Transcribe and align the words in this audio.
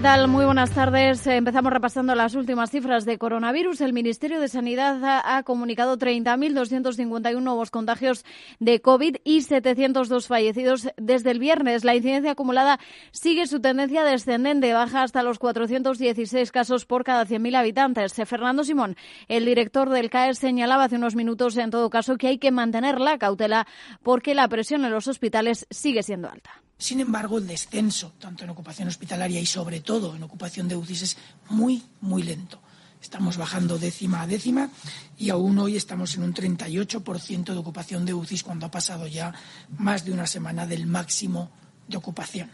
Muy 0.00 0.46
buenas 0.46 0.70
tardes. 0.70 1.26
Empezamos 1.26 1.70
repasando 1.70 2.14
las 2.14 2.34
últimas 2.34 2.70
cifras 2.70 3.04
de 3.04 3.18
coronavirus. 3.18 3.82
El 3.82 3.92
Ministerio 3.92 4.40
de 4.40 4.48
Sanidad 4.48 4.98
ha 5.04 5.42
comunicado 5.42 5.98
30.251 5.98 7.42
nuevos 7.42 7.70
contagios 7.70 8.24
de 8.60 8.80
COVID 8.80 9.16
y 9.24 9.42
702 9.42 10.26
fallecidos 10.26 10.88
desde 10.96 11.30
el 11.30 11.38
viernes. 11.38 11.84
La 11.84 11.94
incidencia 11.94 12.30
acumulada 12.30 12.80
sigue 13.10 13.46
su 13.46 13.60
tendencia 13.60 14.02
descendente, 14.02 14.72
baja 14.72 15.02
hasta 15.02 15.22
los 15.22 15.38
416 15.38 16.50
casos 16.50 16.86
por 16.86 17.04
cada 17.04 17.26
100.000 17.26 17.56
habitantes. 17.56 18.14
Fernando 18.24 18.64
Simón, 18.64 18.96
el 19.28 19.44
director 19.44 19.90
del 19.90 20.08
CAE, 20.08 20.32
señalaba 20.32 20.84
hace 20.84 20.96
unos 20.96 21.14
minutos, 21.14 21.58
en 21.58 21.70
todo 21.70 21.90
caso, 21.90 22.16
que 22.16 22.28
hay 22.28 22.38
que 22.38 22.50
mantener 22.50 23.00
la 23.00 23.18
cautela 23.18 23.66
porque 24.02 24.34
la 24.34 24.48
presión 24.48 24.82
en 24.86 24.92
los 24.92 25.08
hospitales 25.08 25.66
sigue 25.70 26.02
siendo 26.02 26.30
alta. 26.30 26.62
Sin 26.80 26.98
embargo, 26.98 27.36
el 27.36 27.46
descenso, 27.46 28.14
tanto 28.18 28.42
en 28.42 28.50
ocupación 28.50 28.88
hospitalaria 28.88 29.38
y 29.38 29.44
sobre 29.44 29.80
todo 29.80 30.16
en 30.16 30.22
ocupación 30.22 30.66
de 30.66 30.76
UCIs, 30.76 31.02
es 31.02 31.16
muy, 31.50 31.82
muy 32.00 32.22
lento. 32.22 32.58
Estamos 33.02 33.36
bajando 33.36 33.78
décima 33.78 34.22
a 34.22 34.26
décima 34.26 34.70
y 35.18 35.28
aún 35.28 35.58
hoy 35.58 35.76
estamos 35.76 36.14
en 36.14 36.22
un 36.22 36.32
38% 36.32 37.52
de 37.52 37.58
ocupación 37.58 38.06
de 38.06 38.14
UCIs 38.14 38.42
cuando 38.42 38.64
ha 38.64 38.70
pasado 38.70 39.06
ya 39.06 39.34
más 39.76 40.06
de 40.06 40.12
una 40.12 40.26
semana 40.26 40.66
del 40.66 40.86
máximo 40.86 41.50
de 41.86 41.98
ocupación. 41.98 42.50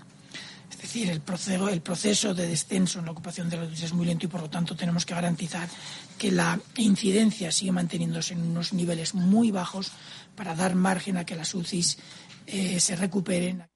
Es 0.73 0.79
decir, 0.79 1.09
el 1.09 1.21
proceso, 1.21 2.35
de 2.35 2.49
descenso 2.49 2.99
en 2.99 3.05
la 3.05 3.13
ocupación 3.13 3.49
de 3.49 3.59
las 3.59 3.69
UCIs 3.69 3.85
es 3.85 3.93
muy 3.93 4.07
lento 4.07 4.27
y, 4.27 4.29
por 4.29 4.41
lo 4.41 4.51
tanto, 4.51 4.75
tenemos 4.75 5.07
que 5.07 5.15
garantizar 5.15 5.69
que 6.19 6.33
la 6.33 6.59
incidencia 6.75 7.53
sigue 7.53 7.71
manteniéndose 7.71 8.35
en 8.35 8.43
unos 8.43 8.73
niveles 8.73 9.15
muy 9.15 9.53
bajos 9.53 9.93
para 10.35 10.57
dar 10.57 10.75
margen 10.75 11.17
a 11.17 11.25
que 11.25 11.37
las 11.37 11.55
UCIs 11.55 11.99
eh, 12.49 12.81
se 12.81 12.97
recuperen. 12.97 13.69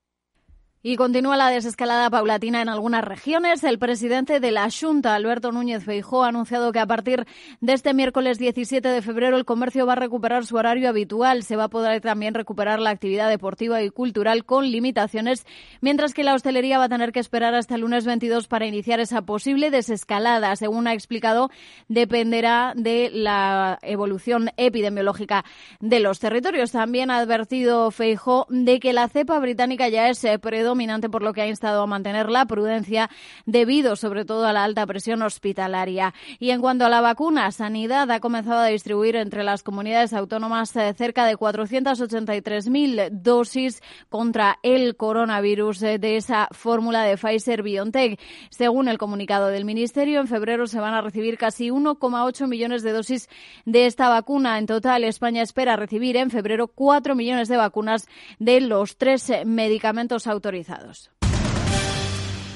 Y 0.82 0.96
continúa 0.96 1.36
la 1.36 1.50
desescalada 1.50 2.08
paulatina 2.08 2.62
en 2.62 2.70
algunas 2.70 3.04
regiones. 3.04 3.64
El 3.64 3.78
presidente 3.78 4.40
de 4.40 4.50
la 4.50 4.70
Junta, 4.70 5.14
Alberto 5.14 5.52
Núñez 5.52 5.84
Feijóo, 5.84 6.24
ha 6.24 6.28
anunciado 6.28 6.72
que 6.72 6.78
a 6.78 6.86
partir 6.86 7.26
de 7.60 7.74
este 7.74 7.92
miércoles 7.92 8.38
17 8.38 8.88
de 8.88 9.02
febrero 9.02 9.36
el 9.36 9.44
comercio 9.44 9.84
va 9.84 9.92
a 9.92 9.96
recuperar 9.96 10.46
su 10.46 10.56
horario 10.56 10.88
habitual. 10.88 11.42
Se 11.42 11.56
va 11.56 11.64
a 11.64 11.68
poder 11.68 12.00
también 12.00 12.32
recuperar 12.32 12.80
la 12.80 12.88
actividad 12.88 13.28
deportiva 13.28 13.82
y 13.82 13.90
cultural 13.90 14.46
con 14.46 14.70
limitaciones, 14.70 15.44
mientras 15.82 16.14
que 16.14 16.24
la 16.24 16.32
hostelería 16.32 16.78
va 16.78 16.84
a 16.84 16.88
tener 16.88 17.12
que 17.12 17.20
esperar 17.20 17.54
hasta 17.54 17.74
el 17.74 17.82
lunes 17.82 18.06
22 18.06 18.48
para 18.48 18.64
iniciar 18.64 19.00
esa 19.00 19.20
posible 19.20 19.70
desescalada. 19.70 20.56
Según 20.56 20.86
ha 20.86 20.94
explicado, 20.94 21.50
dependerá 21.88 22.72
de 22.74 23.10
la 23.12 23.78
evolución 23.82 24.48
epidemiológica 24.56 25.44
de 25.80 26.00
los 26.00 26.20
territorios. 26.20 26.72
También 26.72 27.10
ha 27.10 27.18
advertido 27.18 27.90
Feijóo 27.90 28.46
de 28.48 28.80
que 28.80 28.94
la 28.94 29.08
cepa 29.08 29.38
británica 29.40 29.90
ya 29.90 30.08
es 30.08 30.24
eh, 30.24 30.38
predominante 30.70 30.80
dominante, 30.80 31.10
por 31.10 31.22
lo 31.22 31.32
que 31.32 31.42
ha 31.42 31.48
instado 31.48 31.82
a 31.82 31.86
mantener 31.86 32.30
la 32.30 32.46
prudencia 32.46 33.10
debido 33.44 33.96
sobre 33.96 34.24
todo 34.24 34.46
a 34.46 34.52
la 34.52 34.62
alta 34.62 34.86
presión 34.86 35.20
hospitalaria. 35.20 36.14
Y 36.38 36.50
en 36.50 36.60
cuanto 36.60 36.86
a 36.86 36.88
la 36.88 37.00
vacuna, 37.00 37.50
Sanidad 37.50 38.08
ha 38.10 38.20
comenzado 38.20 38.60
a 38.60 38.66
distribuir 38.66 39.16
entre 39.16 39.42
las 39.42 39.64
comunidades 39.64 40.12
autónomas 40.12 40.74
eh, 40.76 40.94
cerca 40.96 41.26
de 41.26 41.36
483.000 41.36 43.10
dosis 43.10 43.82
contra 44.08 44.58
el 44.62 44.96
coronavirus 44.96 45.82
eh, 45.82 45.98
de 45.98 46.16
esa 46.16 46.46
fórmula 46.52 47.02
de 47.02 47.16
Pfizer 47.16 47.64
BioNTech. 47.64 48.20
Según 48.50 48.88
el 48.88 48.96
comunicado 48.96 49.48
del 49.48 49.64
Ministerio, 49.64 50.20
en 50.20 50.28
febrero 50.28 50.68
se 50.68 50.78
van 50.78 50.94
a 50.94 51.00
recibir 51.00 51.36
casi 51.36 51.70
1,8 51.70 52.46
millones 52.46 52.84
de 52.84 52.92
dosis 52.92 53.28
de 53.64 53.86
esta 53.86 54.08
vacuna. 54.08 54.58
En 54.58 54.66
total, 54.66 55.02
España 55.02 55.42
espera 55.42 55.74
recibir 55.74 56.16
en 56.16 56.30
febrero 56.30 56.68
4 56.68 57.16
millones 57.16 57.48
de 57.48 57.56
vacunas 57.56 58.06
de 58.38 58.60
los 58.60 58.96
tres 58.96 59.32
medicamentos 59.44 60.28
autorizados 60.28 60.59
actualizados 60.60 61.19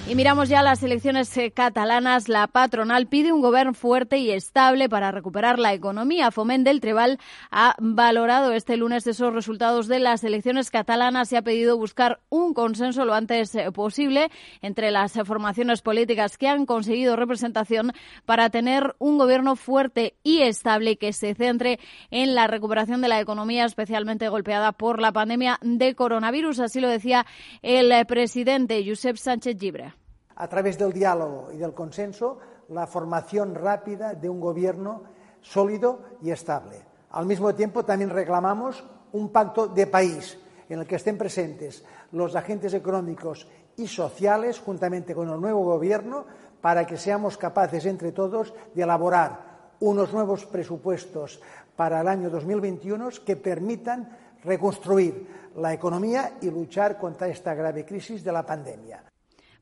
y 0.06 0.16
miramos 0.16 0.50
ya 0.50 0.62
las 0.62 0.82
elecciones 0.82 1.34
eh, 1.38 1.50
catalanas. 1.50 2.28
La 2.28 2.46
patronal 2.46 3.06
pide 3.06 3.32
un 3.32 3.40
gobierno 3.40 3.72
fuerte 3.72 4.18
y 4.18 4.30
estable 4.32 4.90
para 4.90 5.10
recuperar 5.10 5.58
la 5.58 5.72
economía. 5.72 6.30
Foment 6.30 6.66
del 6.66 6.82
Trebal 6.82 7.18
ha 7.50 7.74
valorado 7.78 8.52
este 8.52 8.76
lunes 8.76 9.06
esos 9.06 9.32
resultados 9.32 9.88
de 9.88 10.00
las 10.00 10.22
elecciones 10.22 10.70
catalanas 10.70 11.32
y 11.32 11.36
ha 11.36 11.42
pedido 11.42 11.78
buscar 11.78 12.20
un 12.28 12.52
consenso 12.52 13.06
lo 13.06 13.14
antes 13.14 13.54
eh, 13.54 13.72
posible 13.72 14.30
entre 14.60 14.90
las 14.90 15.14
formaciones 15.24 15.80
políticas 15.80 16.36
que 16.36 16.48
han 16.48 16.66
conseguido 16.66 17.16
representación 17.16 17.92
para 18.26 18.50
tener 18.50 18.94
un 18.98 19.16
gobierno 19.16 19.56
fuerte 19.56 20.16
y 20.22 20.42
estable 20.42 20.98
que 20.98 21.14
se 21.14 21.34
centre 21.34 21.78
en 22.10 22.34
la 22.34 22.46
recuperación 22.46 23.00
de 23.00 23.08
la 23.08 23.20
economía 23.20 23.64
especialmente 23.64 24.28
golpeada 24.28 24.72
por 24.72 25.00
la 25.00 25.12
pandemia 25.12 25.58
de 25.62 25.94
coronavirus. 25.94 26.60
Así 26.60 26.80
lo 26.80 26.88
decía 26.88 27.24
el 27.62 27.90
eh, 27.90 28.04
presidente 28.04 28.84
Josep 28.86 29.16
Sánchez 29.16 29.56
Gibre 29.58 29.93
a 30.36 30.48
través 30.48 30.78
del 30.78 30.92
diálogo 30.92 31.50
y 31.52 31.58
del 31.58 31.74
consenso, 31.74 32.38
la 32.68 32.86
formación 32.86 33.54
rápida 33.54 34.14
de 34.14 34.28
un 34.28 34.40
gobierno 34.40 35.02
sólido 35.40 36.00
y 36.22 36.30
estable. 36.30 36.80
Al 37.10 37.26
mismo 37.26 37.54
tiempo, 37.54 37.84
también 37.84 38.10
reclamamos 38.10 38.84
un 39.12 39.30
pacto 39.30 39.68
de 39.68 39.86
país 39.86 40.38
en 40.68 40.80
el 40.80 40.86
que 40.86 40.96
estén 40.96 41.18
presentes 41.18 41.84
los 42.12 42.34
agentes 42.34 42.74
económicos 42.74 43.46
y 43.76 43.86
sociales, 43.86 44.58
juntamente 44.58 45.14
con 45.14 45.28
el 45.30 45.40
nuevo 45.40 45.64
gobierno, 45.64 46.24
para 46.60 46.86
que 46.86 46.96
seamos 46.96 47.36
capaces 47.36 47.84
entre 47.86 48.12
todos 48.12 48.54
de 48.74 48.82
elaborar 48.82 49.54
unos 49.80 50.12
nuevos 50.12 50.46
presupuestos 50.46 51.40
para 51.76 52.00
el 52.00 52.08
año 52.08 52.30
2021 52.30 53.10
que 53.24 53.36
permitan 53.36 54.16
reconstruir 54.42 55.50
la 55.56 55.72
economía 55.72 56.38
y 56.40 56.50
luchar 56.50 56.98
contra 56.98 57.28
esta 57.28 57.54
grave 57.54 57.84
crisis 57.84 58.24
de 58.24 58.32
la 58.32 58.46
pandemia. 58.46 59.04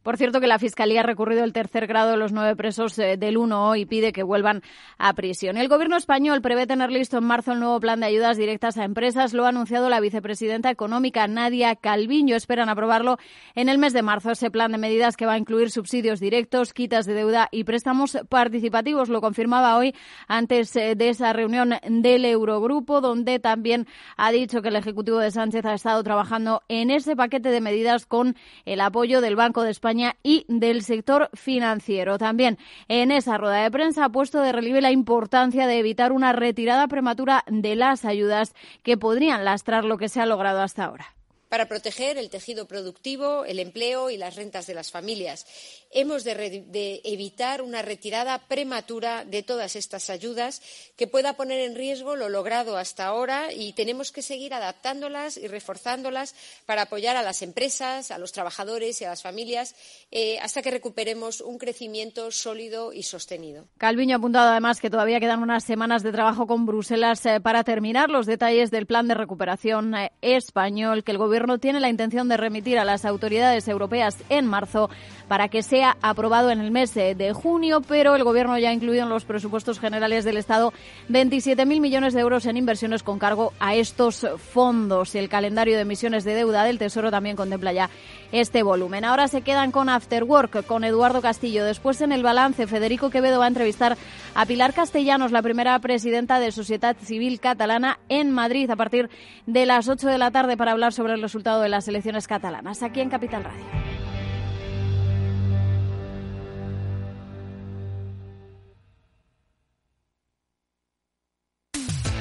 Por 0.02 0.16
cierto, 0.16 0.40
que 0.40 0.48
la 0.48 0.58
Fiscalía 0.58 1.00
ha 1.00 1.04
recurrido 1.04 1.44
el 1.44 1.52
tercer 1.52 1.86
grado 1.86 2.10
de 2.10 2.16
los 2.16 2.32
nueve 2.32 2.56
presos 2.56 2.98
eh, 2.98 3.16
del 3.16 3.36
1 3.36 3.76
y 3.76 3.86
pide 3.86 4.12
que 4.12 4.24
vuelvan 4.24 4.62
a 4.98 5.12
prisión. 5.14 5.56
El 5.56 5.68
Gobierno 5.68 5.96
español 5.96 6.42
prevé 6.42 6.66
tener 6.66 6.90
listo 6.90 7.18
en 7.18 7.24
marzo 7.24 7.52
el 7.52 7.60
nuevo 7.60 7.78
plan 7.78 8.00
de 8.00 8.06
ayudas 8.06 8.36
directas 8.36 8.78
a 8.78 8.84
empresas. 8.84 9.32
Lo 9.32 9.44
ha 9.44 9.50
anunciado 9.50 9.88
la 9.88 10.00
vicepresidenta 10.00 10.70
económica 10.70 11.28
Nadia 11.28 11.76
Calviño. 11.76 12.34
Esperan 12.34 12.68
aprobarlo 12.68 13.18
en 13.54 13.68
el 13.68 13.78
mes 13.78 13.92
de 13.92 14.02
marzo. 14.02 14.32
Ese 14.32 14.50
plan 14.50 14.72
de 14.72 14.78
medidas 14.78 15.16
que 15.16 15.24
va 15.24 15.34
a 15.34 15.38
incluir 15.38 15.70
subsidios 15.70 16.18
directos, 16.18 16.72
quitas 16.72 17.06
de 17.06 17.14
deuda 17.14 17.48
y 17.52 17.62
préstamos 17.62 18.18
participativos. 18.28 19.08
Lo 19.08 19.20
confirmaba 19.20 19.76
hoy 19.76 19.94
antes 20.26 20.74
eh, 20.74 20.96
de 20.96 21.10
esa 21.10 21.32
reunión 21.32 21.74
del 21.88 22.24
Eurogrupo, 22.24 23.00
donde 23.00 23.38
también 23.38 23.86
ha 24.16 24.32
dicho 24.32 24.62
que 24.62 24.68
el 24.68 24.76
Ejecutivo 24.76 25.18
de 25.18 25.30
Sánchez 25.30 25.64
ha 25.64 25.74
estado 25.74 26.02
trabajando 26.02 26.62
en 26.66 26.90
ese 26.90 27.14
paquete 27.14 27.50
de 27.50 27.60
medidas 27.60 28.04
con 28.04 28.34
el 28.64 28.80
apoyo 28.80 29.20
del 29.20 29.36
Banco 29.36 29.62
de 29.62 29.70
España 29.70 29.91
y 30.22 30.44
del 30.48 30.82
sector 30.82 31.30
financiero. 31.34 32.18
También 32.18 32.58
en 32.88 33.10
esa 33.10 33.38
rueda 33.38 33.62
de 33.62 33.70
prensa 33.70 34.04
ha 34.04 34.08
puesto 34.08 34.40
de 34.40 34.52
relieve 34.52 34.80
la 34.80 34.90
importancia 34.90 35.66
de 35.66 35.78
evitar 35.78 36.12
una 36.12 36.32
retirada 36.32 36.88
prematura 36.88 37.44
de 37.46 37.76
las 37.76 38.04
ayudas 38.04 38.54
que 38.82 38.96
podrían 38.96 39.44
lastrar 39.44 39.84
lo 39.84 39.98
que 39.98 40.08
se 40.08 40.20
ha 40.20 40.26
logrado 40.26 40.60
hasta 40.60 40.84
ahora 40.84 41.06
para 41.52 41.66
proteger 41.66 42.16
el 42.16 42.30
tejido 42.30 42.66
productivo, 42.66 43.44
el 43.44 43.58
empleo 43.58 44.08
y 44.08 44.16
las 44.16 44.36
rentas 44.36 44.66
de 44.66 44.72
las 44.72 44.90
familias. 44.90 45.44
Hemos 45.90 46.24
de, 46.24 47.02
evitar 47.04 47.60
una 47.60 47.82
retirada 47.82 48.38
prematura 48.38 49.26
de 49.26 49.42
todas 49.42 49.76
estas 49.76 50.08
ayudas 50.08 50.62
que 50.96 51.06
pueda 51.06 51.34
poner 51.34 51.60
en 51.60 51.74
riesgo 51.74 52.16
lo 52.16 52.30
logrado 52.30 52.78
hasta 52.78 53.04
ahora 53.04 53.52
y 53.52 53.74
tenemos 53.74 54.12
que 54.12 54.22
seguir 54.22 54.54
adaptándolas 54.54 55.36
y 55.36 55.46
reforzándolas 55.46 56.34
para 56.64 56.84
apoyar 56.84 57.18
a 57.18 57.22
las 57.22 57.42
empresas, 57.42 58.10
a 58.10 58.16
los 58.16 58.32
trabajadores 58.32 59.02
y 59.02 59.04
a 59.04 59.10
las 59.10 59.20
familias 59.20 59.74
eh, 60.10 60.38
hasta 60.38 60.62
que 60.62 60.70
recuperemos 60.70 61.42
un 61.42 61.58
crecimiento 61.58 62.30
sólido 62.30 62.94
y 62.94 63.02
sostenido. 63.02 63.66
Calviño 63.76 64.16
ha 64.16 64.18
apuntado 64.18 64.52
además 64.52 64.80
que 64.80 64.88
todavía 64.88 65.20
quedan 65.20 65.42
unas 65.42 65.64
semanas 65.64 66.02
de 66.02 66.12
trabajo 66.12 66.46
con 66.46 66.64
Bruselas 66.64 67.26
eh, 67.26 67.42
para 67.42 67.62
terminar 67.62 68.08
los 68.08 68.24
detalles 68.24 68.70
del 68.70 68.86
plan 68.86 69.06
de 69.06 69.12
recuperación 69.12 69.94
eh, 69.94 70.12
español 70.22 71.04
que 71.04 71.12
el 71.12 71.18
Gobierno 71.18 71.41
Gobierno 71.42 71.58
tiene 71.58 71.80
la 71.80 71.88
intención 71.88 72.28
de 72.28 72.36
remitir 72.36 72.78
a 72.78 72.84
las 72.84 73.04
autoridades 73.04 73.66
europeas 73.66 74.16
en 74.28 74.46
marzo 74.46 74.88
para 75.32 75.48
que 75.48 75.62
sea 75.62 75.96
aprobado 76.02 76.50
en 76.50 76.60
el 76.60 76.70
mes 76.70 76.92
de 76.92 77.32
junio, 77.32 77.80
pero 77.80 78.14
el 78.16 78.22
Gobierno 78.22 78.58
ya 78.58 78.68
ha 78.68 78.74
incluido 78.74 79.04
en 79.04 79.08
los 79.08 79.24
presupuestos 79.24 79.80
generales 79.80 80.26
del 80.26 80.36
Estado 80.36 80.74
27.000 81.08 81.80
millones 81.80 82.12
de 82.12 82.20
euros 82.20 82.44
en 82.44 82.58
inversiones 82.58 83.02
con 83.02 83.18
cargo 83.18 83.54
a 83.58 83.74
estos 83.74 84.26
fondos. 84.36 85.14
El 85.14 85.30
calendario 85.30 85.76
de 85.76 85.80
emisiones 85.80 86.24
de 86.24 86.34
deuda 86.34 86.64
del 86.64 86.78
Tesoro 86.78 87.10
también 87.10 87.34
contempla 87.34 87.72
ya 87.72 87.88
este 88.30 88.62
volumen. 88.62 89.06
Ahora 89.06 89.26
se 89.26 89.40
quedan 89.40 89.72
con 89.72 89.88
After 89.88 90.22
Work, 90.22 90.66
con 90.66 90.84
Eduardo 90.84 91.22
Castillo. 91.22 91.64
Después 91.64 92.02
en 92.02 92.12
el 92.12 92.22
balance, 92.22 92.66
Federico 92.66 93.08
Quevedo 93.08 93.38
va 93.38 93.46
a 93.46 93.48
entrevistar 93.48 93.96
a 94.34 94.44
Pilar 94.44 94.74
Castellanos, 94.74 95.32
la 95.32 95.40
primera 95.40 95.78
presidenta 95.78 96.40
de 96.40 96.52
Sociedad 96.52 96.94
Civil 97.02 97.40
Catalana 97.40 98.00
en 98.10 98.32
Madrid, 98.32 98.70
a 98.70 98.76
partir 98.76 99.08
de 99.46 99.64
las 99.64 99.88
8 99.88 100.08
de 100.08 100.18
la 100.18 100.30
tarde 100.30 100.58
para 100.58 100.72
hablar 100.72 100.92
sobre 100.92 101.12
los 101.12 101.22
resultado 101.22 101.62
de 101.62 101.70
las 101.70 101.88
elecciones 101.88 102.28
catalanas, 102.28 102.82
aquí 102.82 103.00
en 103.00 103.08
Capital 103.08 103.44
Radio. 103.44 104.01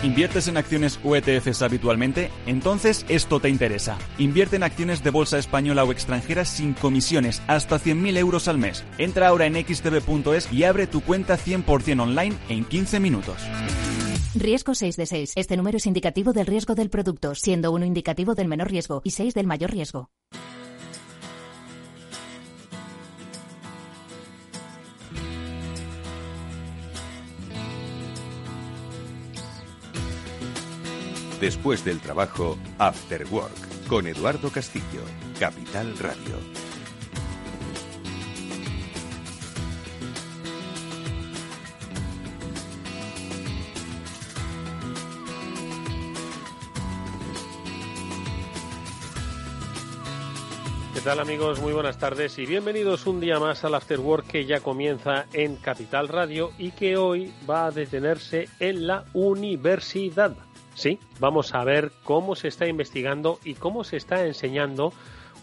¿Inviertes 0.04 0.48
en 0.48 0.58
acciones 0.58 1.00
o 1.04 1.16
ETFs 1.16 1.62
habitualmente? 1.62 2.32
Entonces 2.48 3.06
esto 3.08 3.40
te 3.40 3.50
interesa. 3.50 4.00
Invierte 4.18 4.56
en 4.56 4.64
acciones 4.64 5.04
de 5.04 5.12
bolsa 5.12 5.38
española 5.38 5.84
o 5.84 5.92
extranjera 5.92 6.44
sin 6.44 6.74
comisiones, 6.74 7.44
hasta 7.46 7.80
100.000 7.80 8.18
euros 8.18 8.48
al 8.48 8.58
mes. 8.58 8.84
Entra 8.98 9.28
ahora 9.28 9.46
en 9.46 9.54
xtb.es 9.64 10.52
y 10.52 10.64
abre 10.64 10.88
tu 10.88 11.02
cuenta 11.02 11.38
100% 11.38 12.02
online 12.02 12.36
en 12.50 12.66
15 12.66 13.00
minutos. 13.00 13.36
Riesgo 14.34 14.74
6 14.74 14.96
de 14.96 15.06
6. 15.06 15.34
Este 15.36 15.56
número 15.56 15.78
es 15.78 15.86
indicativo 15.86 16.34
del 16.34 16.48
riesgo 16.48 16.74
del 16.74 16.90
producto, 16.90 17.36
siendo 17.36 17.72
uno 17.72 17.86
indicativo 17.86 18.34
del 18.34 18.48
menor 18.48 18.72
riesgo 18.72 19.02
y 19.04 19.12
6 19.12 19.36
del 19.36 19.46
mayor 19.46 19.70
riesgo. 19.70 20.10
Después 31.42 31.84
del 31.84 32.00
trabajo, 32.00 32.56
After 32.78 33.26
Work, 33.32 33.88
con 33.88 34.06
Eduardo 34.06 34.52
Castillo, 34.52 35.02
Capital 35.40 35.98
Radio. 35.98 36.36
¿Qué 50.94 51.02
tal 51.02 51.20
amigos? 51.20 51.60
Muy 51.60 51.74
buenas 51.74 51.98
tardes 51.98 52.38
y 52.38 52.46
bienvenidos 52.46 53.08
un 53.08 53.20
día 53.20 53.40
más 53.40 53.64
al 53.64 53.74
After 53.74 54.00
Work 54.00 54.28
que 54.28 54.46
ya 54.46 54.60
comienza 54.60 55.26
en 55.34 55.56
Capital 55.56 56.08
Radio 56.08 56.52
y 56.60 56.70
que 56.70 56.98
hoy 56.98 57.34
va 57.50 57.66
a 57.66 57.72
detenerse 57.72 58.48
en 58.60 58.86
la 58.86 59.06
universidad. 59.14 60.36
Sí, 60.82 60.98
vamos 61.20 61.54
a 61.54 61.64
ver 61.64 61.92
cómo 62.04 62.36
se 62.36 62.48
está 62.48 62.66
investigando 62.66 63.38
y 63.44 63.54
cómo 63.54 63.84
se 63.84 63.98
está 63.98 64.26
enseñando 64.26 64.92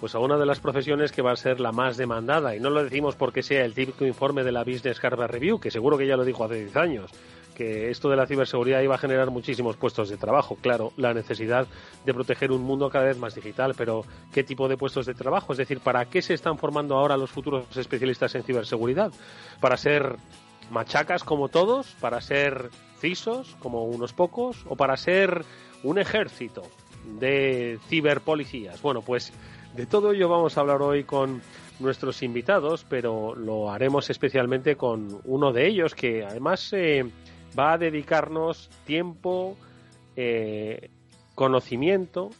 pues 0.00 0.16
a 0.16 0.18
una 0.18 0.36
de 0.36 0.44
las 0.44 0.58
profesiones 0.58 1.12
que 1.12 1.22
va 1.22 1.30
a 1.30 1.36
ser 1.36 1.60
la 1.60 1.70
más 1.70 1.96
demandada. 1.96 2.56
Y 2.56 2.60
no 2.60 2.70
lo 2.70 2.82
decimos 2.82 3.14
porque 3.14 3.44
sea 3.44 3.64
el 3.64 3.72
típico 3.72 4.04
informe 4.04 4.42
de 4.42 4.50
la 4.50 4.64
Business 4.64 4.98
Harvard 5.00 5.30
Review, 5.30 5.60
que 5.60 5.70
seguro 5.70 5.96
que 5.96 6.08
ya 6.08 6.16
lo 6.16 6.24
dijo 6.24 6.42
hace 6.42 6.56
10 6.56 6.76
años, 6.76 7.12
que 7.54 7.88
esto 7.88 8.10
de 8.10 8.16
la 8.16 8.26
ciberseguridad 8.26 8.82
iba 8.82 8.96
a 8.96 8.98
generar 8.98 9.30
muchísimos 9.30 9.76
puestos 9.76 10.08
de 10.08 10.16
trabajo. 10.16 10.56
Claro, 10.60 10.92
la 10.96 11.14
necesidad 11.14 11.68
de 12.04 12.14
proteger 12.14 12.50
un 12.50 12.62
mundo 12.62 12.90
cada 12.90 13.04
vez 13.04 13.16
más 13.16 13.36
digital, 13.36 13.76
pero 13.78 14.04
¿qué 14.32 14.42
tipo 14.42 14.66
de 14.66 14.76
puestos 14.76 15.06
de 15.06 15.14
trabajo? 15.14 15.52
Es 15.52 15.58
decir, 15.58 15.78
¿para 15.78 16.06
qué 16.06 16.20
se 16.20 16.34
están 16.34 16.58
formando 16.58 16.96
ahora 16.96 17.16
los 17.16 17.30
futuros 17.30 17.76
especialistas 17.76 18.34
en 18.34 18.42
ciberseguridad? 18.42 19.12
¿Para 19.60 19.76
ser 19.76 20.16
machacas 20.72 21.22
como 21.22 21.48
todos? 21.48 21.94
¿Para 22.00 22.20
ser 22.20 22.70
Como 23.60 23.84
unos 23.84 24.12
pocos? 24.12 24.64
¿O 24.68 24.76
para 24.76 24.96
ser 24.96 25.44
un 25.82 25.98
ejército 25.98 26.62
de 27.18 27.78
ciberpolicías? 27.88 28.82
Bueno, 28.82 29.02
pues 29.02 29.32
de 29.74 29.86
todo 29.86 30.12
ello 30.12 30.28
vamos 30.28 30.56
a 30.56 30.60
hablar 30.60 30.82
hoy 30.82 31.04
con 31.04 31.40
nuestros 31.80 32.22
invitados, 32.22 32.84
pero 32.88 33.34
lo 33.34 33.70
haremos 33.70 34.10
especialmente 34.10 34.76
con 34.76 35.20
uno 35.24 35.52
de 35.52 35.68
ellos 35.68 35.94
que 35.94 36.24
además 36.24 36.72
eh, 36.72 37.04
va 37.56 37.74
a 37.74 37.78
dedicarnos 37.78 38.68
tiempo, 38.84 39.56
eh, 40.16 40.90
conocimiento, 41.34 42.30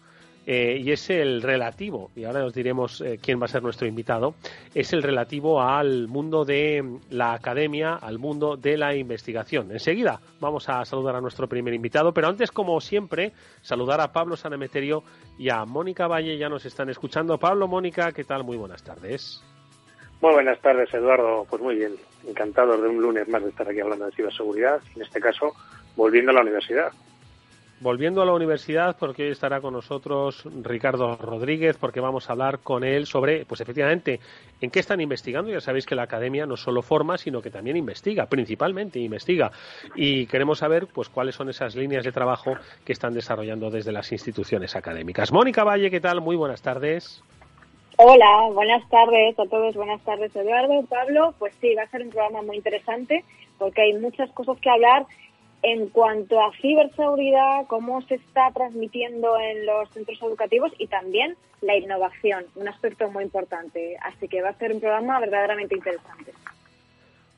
eh, 0.51 0.81
y 0.83 0.93
es 0.93 1.11
el 1.11 1.43
relativo, 1.43 2.11
y 2.17 2.25
ahora 2.25 2.43
os 2.43 2.55
diremos 2.55 3.03
eh, 3.03 3.19
quién 3.23 3.39
va 3.39 3.45
a 3.45 3.49
ser 3.49 3.63
nuestro 3.63 3.87
invitado, 3.87 4.35
es 4.75 4.95
el 4.95 5.03
relativo 5.03 5.61
al 5.61 6.09
mundo 6.09 6.47
de 6.47 7.01
la 7.11 7.35
academia, 7.35 7.97
al 7.97 8.19
mundo 8.19 8.57
de 8.57 8.79
la 8.79 8.95
investigación. 8.95 9.71
Enseguida 9.71 10.21
vamos 10.41 10.71
a 10.71 10.83
saludar 10.87 11.17
a 11.17 11.21
nuestro 11.21 11.47
primer 11.51 11.75
invitado, 11.75 12.15
pero 12.15 12.29
antes, 12.29 12.51
como 12.51 12.81
siempre, 12.81 13.33
saludar 13.61 14.01
a 14.01 14.11
Pablo 14.11 14.37
Sanemeterio 14.37 15.03
y 15.39 15.51
a 15.51 15.67
Mónica 15.67 16.07
Valle, 16.07 16.39
ya 16.39 16.49
nos 16.49 16.65
están 16.65 16.89
escuchando. 16.89 17.37
Pablo, 17.37 17.69
Mónica, 17.69 18.13
¿qué 18.13 18.25
tal? 18.25 18.43
Muy 18.43 18.57
buenas 18.57 18.83
tardes. 18.83 19.45
Muy 20.23 20.33
buenas 20.33 20.59
tardes, 20.63 20.89
Eduardo. 20.95 21.47
Pues 21.51 21.61
muy 21.61 21.75
bien, 21.75 21.93
encantado 22.27 22.81
de 22.81 22.89
un 22.89 23.03
lunes 23.03 23.29
más 23.29 23.43
de 23.43 23.51
estar 23.51 23.69
aquí 23.69 23.81
hablando 23.81 24.07
de 24.07 24.13
ciberseguridad, 24.13 24.81
en 24.97 25.03
este 25.03 25.21
caso 25.21 25.53
volviendo 25.95 26.31
a 26.31 26.35
la 26.37 26.41
universidad. 26.41 26.91
Volviendo 27.81 28.23
a 28.23 28.27
la 28.27 28.33
universidad, 28.33 28.97
porque 28.99 29.23
hoy 29.23 29.31
estará 29.31 29.61
con 29.61 29.73
nosotros 29.73 30.43
Ricardo 30.63 31.15
Rodríguez, 31.17 31.77
porque 31.79 32.01
vamos 32.01 32.29
a 32.29 32.33
hablar 32.33 32.59
con 32.59 32.83
él 32.83 33.07
sobre, 33.07 33.45
pues 33.45 33.61
efectivamente, 33.61 34.19
en 34.61 34.71
qué 34.71 34.81
están 34.81 35.01
investigando. 35.01 35.53
Ya 35.53 35.61
sabéis 35.61 35.87
que 35.87 35.95
la 35.95 36.03
academia 36.03 36.45
no 36.45 36.57
solo 36.57 36.83
forma, 36.83 37.19
sino 37.19 37.41
que 37.41 37.51
también 37.51 37.77
investiga, 37.77 38.27
principalmente 38.27 38.99
investiga. 38.99 39.53
Y 39.95 40.27
queremos 40.27 40.59
saber, 40.59 40.89
pues, 40.93 41.09
cuáles 41.09 41.37
son 41.37 41.51
esas 41.51 41.77
líneas 41.77 42.05
de 42.05 42.11
trabajo 42.11 42.55
que 42.85 42.93
están 42.93 43.15
desarrollando 43.15 43.71
desde 43.71 43.93
las 43.93 44.11
instituciones 44.11 44.75
académicas. 44.75 45.33
Mónica 45.33 45.63
Valle, 45.63 45.89
¿qué 45.89 46.01
tal? 46.01 46.21
Muy 46.21 46.35
buenas 46.35 46.63
tardes. 46.63 47.23
Hola, 47.97 48.49
buenas 48.53 48.89
tardes 48.89 49.39
a 49.39 49.47
todos, 49.47 49.75
buenas 49.75 50.01
tardes 50.03 50.35
Eduardo, 50.35 50.85
Pablo. 50.89 51.35
Pues 51.39 51.53
sí, 51.61 51.75
va 51.75 51.83
a 51.83 51.91
ser 51.91 52.03
un 52.03 52.11
programa 52.11 52.43
muy 52.43 52.57
interesante 52.57 53.25
porque 53.59 53.83
hay 53.83 53.95
muchas 53.95 54.31
cosas 54.31 54.57
que 54.61 54.71
hablar 54.71 55.05
en 55.63 55.89
cuanto 55.89 56.41
a 56.41 56.53
ciberseguridad, 56.61 57.67
cómo 57.67 58.01
se 58.03 58.17
está 58.17 58.51
transmitiendo 58.55 59.39
en 59.39 59.67
los 59.67 59.91
centros 59.91 60.21
educativos 60.23 60.73
y 60.79 60.87
también 60.87 61.37
la 61.61 61.77
innovación, 61.77 62.45
un 62.55 62.69
aspecto 62.69 63.11
muy 63.11 63.25
importante. 63.25 63.97
Así 64.03 64.29
que 64.29 64.43
va 64.43 64.51
a 64.51 64.59
ser 64.59 64.73
un 64.73 64.81
programa 64.81 65.19
verdaderamente 65.21 65.75
interesante. 65.75 66.33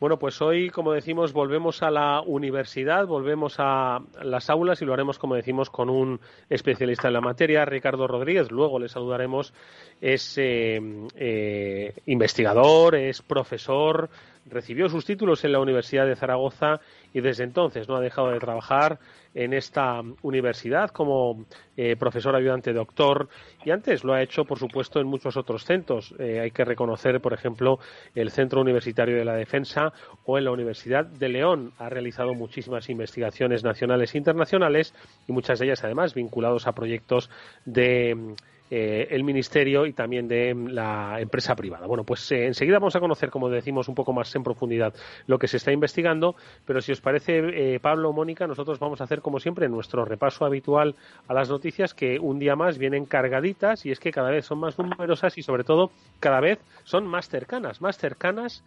Bueno, 0.01 0.19
pues 0.19 0.41
hoy, 0.41 0.71
como 0.71 0.93
decimos, 0.93 1.35
volvemos 1.35 1.83
a 1.83 1.91
la 1.91 2.23
universidad, 2.23 3.07
volvemos 3.07 3.57
a 3.59 4.01
las 4.23 4.49
aulas 4.49 4.81
y 4.81 4.87
lo 4.87 4.95
haremos, 4.95 5.19
como 5.19 5.35
decimos, 5.35 5.69
con 5.69 5.91
un 5.91 6.21
especialista 6.49 7.09
en 7.09 7.15
la 7.15 7.21
materia, 7.21 7.67
Ricardo 7.67 8.07
Rodríguez. 8.07 8.51
Luego 8.51 8.79
le 8.79 8.89
saludaremos. 8.89 9.53
Es 10.01 10.39
eh, 10.39 10.81
eh, 11.17 11.93
investigador, 12.07 12.95
es 12.95 13.21
profesor, 13.21 14.09
recibió 14.47 14.89
sus 14.89 15.05
títulos 15.05 15.45
en 15.45 15.53
la 15.53 15.61
Universidad 15.61 16.07
de 16.07 16.17
Zaragoza 16.17 16.81
y 17.13 17.21
desde 17.21 17.45
entonces 17.45 17.89
no 17.89 17.97
ha 17.97 18.01
dejado 18.01 18.31
de 18.31 18.39
trabajar 18.39 18.99
en 19.35 19.53
esta 19.53 20.03
universidad 20.23 20.91
como 20.91 21.45
eh, 21.77 21.97
profesor 21.97 22.35
ayudante 22.35 22.73
doctor. 22.73 23.29
Y 23.65 23.71
antes 23.71 24.05
lo 24.05 24.13
ha 24.13 24.23
hecho 24.23 24.45
por 24.45 24.59
supuesto 24.59 25.01
en 25.01 25.07
muchos 25.07 25.37
otros 25.37 25.65
centros. 25.65 26.15
Eh, 26.19 26.41
hay 26.41 26.51
que 26.51 26.65
reconocer 26.65 27.21
por 27.21 27.33
ejemplo 27.33 27.79
el 28.15 28.31
Centro 28.31 28.61
Universitario 28.61 29.17
de 29.17 29.25
la 29.25 29.35
Defensa 29.35 29.93
o 30.25 30.39
en 30.39 30.45
la 30.45 30.51
Universidad 30.51 31.05
de 31.05 31.29
León. 31.29 31.73
Ha 31.79 31.89
realizado 31.89 32.35
muchísimas 32.35 32.89
investigaciones 32.89 33.63
nacionales 33.63 34.15
e 34.15 34.19
internacionales 34.19 34.95
y 35.29 35.33
muchas 35.33 35.59
de 35.59 35.67
ellas 35.67 35.85
además 35.85 36.15
vinculados 36.15 36.67
a 36.67 36.73
proyectos 36.73 37.31
de 37.65 38.35
eh, 38.73 39.09
el 39.11 39.25
Ministerio 39.25 39.85
y 39.85 39.93
también 39.93 40.29
de 40.29 40.55
la 40.55 41.21
empresa 41.21 41.57
privada. 41.57 41.89
Bueno, 41.89 42.05
pues 42.05 42.31
eh, 42.31 42.47
enseguida 42.47 42.79
vamos 42.79 42.95
a 42.95 43.01
conocer, 43.01 43.29
como 43.29 43.49
decimos, 43.49 43.89
un 43.89 43.97
poco 43.97 44.13
más 44.13 44.33
en 44.37 44.45
profundidad 44.45 44.95
lo 45.27 45.41
que 45.41 45.49
se 45.49 45.57
está 45.57 45.73
investigando, 45.73 46.37
pero 46.65 46.81
si 46.81 46.93
os 46.93 47.01
parece, 47.01 47.39
eh, 47.75 47.81
Pablo 47.81 48.11
o 48.11 48.13
Mónica, 48.13 48.47
nosotros 48.47 48.79
vamos 48.79 49.01
a 49.01 49.05
hacer, 49.05 49.23
como 49.23 49.41
siempre, 49.41 49.69
nuestro 49.69 50.05
repaso 50.05 50.45
habitual 50.45 50.95
a 51.27 51.35
las 51.35 51.51
noticias 51.51 51.95
que 51.95 52.21
un 52.21 52.39
día 52.39 52.55
más 52.55 52.79
vienen 52.79 53.07
cargaditas 53.07 53.85
y 53.87 53.91
es 53.91 53.99
que 53.99 54.13
cada 54.13 54.31
vez 54.31 54.45
son 54.45 54.61
más 54.61 54.79
numerosas 54.79 55.37
y, 55.37 55.43
sobre 55.43 55.65
todo, 55.65 55.91
cada 56.21 56.39
vez 56.39 56.61
son 56.85 57.09
más 57.09 57.29
cercanas, 57.29 57.81
más 57.81 57.99
cercanas. 57.99 58.63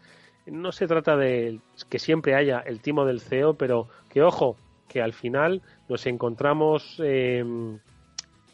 No 0.45 0.73
se 0.73 0.85
trata 0.85 1.15
de 1.15 1.59
que 1.89 1.99
siempre 1.99 2.35
haya 2.35 2.59
el 2.59 2.81
timo 2.81 3.05
del 3.05 3.21
CEO, 3.21 3.53
pero 3.53 3.87
que, 4.09 4.21
ojo, 4.21 4.57
que 4.89 5.01
al 5.01 5.13
final 5.13 5.61
nos 5.87 6.05
encontramos 6.07 6.99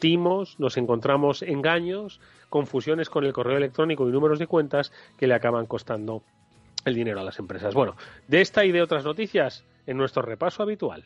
timos, 0.00 0.58
nos 0.58 0.76
encontramos 0.76 1.42
engaños, 1.42 2.20
confusiones 2.48 3.08
con 3.08 3.24
el 3.24 3.32
correo 3.32 3.56
electrónico 3.56 4.08
y 4.08 4.12
números 4.12 4.40
de 4.40 4.48
cuentas 4.48 4.92
que 5.16 5.28
le 5.28 5.34
acaban 5.34 5.66
costando 5.66 6.24
el 6.84 6.94
dinero 6.94 7.20
a 7.20 7.24
las 7.24 7.38
empresas. 7.38 7.74
Bueno, 7.74 7.94
de 8.26 8.40
esta 8.40 8.64
y 8.64 8.72
de 8.72 8.82
otras 8.82 9.04
noticias 9.04 9.64
en 9.86 9.96
nuestro 9.96 10.22
repaso 10.22 10.62
habitual. 10.62 11.04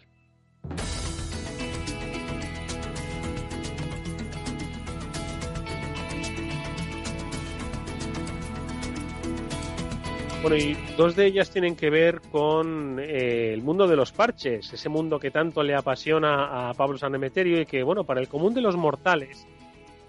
Bueno, 10.44 10.58
y 10.58 10.76
dos 10.98 11.16
de 11.16 11.24
ellas 11.24 11.48
tienen 11.48 11.74
que 11.74 11.88
ver 11.88 12.20
con 12.20 12.98
eh, 13.00 13.54
el 13.54 13.62
mundo 13.62 13.88
de 13.88 13.96
los 13.96 14.12
parches, 14.12 14.70
ese 14.74 14.90
mundo 14.90 15.18
que 15.18 15.30
tanto 15.30 15.62
le 15.62 15.74
apasiona 15.74 16.68
a 16.68 16.74
Pablo 16.74 16.98
Sanemeterio 16.98 17.62
y 17.62 17.64
que, 17.64 17.82
bueno, 17.82 18.04
para 18.04 18.20
el 18.20 18.28
común 18.28 18.52
de 18.52 18.60
los 18.60 18.76
mortales 18.76 19.46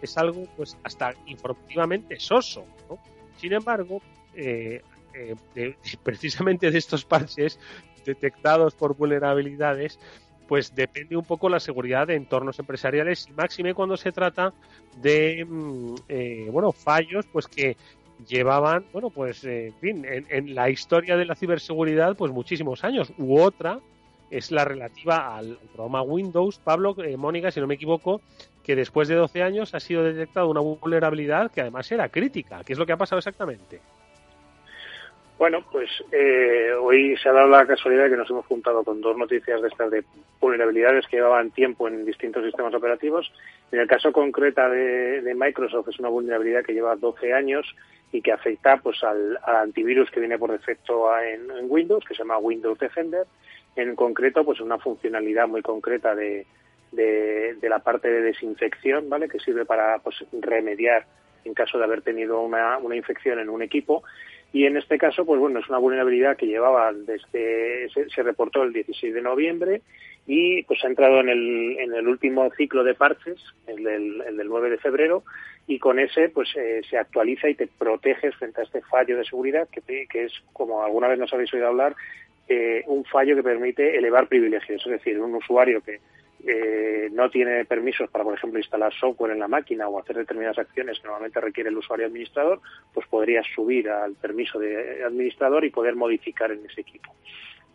es 0.01 0.17
algo, 0.17 0.43
pues, 0.57 0.77
hasta 0.83 1.13
informativamente 1.27 2.19
soso, 2.19 2.65
¿no? 2.89 2.99
Sin 3.37 3.53
embargo, 3.53 4.01
eh, 4.33 4.81
eh, 5.13 5.75
precisamente 6.03 6.69
de 6.69 6.79
estos 6.79 7.05
parches 7.05 7.57
detectados 8.05 8.75
por 8.75 8.97
vulnerabilidades, 8.97 10.01
pues 10.49 10.75
depende 10.75 11.15
un 11.15 11.23
poco 11.23 11.47
la 11.47 11.61
seguridad 11.61 12.07
de 12.07 12.15
entornos 12.15 12.59
empresariales, 12.59 13.29
máxime 13.37 13.73
cuando 13.73 13.95
se 13.95 14.11
trata 14.11 14.53
de, 14.97 15.45
mm, 15.47 16.51
bueno, 16.51 16.73
fallos, 16.73 17.25
pues 17.31 17.47
que 17.47 17.77
llevaban, 18.27 18.85
bueno, 18.93 19.09
pues, 19.09 19.43
eh, 19.43 19.67
en 19.67 19.73
fin, 19.75 20.05
en, 20.07 20.55
la 20.55 20.69
historia 20.69 21.17
de 21.17 21.25
la 21.25 21.35
ciberseguridad, 21.35 22.15
pues 22.15 22.31
muchísimos 22.31 22.83
años, 22.83 23.11
u 23.17 23.39
otra, 23.39 23.79
es 24.29 24.51
la 24.51 24.65
relativa 24.65 25.35
al 25.35 25.57
programa 25.73 26.01
Windows. 26.01 26.59
Pablo, 26.59 26.95
eh, 27.03 27.17
Mónica, 27.17 27.51
si 27.51 27.59
no 27.59 27.67
me 27.67 27.75
equivoco, 27.75 28.21
que 28.63 28.75
después 28.75 29.07
de 29.07 29.15
12 29.15 29.43
años 29.43 29.75
ha 29.75 29.79
sido 29.79 30.03
detectada 30.03 30.45
una 30.47 30.59
vulnerabilidad 30.59 31.51
que 31.51 31.61
además 31.61 31.91
era 31.91 32.09
crítica. 32.09 32.63
¿Qué 32.63 32.73
es 32.73 32.79
lo 32.79 32.85
que 32.85 32.93
ha 32.93 32.97
pasado 32.97 33.19
exactamente? 33.19 33.81
Bueno, 35.37 35.65
pues 35.69 35.89
eh, 36.13 36.71
hoy 36.79 37.17
se 37.17 37.27
ha 37.27 37.33
dado 37.33 37.49
la 37.49 37.67
casualidad 37.67 38.05
de 38.05 38.11
que 38.11 38.17
nos 38.17 38.29
hemos 38.29 38.45
juntado 38.45 38.83
con 38.85 39.01
dos 39.01 39.17
noticias 39.17 39.61
de 39.61 39.67
estas 39.67 39.91
de 39.91 40.05
vulnerabilidades 40.39 41.05
que 41.07 41.17
llevaban 41.17 41.51
tiempo 41.51 41.89
en 41.89 42.05
distintos 42.05 42.45
sistemas 42.45 42.73
operativos. 42.73 43.29
En 43.69 43.79
el 43.79 43.87
caso 43.87 44.13
concreto 44.13 44.69
de, 44.69 45.33
Microsoft 45.35 45.89
es 45.89 45.99
una 45.99 46.07
vulnerabilidad 46.07 46.63
que 46.63 46.73
lleva 46.73 46.95
12 46.95 47.33
años 47.33 47.75
y 48.13 48.21
que 48.21 48.31
afecta 48.31 48.77
pues 48.77 49.03
al, 49.03 49.37
antivirus 49.45 50.09
que 50.09 50.21
viene 50.21 50.39
por 50.39 50.53
defecto 50.53 51.09
en, 51.19 51.69
Windows, 51.69 52.05
que 52.05 52.15
se 52.15 52.23
llama 52.23 52.37
Windows 52.37 52.79
Defender. 52.79 53.27
En 53.75 53.93
concreto, 53.97 54.45
pues 54.45 54.61
una 54.61 54.77
funcionalidad 54.77 55.49
muy 55.49 55.61
concreta 55.61 56.15
de, 56.15 56.45
de, 56.93 57.57
la 57.61 57.79
parte 57.79 58.09
de 58.09 58.21
desinfección, 58.21 59.09
¿vale? 59.09 59.27
Que 59.27 59.39
sirve 59.39 59.65
para 59.65 59.99
pues, 59.99 60.15
remediar 60.31 61.05
en 61.43 61.53
caso 61.53 61.77
de 61.77 61.83
haber 61.83 62.01
tenido 62.01 62.39
una, 62.41 62.77
una 62.77 62.95
infección 62.95 63.39
en 63.39 63.49
un 63.49 63.61
equipo 63.61 64.03
y 64.55 64.65
en 64.65 64.77
este 64.77 64.97
caso, 64.97 65.25
pues 65.25 65.37
bueno, 65.37 65.59
es 65.59 65.67
una 65.67 65.79
vulnerabilidad 65.79 66.37
que 66.37 66.45
llevaba 66.45 66.93
desde, 66.93 67.89
se, 67.89 68.23
reportó 68.23 68.63
el 68.63 68.71
16 68.71 69.13
de 69.13 69.21
noviembre 69.21 69.81
y 70.25 70.63
pues 70.63 70.81
ha 70.85 70.87
entrado 70.87 71.19
en 71.19 71.27
el, 71.27 71.77
en 71.77 71.93
el 71.93 72.07
último 72.07 72.49
ciclo 72.55 72.85
de 72.85 72.93
parches, 72.93 73.37
el 73.67 73.83
del, 73.83 74.21
el 74.25 74.37
del 74.37 74.47
9 74.47 74.69
de 74.69 74.77
febrero, 74.77 75.25
y 75.67 75.77
con 75.77 75.99
ese 75.99 76.29
pues 76.29 76.55
eh, 76.55 76.79
se 76.89 76.97
actualiza 76.97 77.49
y 77.49 77.55
te 77.55 77.67
proteges 77.67 78.33
frente 78.37 78.61
a 78.61 78.63
este 78.63 78.79
fallo 78.83 79.17
de 79.17 79.25
seguridad 79.25 79.67
que, 79.67 80.07
que 80.07 80.23
es, 80.23 80.31
como 80.53 80.85
alguna 80.85 81.09
vez 81.09 81.19
nos 81.19 81.33
habéis 81.33 81.53
oído 81.53 81.67
hablar, 81.67 81.93
eh, 82.47 82.81
un 82.87 83.03
fallo 83.03 83.35
que 83.35 83.43
permite 83.43 83.97
elevar 83.97 84.29
privilegios, 84.29 84.81
es 84.85 84.89
decir, 84.89 85.19
un 85.19 85.35
usuario 85.35 85.81
que 85.81 85.99
eh, 86.47 87.09
no 87.11 87.29
tiene 87.29 87.65
permisos 87.65 88.09
para, 88.09 88.23
por 88.23 88.35
ejemplo, 88.35 88.59
instalar 88.59 88.93
software 88.93 89.31
en 89.31 89.39
la 89.39 89.47
máquina 89.47 89.87
o 89.87 89.99
hacer 89.99 90.15
determinadas 90.15 90.59
acciones 90.59 90.99
que 90.99 91.07
normalmente 91.07 91.41
requiere 91.41 91.69
el 91.69 91.77
usuario 91.77 92.05
administrador, 92.05 92.61
pues 92.93 93.07
podría 93.07 93.41
subir 93.55 93.89
al 93.89 94.13
permiso 94.13 94.59
de 94.59 95.03
administrador 95.03 95.65
y 95.65 95.71
poder 95.71 95.95
modificar 95.95 96.51
en 96.51 96.65
ese 96.65 96.81
equipo. 96.81 97.15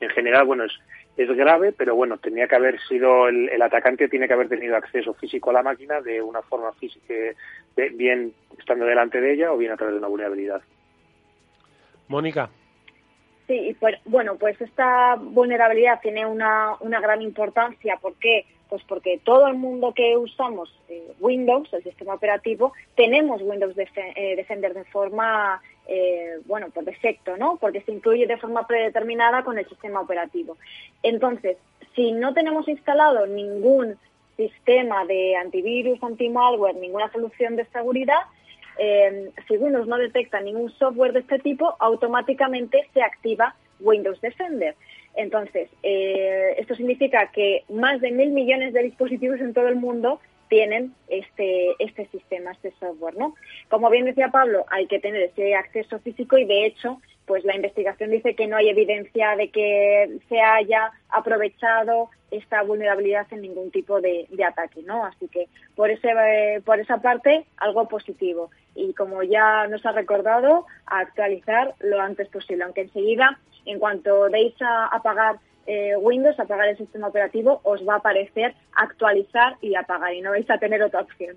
En 0.00 0.08
general, 0.10 0.46
bueno, 0.46 0.64
es, 0.64 0.72
es 1.16 1.28
grave, 1.36 1.72
pero 1.72 1.96
bueno, 1.96 2.18
tenía 2.18 2.46
que 2.46 2.54
haber 2.54 2.80
sido, 2.82 3.28
el, 3.28 3.60
atacante 3.60 4.08
tiene 4.08 4.28
que 4.28 4.34
haber 4.34 4.48
tenido 4.48 4.76
acceso 4.76 5.14
físico 5.14 5.50
a 5.50 5.54
la 5.54 5.62
máquina 5.62 6.00
de 6.00 6.22
una 6.22 6.42
forma 6.42 6.72
física, 6.74 7.14
bien 7.94 8.32
estando 8.56 8.84
delante 8.84 9.20
de 9.20 9.34
ella 9.34 9.52
o 9.52 9.58
bien 9.58 9.72
a 9.72 9.76
través 9.76 9.94
de 9.94 9.98
una 9.98 10.08
vulnerabilidad. 10.08 10.62
Mónica. 12.08 12.50
Sí, 13.50 13.76
pues, 13.80 13.97
bueno, 14.04 14.37
pues 14.37 14.61
esta 14.61 15.16
vulnerabilidad 15.16 16.00
tiene 16.00 16.25
una, 16.25 16.76
una 16.78 17.00
gran 17.00 17.21
importancia. 17.21 17.97
¿Por 18.00 18.14
qué? 18.14 18.47
Pues 18.69 18.80
porque 18.85 19.21
todo 19.25 19.49
el 19.49 19.54
mundo 19.54 19.92
que 19.92 20.16
usamos 20.16 20.73
eh, 20.88 21.14
Windows, 21.19 21.69
el 21.73 21.83
sistema 21.83 22.14
operativo, 22.14 22.73
tenemos 22.95 23.42
Windows 23.42 23.75
eh, 23.76 24.37
Defender 24.37 24.73
de 24.73 24.85
forma, 24.85 25.61
eh, 25.88 26.38
bueno, 26.45 26.71
por 26.71 26.85
defecto, 26.85 27.37
¿no? 27.37 27.57
Porque 27.57 27.80
se 27.80 27.90
incluye 27.90 28.28
de 28.28 28.37
forma 28.37 28.69
predeterminada 28.69 29.42
con 29.42 29.59
el 29.59 29.69
sistema 29.69 30.00
operativo. 30.00 30.57
Entonces, 31.02 31.57
si 31.97 32.12
no 32.12 32.33
tenemos 32.33 32.69
instalado 32.69 33.26
ningún 33.26 33.97
sistema 34.37 35.04
de 35.07 35.35
antivirus, 35.35 36.00
anti-malware, 36.04 36.76
ninguna 36.76 37.11
solución 37.11 37.57
de 37.57 37.64
seguridad, 37.64 38.21
eh, 38.82 39.30
si 39.46 39.58
Windows 39.58 39.87
no 39.87 39.99
detecta 39.99 40.40
ningún 40.40 40.70
software 40.70 41.12
de 41.12 41.20
este 41.20 41.38
tipo, 41.38 41.76
automáticamente 41.80 42.88
se 42.94 43.02
activa 43.02 43.54
Windows 43.78 44.18
Defender. 44.22 44.75
Entonces, 45.16 45.68
eh, 45.82 46.54
esto 46.56 46.75
significa 46.75 47.30
que 47.30 47.64
más 47.68 48.00
de 48.00 48.10
mil 48.10 48.30
millones 48.30 48.72
de 48.72 48.84
dispositivos 48.84 49.38
en 49.40 49.52
todo 49.52 49.68
el 49.68 49.76
mundo 49.76 50.18
tienen 50.49 50.94
este, 51.08 51.75
este 51.78 52.06
sistema, 52.06 52.52
este 52.52 52.72
software, 52.80 53.18
¿no? 53.18 53.34
Como 53.68 53.90
bien 53.90 54.06
decía 54.06 54.28
Pablo, 54.28 54.64
hay 54.70 54.87
que 54.87 54.99
tener 54.99 55.22
ese 55.25 55.54
acceso 55.54 55.99
físico 55.99 56.38
y 56.38 56.46
de 56.46 56.64
hecho, 56.64 57.02
pues 57.30 57.44
la 57.44 57.54
investigación 57.54 58.10
dice 58.10 58.34
que 58.34 58.49
no 58.49 58.56
hay 58.56 58.70
evidencia 58.70 59.37
de 59.37 59.50
que 59.50 60.18
se 60.28 60.40
haya 60.40 60.90
aprovechado 61.10 62.10
esta 62.32 62.60
vulnerabilidad 62.64 63.28
en 63.30 63.42
ningún 63.42 63.70
tipo 63.70 64.00
de, 64.00 64.26
ataque, 64.44 64.82
¿no? 64.82 65.04
Así 65.04 65.28
que 65.28 65.46
por 65.76 65.90
ese, 65.90 66.08
eh, 66.08 66.60
por 66.60 66.80
esa 66.80 67.00
parte, 67.00 67.46
algo 67.58 67.87
positivo. 67.87 68.50
Y 68.75 68.94
como 68.94 69.22
ya 69.22 69.68
nos 69.68 69.87
ha 69.87 69.92
recordado, 69.92 70.66
actualizar 70.87 71.76
lo 71.78 72.00
antes 72.00 72.26
posible, 72.26 72.64
aunque 72.64 72.80
enseguida, 72.80 73.38
en 73.64 73.78
cuanto 73.78 74.28
deis 74.28 74.60
a 74.60 74.87
apagar 74.87 75.37
eh, 75.68 75.94
Windows, 75.99 76.40
apagar 76.40 76.66
el 76.66 76.78
sistema 76.78 77.06
operativo, 77.06 77.60
os 77.62 77.88
va 77.88 77.94
a 77.94 77.99
aparecer 77.99 78.56
actualizar 78.75 79.56
y 79.60 79.76
apagar 79.76 80.12
y 80.14 80.20
no 80.20 80.30
vais 80.30 80.50
a 80.50 80.58
tener 80.58 80.82
otra 80.82 81.02
opción. 81.02 81.37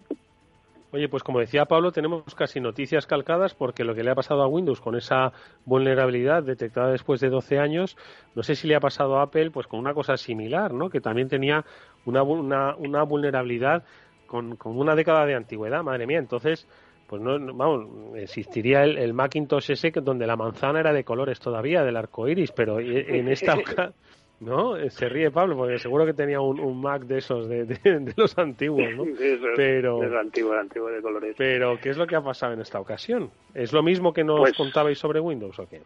Oye, 0.93 1.09
pues 1.09 1.23
como 1.23 1.39
decía 1.39 1.65
Pablo, 1.65 1.91
tenemos 1.91 2.23
casi 2.35 2.59
noticias 2.59 3.07
calcadas 3.07 3.55
porque 3.55 3.83
lo 3.83 3.95
que 3.95 4.03
le 4.03 4.11
ha 4.11 4.15
pasado 4.15 4.43
a 4.43 4.47
Windows 4.47 4.79
con 4.79 4.95
esa 4.95 5.33
vulnerabilidad 5.65 6.43
detectada 6.43 6.91
después 6.91 7.19
de 7.19 7.29
12 7.29 7.57
años, 7.57 7.97
no 8.35 8.43
sé 8.43 8.53
si 8.53 8.67
le 8.67 8.75
ha 8.75 8.79
pasado 8.79 9.17
a 9.17 9.23
Apple 9.23 9.49
pues 9.49 9.65
con 9.65 9.79
una 9.79 9.95
cosa 9.95 10.17
similar, 10.17 10.71
¿no? 10.71 10.91
Que 10.91 11.01
también 11.01 11.29
tenía 11.29 11.65
una, 12.05 12.21
una, 12.21 12.75
una 12.75 13.01
vulnerabilidad 13.01 13.83
con, 14.27 14.55
con, 14.55 14.77
una 14.77 14.93
década 14.93 15.25
de 15.25 15.33
antigüedad, 15.33 15.81
madre 15.81 16.05
mía. 16.05 16.19
Entonces, 16.19 16.67
pues 17.07 17.19
no, 17.23 17.39
vamos, 17.55 18.15
existiría 18.15 18.83
el, 18.83 18.99
el, 18.99 19.15
Macintosh 19.15 19.71
ese 19.71 19.89
donde 19.89 20.27
la 20.27 20.35
manzana 20.35 20.79
era 20.79 20.93
de 20.93 21.03
colores 21.03 21.39
todavía, 21.39 21.83
del 21.83 21.97
arco 21.97 22.27
iris, 22.27 22.51
pero 22.51 22.79
en 22.79 23.29
esta 23.29 23.55
¿No? 24.39 24.75
Se 24.89 25.07
ríe 25.07 25.31
Pablo 25.31 25.55
porque 25.55 25.79
seguro 25.79 26.05
que 26.05 26.13
tenía 26.13 26.41
un, 26.41 26.81
Mac 26.81 27.03
de 27.03 27.19
esos, 27.19 27.47
de, 27.47 27.65
de, 27.65 28.13
los 28.17 28.37
antiguos, 28.37 28.83
¿no? 28.95 29.05
pero, 29.55 29.99
de 29.99 30.19
antiguo, 30.19 30.53
antiguo 30.53 30.89
de 30.89 31.01
colores. 31.01 31.35
Pero, 31.37 31.79
¿qué 31.79 31.89
es 31.89 31.97
lo 31.97 32.05
que 32.07 32.15
ha 32.15 32.21
pasado 32.21 32.53
en 32.53 32.61
esta 32.61 32.79
ocasión? 32.79 33.31
¿Es 33.53 33.71
lo 33.71 33.83
mismo 33.83 34.11
que 34.11 34.23
nos 34.23 34.41
pues 34.41 34.53
contabais 34.53 34.99
sobre 34.99 35.19
Windows 35.19 35.57
o 35.59 35.69
qué? 35.69 35.81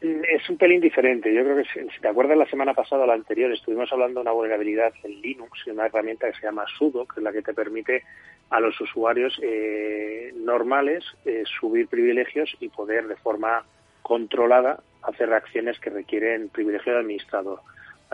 Es 0.00 0.48
un 0.48 0.56
pelín 0.56 0.80
diferente. 0.80 1.34
Yo 1.34 1.42
creo 1.42 1.56
que, 1.56 1.64
si, 1.64 2.00
te 2.00 2.08
acuerdas, 2.08 2.38
la 2.38 2.48
semana 2.48 2.72
pasada 2.72 3.02
o 3.02 3.06
la 3.06 3.14
anterior 3.14 3.50
estuvimos 3.50 3.92
hablando 3.92 4.20
de 4.20 4.22
una 4.22 4.32
vulnerabilidad 4.32 4.92
en 5.02 5.20
Linux, 5.20 5.66
una 5.66 5.86
herramienta 5.86 6.30
que 6.30 6.38
se 6.38 6.46
llama 6.46 6.64
sudo, 6.78 7.04
que 7.04 7.18
es 7.18 7.24
la 7.24 7.32
que 7.32 7.42
te 7.42 7.52
permite 7.52 8.04
a 8.50 8.60
los 8.60 8.80
usuarios 8.80 9.38
eh, 9.42 10.32
normales 10.36 11.04
eh, 11.24 11.42
subir 11.60 11.88
privilegios 11.88 12.56
y 12.60 12.68
poder 12.68 13.08
de 13.08 13.16
forma 13.16 13.64
controlada 14.02 14.80
hacer 15.02 15.28
reacciones 15.28 15.78
que 15.80 15.90
requieren 15.90 16.48
privilegio 16.48 16.92
de 16.92 17.00
administrador. 17.00 17.60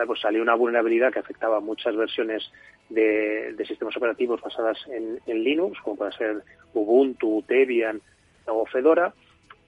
pues 0.05 0.19
salió 0.19 0.41
una 0.41 0.55
vulnerabilidad 0.55 1.11
que 1.11 1.19
afectaba 1.19 1.59
muchas 1.59 1.95
versiones 1.95 2.51
de, 2.89 3.55
sistemas 3.67 3.95
operativos 3.97 4.41
basadas 4.41 4.77
en, 4.87 5.43
Linux, 5.43 5.79
como 5.81 5.97
puede 5.97 6.11
ser 6.13 6.43
Ubuntu, 6.73 7.43
Debian 7.47 8.01
o 8.45 8.65
Fedora, 8.65 9.13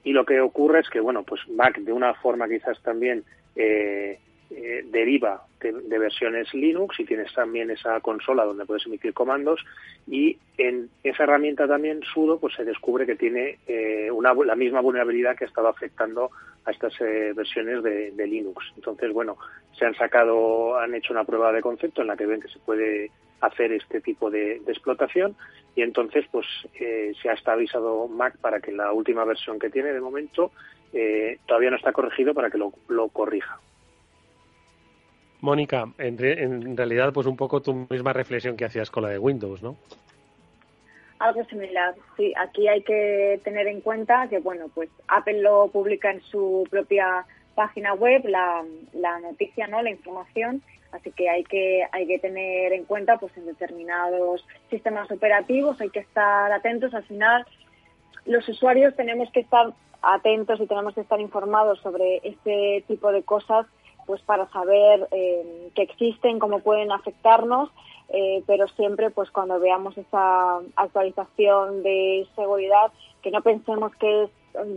y 0.04 0.12
lo 0.12 0.24
que 0.24 0.40
ocurre 0.40 0.80
es 0.80 0.88
que, 0.88 1.00
bueno, 1.00 1.24
pues 1.24 1.40
Mac 1.48 1.78
de 1.78 1.92
una 1.92 2.14
forma 2.14 2.48
quizás 2.48 2.80
también 2.82 3.24
eh, 3.56 4.18
eh, 4.50 4.82
deriva 4.90 5.42
de, 5.60 5.98
versiones 5.98 6.54
Linux 6.54 6.98
y 6.98 7.04
tienes 7.04 7.30
también 7.34 7.70
esa 7.70 8.00
consola 8.00 8.46
donde 8.46 8.64
puedes 8.64 8.86
emitir 8.86 9.12
comandos 9.12 9.62
y 10.06 10.38
en 10.56 10.88
esa 11.04 11.24
herramienta 11.24 11.68
también 11.68 12.00
sudo 12.14 12.40
pues 12.40 12.54
se 12.54 12.64
descubre 12.64 13.04
que 13.04 13.14
tiene 13.14 13.58
eh, 13.66 14.10
una, 14.10 14.32
la 14.32 14.56
misma 14.56 14.80
vulnerabilidad 14.80 15.36
que 15.36 15.44
ha 15.44 15.48
estado 15.48 15.68
afectando 15.68 16.30
a 16.64 16.70
estas 16.70 16.98
eh, 17.02 17.34
versiones 17.36 17.82
de, 17.82 18.26
Linux. 18.26 18.64
Entonces, 18.76 19.12
bueno, 19.12 19.36
se 19.78 19.84
han 19.84 19.94
sacado, 19.94 20.78
han 20.78 20.94
hecho 20.94 21.12
una 21.12 21.24
prueba 21.24 21.52
de 21.52 21.60
concepto 21.60 22.00
en 22.00 22.08
la 22.08 22.16
que 22.16 22.24
ven 22.24 22.40
que 22.40 22.48
se 22.48 22.58
puede 22.60 23.10
hacer 23.42 23.72
este 23.72 24.00
tipo 24.00 24.30
de, 24.30 24.62
explotación 24.66 25.36
y 25.76 25.82
entonces 25.82 26.24
pues 26.32 26.46
se 26.78 27.28
ha 27.28 27.34
estabilizado 27.34 28.08
Mac 28.08 28.38
para 28.38 28.60
que 28.60 28.72
la 28.72 28.92
última 28.92 29.24
versión 29.24 29.58
que 29.58 29.68
tiene 29.68 29.92
de 29.92 30.00
momento 30.00 30.52
todavía 31.46 31.70
no 31.70 31.76
está 31.76 31.92
corregido 31.92 32.32
para 32.32 32.50
que 32.50 32.58
lo 32.58 33.08
corrija. 33.08 33.60
Mónica, 35.40 35.92
en, 35.98 36.76
realidad, 36.76 37.12
pues 37.12 37.26
un 37.26 37.36
poco 37.36 37.62
tu 37.62 37.86
misma 37.88 38.12
reflexión 38.12 38.56
que 38.56 38.64
hacías 38.64 38.90
con 38.90 39.04
la 39.04 39.10
de 39.10 39.18
Windows, 39.18 39.62
¿no? 39.62 39.76
Algo 41.20 41.44
similar, 41.44 41.94
sí. 42.16 42.32
Aquí 42.36 42.68
hay 42.68 42.82
que 42.82 43.40
tener 43.44 43.66
en 43.66 43.80
cuenta 43.80 44.28
que, 44.28 44.38
bueno, 44.38 44.66
pues 44.74 44.88
Apple 45.08 45.42
lo 45.42 45.68
publica 45.68 46.10
en 46.10 46.20
su 46.22 46.66
propia 46.70 47.24
página 47.54 47.94
web, 47.94 48.24
la, 48.26 48.64
noticia, 49.20 49.66
¿no? 49.66 49.82
La 49.82 49.90
información. 49.90 50.62
Así 50.92 51.10
que 51.12 51.28
hay 51.28 51.44
que 51.44 51.82
hay 51.92 52.06
que 52.06 52.18
tener 52.18 52.72
en 52.72 52.84
cuenta, 52.84 53.18
pues 53.18 53.36
en 53.36 53.46
determinados 53.46 54.46
sistemas 54.70 55.10
operativos 55.10 55.80
hay 55.80 55.90
que 55.90 56.00
estar 56.00 56.50
atentos. 56.50 56.94
Al 56.94 57.04
final, 57.04 57.44
los 58.24 58.48
usuarios 58.48 58.96
tenemos 58.96 59.30
que 59.32 59.40
estar 59.40 59.72
atentos 60.02 60.60
y 60.60 60.66
tenemos 60.66 60.94
que 60.94 61.00
estar 61.00 61.20
informados 61.20 61.80
sobre 61.80 62.20
este 62.22 62.84
tipo 62.86 63.12
de 63.12 63.22
cosas 63.22 63.66
pues 64.08 64.22
para 64.22 64.48
saber 64.48 65.06
eh, 65.12 65.68
que 65.74 65.82
existen, 65.82 66.38
cómo 66.38 66.60
pueden 66.60 66.90
afectarnos, 66.90 67.68
eh, 68.08 68.42
pero 68.46 68.66
siempre 68.68 69.10
pues 69.10 69.30
cuando 69.30 69.60
veamos 69.60 69.98
esa 69.98 70.60
actualización 70.76 71.82
de 71.82 72.26
seguridad, 72.34 72.90
que 73.22 73.30
no 73.30 73.42
pensemos 73.42 73.94
que 73.96 74.30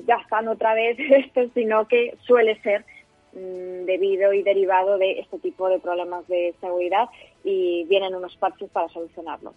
ya 0.05 0.15
están 0.17 0.49
otra 0.49 0.73
vez 0.73 0.97
esto, 1.09 1.43
sino 1.53 1.87
que 1.87 2.17
suele 2.27 2.61
ser 2.61 2.83
mm, 3.31 3.85
debido 3.85 4.33
y 4.33 4.43
derivado 4.43 4.97
de 4.97 5.19
este 5.19 5.39
tipo 5.39 5.69
de 5.69 5.79
problemas 5.79 6.27
de 6.27 6.53
seguridad 6.59 7.07
y 7.45 7.85
vienen 7.85 8.13
unos 8.13 8.35
parches 8.35 8.69
para 8.69 8.89
solucionarlo. 8.89 9.53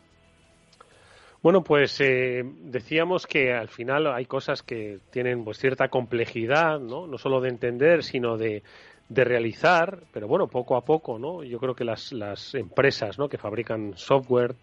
Bueno, 1.42 1.62
pues 1.62 2.00
eh, 2.00 2.42
decíamos 2.42 3.26
que 3.26 3.52
al 3.52 3.68
final 3.68 4.06
hay 4.06 4.24
cosas 4.24 4.62
que 4.62 5.00
tienen 5.10 5.44
pues 5.44 5.58
cierta 5.58 5.88
complejidad, 5.88 6.80
¿no? 6.80 7.06
No 7.06 7.18
solo 7.18 7.42
de 7.42 7.50
entender, 7.50 8.02
sino 8.02 8.38
de, 8.38 8.62
de 9.08 9.24
realizar, 9.24 10.00
pero 10.12 10.26
bueno, 10.26 10.48
poco 10.48 10.76
a 10.76 10.84
poco, 10.84 11.18
¿no? 11.18 11.42
Yo 11.44 11.58
creo 11.58 11.74
que 11.74 11.84
las, 11.84 12.12
las 12.12 12.54
empresas, 12.54 13.18
¿no? 13.18 13.28
Que 13.28 13.38
fabrican 13.38 13.92
software 13.96 14.56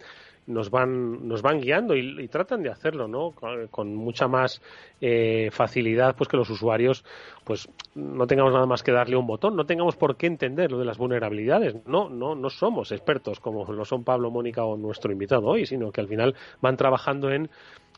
nos 0.47 0.69
van 0.69 1.27
nos 1.27 1.41
van 1.41 1.59
guiando 1.59 1.95
y, 1.95 2.27
tratan 2.27 2.63
de 2.63 2.69
hacerlo 2.69 3.07
no 3.07 3.31
con, 3.69 3.95
mucha 3.95 4.27
más 4.27 4.61
eh, 4.99 5.49
facilidad 5.51 6.15
pues 6.15 6.27
que 6.29 6.37
los 6.37 6.49
usuarios 6.49 7.05
pues 7.43 7.69
no 7.95 8.25
tengamos 8.25 8.53
nada 8.53 8.65
más 8.65 8.83
que 8.83 8.91
darle 8.91 9.15
un 9.15 9.27
botón 9.27 9.55
no 9.55 9.65
tengamos 9.65 9.95
por 9.95 10.17
qué 10.17 10.27
entender 10.27 10.71
lo 10.71 10.79
de 10.79 10.85
las 10.85 10.97
vulnerabilidades 10.97 11.75
no 11.85 12.09
no 12.09 12.35
no 12.35 12.49
somos 12.49 12.91
expertos 12.91 13.39
como 13.39 13.71
lo 13.71 13.85
son 13.85 14.03
Pablo 14.03 14.31
Mónica 14.31 14.63
o 14.63 14.77
nuestro 14.77 15.11
invitado 15.11 15.45
hoy 15.45 15.65
sino 15.65 15.91
que 15.91 16.01
al 16.01 16.07
final 16.07 16.35
van 16.59 16.75
trabajando 16.75 17.31
en 17.31 17.49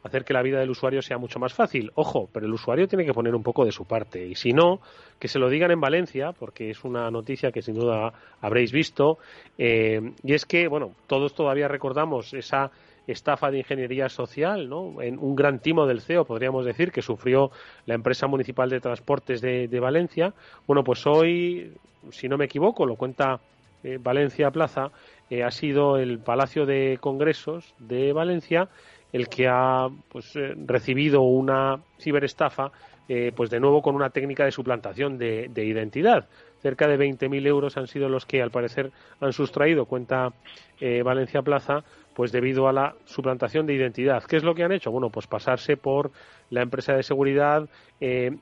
hacer 0.03 0.25
que 0.25 0.33
la 0.33 0.41
vida 0.41 0.59
del 0.59 0.69
usuario 0.69 1.01
sea 1.01 1.17
mucho 1.17 1.39
más 1.39 1.53
fácil. 1.53 1.91
Ojo, 1.95 2.29
pero 2.31 2.45
el 2.45 2.53
usuario 2.53 2.87
tiene 2.87 3.05
que 3.05 3.13
poner 3.13 3.33
un 3.33 3.43
poco 3.43 3.65
de 3.65 3.71
su 3.71 3.85
parte. 3.85 4.25
Y 4.25 4.35
si 4.35 4.51
no, 4.51 4.79
que 5.17 5.27
se 5.27 5.39
lo 5.39 5.49
digan 5.49 5.71
en 5.71 5.79
Valencia, 5.79 6.33
porque 6.33 6.69
es 6.69 6.83
una 6.83 7.09
noticia 7.09 7.51
que 7.51 7.61
sin 7.61 7.75
duda 7.75 8.13
habréis 8.41 8.71
visto. 8.71 9.17
Eh, 9.57 10.01
y 10.23 10.33
es 10.33 10.45
que, 10.45 10.67
bueno, 10.67 10.91
todos 11.07 11.33
todavía 11.33 11.67
recordamos 11.67 12.33
esa 12.33 12.71
estafa 13.07 13.51
de 13.51 13.59
ingeniería 13.59 14.09
social, 14.09 14.69
¿no? 14.69 15.01
En 15.01 15.17
un 15.19 15.35
gran 15.35 15.59
timo 15.59 15.85
del 15.85 16.01
CEO, 16.01 16.25
podríamos 16.25 16.65
decir, 16.65 16.91
que 16.91 17.01
sufrió 17.01 17.51
la 17.85 17.95
empresa 17.95 18.27
municipal 18.27 18.69
de 18.69 18.79
transportes 18.79 19.41
de, 19.41 19.79
Valencia. 19.79 20.33
Bueno, 20.67 20.83
pues 20.83 21.05
hoy, 21.05 21.73
si 22.11 22.27
no 22.29 22.37
me 22.37 22.45
equivoco, 22.45 22.85
lo 22.85 22.95
cuenta 22.95 23.39
eh, 23.83 23.97
Valencia 24.01 24.51
Plaza, 24.51 24.91
eh, 25.29 25.43
ha 25.43 25.51
sido 25.51 25.97
el 25.97 26.19
Palacio 26.19 26.65
de 26.65 26.97
Congresos 27.01 27.73
de 27.79 28.13
Valencia 28.13 28.69
el 29.13 29.29
que 29.29 29.47
ha 29.47 29.87
pues, 30.09 30.35
eh, 30.35 30.55
recibido 30.65 31.21
una 31.21 31.79
ciberestafa, 31.99 32.71
eh, 33.07 33.31
pues 33.33 33.49
de 33.49 33.59
nuevo 33.59 33.81
con 33.81 33.95
una 33.95 34.09
técnica 34.09 34.43
de 34.43 34.51
suplantación 34.51 35.17
de, 35.17 35.49
identidad. 35.55 36.27
Cerca 36.61 36.87
de 36.87 36.97
20.000 36.97 37.45
euros 37.45 37.77
han 37.77 37.87
sido 37.87 38.09
los 38.09 38.25
que, 38.25 38.41
al 38.41 38.49
parecer, 38.49 38.91
han 39.19 39.31
sustraído, 39.31 39.85
cuenta 39.85 40.33
eh, 40.79 41.03
Valencia 41.03 41.41
Plaza, 41.41 41.83
pues 42.15 42.31
debido 42.31 42.67
a 42.67 42.73
la 42.73 42.95
suplantación 43.05 43.67
de 43.67 43.73
identidad. 43.73 44.23
¿Qué 44.23 44.37
es 44.37 44.43
lo 44.43 44.55
que 44.55 44.63
han 44.63 44.71
hecho? 44.71 44.91
Bueno, 44.91 45.09
pues 45.09 45.27
pasarse 45.27 45.77
por 45.77 46.11
la 46.49 46.61
empresa 46.61 46.93
de 46.93 47.03
seguridad 47.03 47.67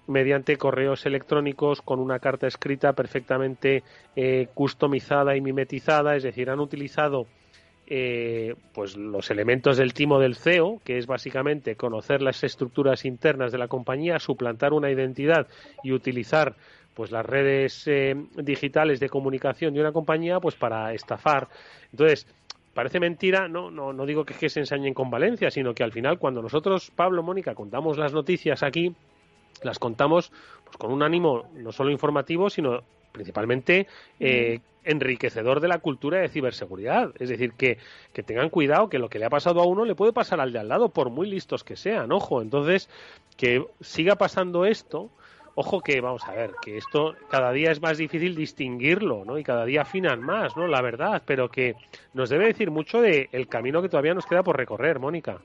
mediante 0.08 0.58
correos 0.58 1.06
electrónicos 1.06 1.82
con 1.82 2.00
una 2.00 2.20
carta 2.20 2.48
escrita 2.48 2.94
perfectamente 2.94 3.84
customizada 4.54 5.38
y 5.38 5.42
mimetizada, 5.42 6.18
es 6.18 6.24
decir, 6.24 6.50
han 6.50 6.60
utilizado 6.60 7.28
eh, 7.88 8.56
pues 8.74 8.96
los 8.96 9.30
elementos 9.32 9.78
del 9.78 9.94
timo 9.94 10.20
del 10.20 10.36
CEO, 10.36 10.80
que 10.84 10.98
es 10.98 11.08
básicamente 11.08 11.76
conocer 11.76 12.22
las 12.22 12.44
estructuras 12.44 13.06
internas 13.06 13.52
de 13.52 13.58
la 13.58 13.68
compañía, 13.68 14.20
suplantar 14.20 14.74
una 14.74 14.92
identidad 14.92 15.48
y 15.84 15.92
utilizar 15.92 16.56
pues 16.94 17.12
las 17.12 17.26
redes 17.26 17.88
eh, 17.88 18.16
digitales 18.36 19.00
de 19.00 19.10
comunicación 19.10 19.74
de 19.74 19.82
una 19.82 19.92
compañía 19.92 20.40
pues 20.40 20.56
para 20.56 20.94
estafar. 20.94 21.48
Entonces, 21.92 22.28
parece 22.74 23.00
mentira, 23.00 23.48
no, 23.48 23.72
no, 23.72 23.94
no 23.94 24.06
digo 24.06 24.24
que, 24.26 24.34
que 24.34 24.50
se 24.50 24.60
ensañen 24.60 24.94
con 24.94 25.10
Valencia, 25.10 25.50
sino 25.52 25.74
que 25.74 25.84
al 25.84 25.92
final 25.92 26.20
cuando 26.20 26.42
nosotros, 26.42 26.92
Pablo, 26.96 27.24
Mónica, 27.24 27.56
contamos 27.56 27.98
las 27.98 28.14
noticias 28.14 28.64
aquí, 28.64 28.96
las 29.64 29.80
contamos 29.80 30.32
pues 30.64 30.78
con 30.78 30.92
un 30.92 31.04
ánimo 31.04 31.50
no 31.56 31.72
solo 31.72 31.92
informativo, 31.92 32.50
sino 32.50 32.82
principalmente 33.12 33.88
eh, 34.20 34.60
enriquecedor 34.84 35.60
de 35.60 35.68
la 35.68 35.80
cultura 35.80 36.20
de 36.20 36.30
ciberseguridad. 36.30 37.12
Es 37.20 37.30
decir, 37.30 37.54
que, 37.54 37.78
que 38.14 38.24
tengan 38.24 38.50
cuidado 38.50 38.90
que 38.90 39.00
lo 39.00 39.10
que 39.10 39.20
le 39.20 39.26
ha 39.26 39.30
pasado 39.30 39.62
a 39.62 39.66
uno 39.66 39.86
le 39.86 39.96
puede 39.96 40.14
pasar 40.14 40.40
al 40.40 40.54
de 40.54 40.60
al 40.60 40.70
lado, 40.70 40.90
por 40.90 41.10
muy 41.10 41.30
listos 41.30 41.64
que 41.64 41.76
sean. 41.76 42.12
Ojo, 42.12 42.42
entonces, 42.42 42.90
que 43.38 43.66
siga 43.80 44.16
pasando 44.16 44.66
esto. 44.66 45.10
Ojo 45.54 45.82
que, 45.82 46.00
vamos 46.00 46.24
a 46.28 46.32
ver, 46.32 46.52
que 46.62 46.78
esto 46.78 47.14
cada 47.30 47.52
día 47.52 47.72
es 47.72 47.82
más 47.82 47.98
difícil 47.98 48.36
distinguirlo, 48.36 49.26
¿no? 49.26 49.38
Y 49.38 49.44
cada 49.44 49.66
día 49.66 49.82
afinan 49.82 50.22
más, 50.22 50.56
¿no? 50.56 50.66
La 50.66 50.82
verdad, 50.82 51.22
pero 51.26 51.50
que 51.50 51.76
nos 52.14 52.30
debe 52.30 52.46
decir 52.46 52.72
mucho 52.72 53.02
del 53.02 53.28
el 53.34 53.48
camino 53.48 53.82
que 53.82 53.90
todavía 53.90 54.14
nos 54.14 54.26
queda 54.26 54.44
por 54.44 54.56
recorrer, 54.56 55.00
Mónica. 55.00 55.40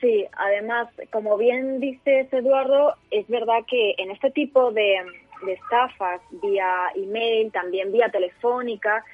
Sí, 0.00 0.26
además, 0.32 0.88
como 1.12 1.36
bien 1.36 1.78
dices, 1.78 2.32
Eduardo, 2.32 2.94
es 3.10 3.28
verdad 3.28 3.64
que 3.68 3.94
en 3.98 4.10
este 4.10 4.30
tipo 4.30 4.72
de, 4.72 4.96
de 5.42 5.52
estafas 5.54 6.20
vía 6.30 6.90
email, 6.94 7.50
también 7.52 7.92
vía 7.92 8.08
telefónica. 8.08 9.04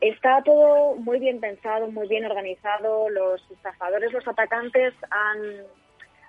Está 0.00 0.42
todo 0.42 0.96
muy 0.96 1.18
bien 1.18 1.40
pensado, 1.40 1.88
muy 1.88 2.08
bien 2.08 2.24
organizado. 2.26 3.08
Los 3.08 3.48
estafadores, 3.50 4.12
los 4.12 4.26
atacantes 4.26 4.94
han, 5.10 5.38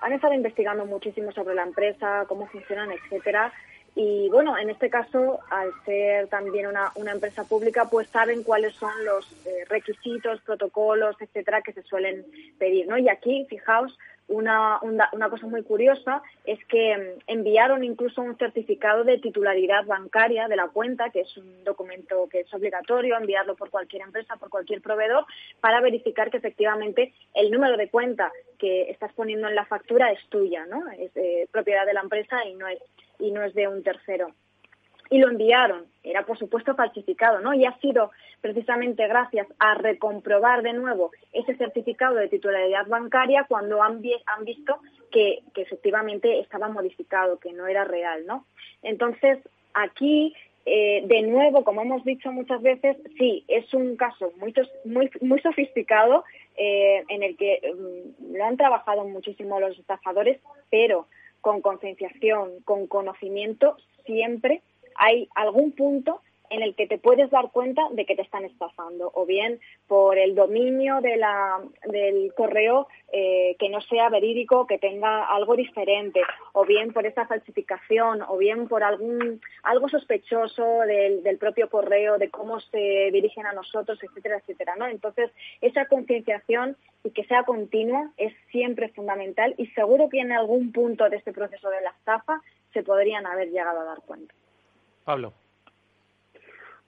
han 0.02 0.14
estado 0.14 0.34
investigando 0.34 0.86
muchísimo 0.86 1.32
sobre 1.32 1.56
la 1.56 1.64
empresa, 1.64 2.26
cómo 2.28 2.48
funcionan, 2.48 2.92
etcétera. 2.92 3.52
Y 3.98 4.28
bueno, 4.30 4.58
en 4.58 4.70
este 4.70 4.90
caso, 4.90 5.40
al 5.50 5.72
ser 5.86 6.28
también 6.28 6.68
una, 6.68 6.92
una 6.96 7.14
empresa 7.14 7.46
pública, 7.46 7.86
pues 7.90 8.10
saben 8.10 8.44
cuáles 8.44 8.76
son 8.76 8.92
los 9.06 9.32
eh, 9.46 9.64
requisitos, 9.70 10.42
protocolos, 10.42 11.16
etcétera, 11.22 11.62
que 11.62 11.72
se 11.72 11.82
suelen 11.82 12.26
pedir, 12.60 12.88
¿no? 12.88 12.98
Y 12.98 13.08
aquí, 13.08 13.46
fijaos, 13.50 13.98
una, 14.28 14.80
una, 14.82 15.30
cosa 15.30 15.48
muy 15.48 15.64
curiosa 15.64 16.24
es 16.46 16.64
que 16.66 16.98
mm, 16.98 17.22
enviaron 17.28 17.84
incluso 17.84 18.22
un 18.22 18.38
certificado 18.38 19.04
de 19.04 19.20
titularidad 19.20 19.86
bancaria 19.86 20.48
de 20.48 20.56
la 20.56 20.68
cuenta, 20.68 21.10
que 21.12 21.22
es 21.22 21.38
un 21.38 21.64
documento 21.64 22.28
que 22.30 22.42
es 22.42 22.54
obligatorio 22.54 23.18
enviarlo 23.18 23.56
por 23.56 23.70
cualquier 23.70 24.04
empresa, 24.04 24.36
por 24.38 24.50
cualquier 24.50 24.82
proveedor, 24.82 25.26
para 25.62 25.82
verificar 25.82 26.32
que 26.32 26.38
efectivamente 26.38 27.14
el 27.34 27.52
número 27.52 27.78
de 27.78 27.90
cuenta 27.90 28.32
que 28.58 28.90
estás 28.90 29.14
poniendo 29.14 29.48
en 29.48 29.56
la 29.56 29.66
factura 29.66 30.12
es 30.12 30.20
tuya, 30.30 30.66
¿no? 30.66 30.84
Es 30.92 31.12
propiedad 31.50 31.86
de 31.86 31.94
la 31.94 32.02
empresa 32.02 32.46
y 32.46 32.56
no 32.56 32.68
es, 32.68 32.80
y 33.20 33.32
no 33.32 33.44
es 33.44 33.54
de 33.54 33.68
un 33.68 33.84
tercero 33.84 34.32
y 35.10 35.20
lo 35.20 35.30
enviaron. 35.30 35.86
Era, 36.04 36.26
por 36.26 36.38
supuesto, 36.38 36.76
falsificado, 36.76 37.40
¿no? 37.40 37.54
Y 37.54 37.66
ha 37.66 37.78
sido 37.80 38.12
precisamente 38.42 39.08
gracias 39.08 39.48
a 39.60 39.74
recomprobar 39.76 40.62
de 40.62 40.74
nuevo 40.74 41.12
ese 41.34 41.56
certificado 41.56 42.16
de 42.16 42.28
titularidad 42.28 42.88
bancaria 42.88 43.46
cuando 43.48 43.82
han, 43.82 44.02
han 44.26 44.46
visto 44.46 44.80
que, 45.12 45.40
efectivamente 45.56 46.40
estaba 46.40 46.70
modificado, 46.70 47.40
que 47.40 47.54
no 47.54 47.68
era 47.68 47.86
real, 47.86 48.26
¿no? 48.26 48.46
Entonces, 48.84 49.40
aquí, 49.74 50.36
eh, 50.66 51.04
de 51.06 51.22
nuevo, 51.24 51.64
como 51.64 51.82
hemos 51.82 52.04
dicho 52.04 52.32
muchas 52.32 52.62
veces, 52.62 52.98
sí, 53.18 53.44
es 53.48 53.74
un 53.74 53.96
caso 53.96 54.32
muy, 54.38 54.54
muy, 54.84 55.10
muy 55.22 55.40
sofisticado 55.40 56.24
eh, 56.58 57.04
en 57.08 57.24
el 57.24 57.38
que 57.38 57.62
mm, 57.74 58.36
lo 58.36 58.46
han 58.46 58.58
trabajado 58.58 59.06
muchísimo 59.06 59.60
los 59.60 59.78
estafadores, 59.80 60.40
pero 60.70 61.08
con 61.42 61.62
concienciación, 61.62 62.62
con 62.64 62.88
conocimiento, 62.88 63.78
siempre 64.06 64.62
hay 64.96 65.30
algún 65.36 65.72
punto 65.72 66.22
en 66.50 66.62
el 66.62 66.76
que 66.76 66.88
te 66.88 66.98
puedes 66.98 67.30
dar 67.30 67.52
cuenta 67.52 67.82
de 67.92 68.06
que 68.06 68.16
te 68.16 68.22
están 68.22 68.46
estafando, 68.46 69.12
o 69.14 69.26
bien 69.26 69.60
por 69.88 70.18
el 70.18 70.36
dominio 70.36 71.02
de 71.02 71.18
la, 71.18 71.62
del 71.86 72.34
correo 72.36 72.88
eh, 73.12 73.56
que 73.60 73.70
no 73.70 73.82
sea 73.82 74.10
verídico, 74.10 74.68
que 74.68 74.78
tenga 74.78 75.26
algo 75.26 75.56
diferente, 75.56 76.22
o 76.54 76.66
bien 76.66 76.94
por 76.94 77.06
esa 77.06 77.26
falsificación, 77.28 78.22
o 78.28 78.38
bien 78.38 78.68
por 78.68 78.84
algún 78.84 79.42
algo 79.64 79.90
sospechoso 79.90 80.82
del, 80.82 81.24
del 81.24 81.38
propio 81.38 81.70
correo, 81.70 82.18
de 82.18 82.30
cómo 82.30 82.60
se 82.60 83.10
dirigen 83.12 83.46
a 83.46 83.54
nosotros, 83.54 84.00
etcétera, 84.02 84.38
etcétera. 84.38 84.76
¿no? 84.76 84.88
Entonces, 84.88 85.32
esa 85.62 85.86
concienciación 85.86 86.78
y 87.04 87.12
que 87.12 87.26
sea 87.26 87.44
continua 87.44 88.12
es 88.18 88.34
siempre 88.52 88.90
fundamental 88.90 89.54
y 89.58 89.68
seguro 89.68 90.10
que 90.10 90.20
en 90.20 90.32
algún 90.32 90.72
punto 90.72 91.10
de 91.10 91.18
este 91.18 91.34
proceso 91.34 91.70
de 91.70 91.82
la 91.82 91.92
estafa 91.92 92.42
se 92.74 92.84
podrían 92.84 93.26
haber 93.26 93.50
llegado 93.52 93.80
a 93.80 93.86
dar 93.86 94.02
cuenta. 94.06 94.34
Pablo. 95.06 95.34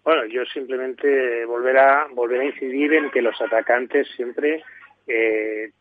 Bueno, 0.03 0.25
yo 0.25 0.45
simplemente 0.45 1.45
volver 1.45 1.77
a, 1.77 2.07
volver 2.11 2.41
a 2.41 2.45
incidir 2.45 2.93
en 2.93 3.11
que 3.11 3.21
los 3.21 3.39
atacantes 3.41 4.07
siempre 4.15 4.63
eh, 5.05 5.71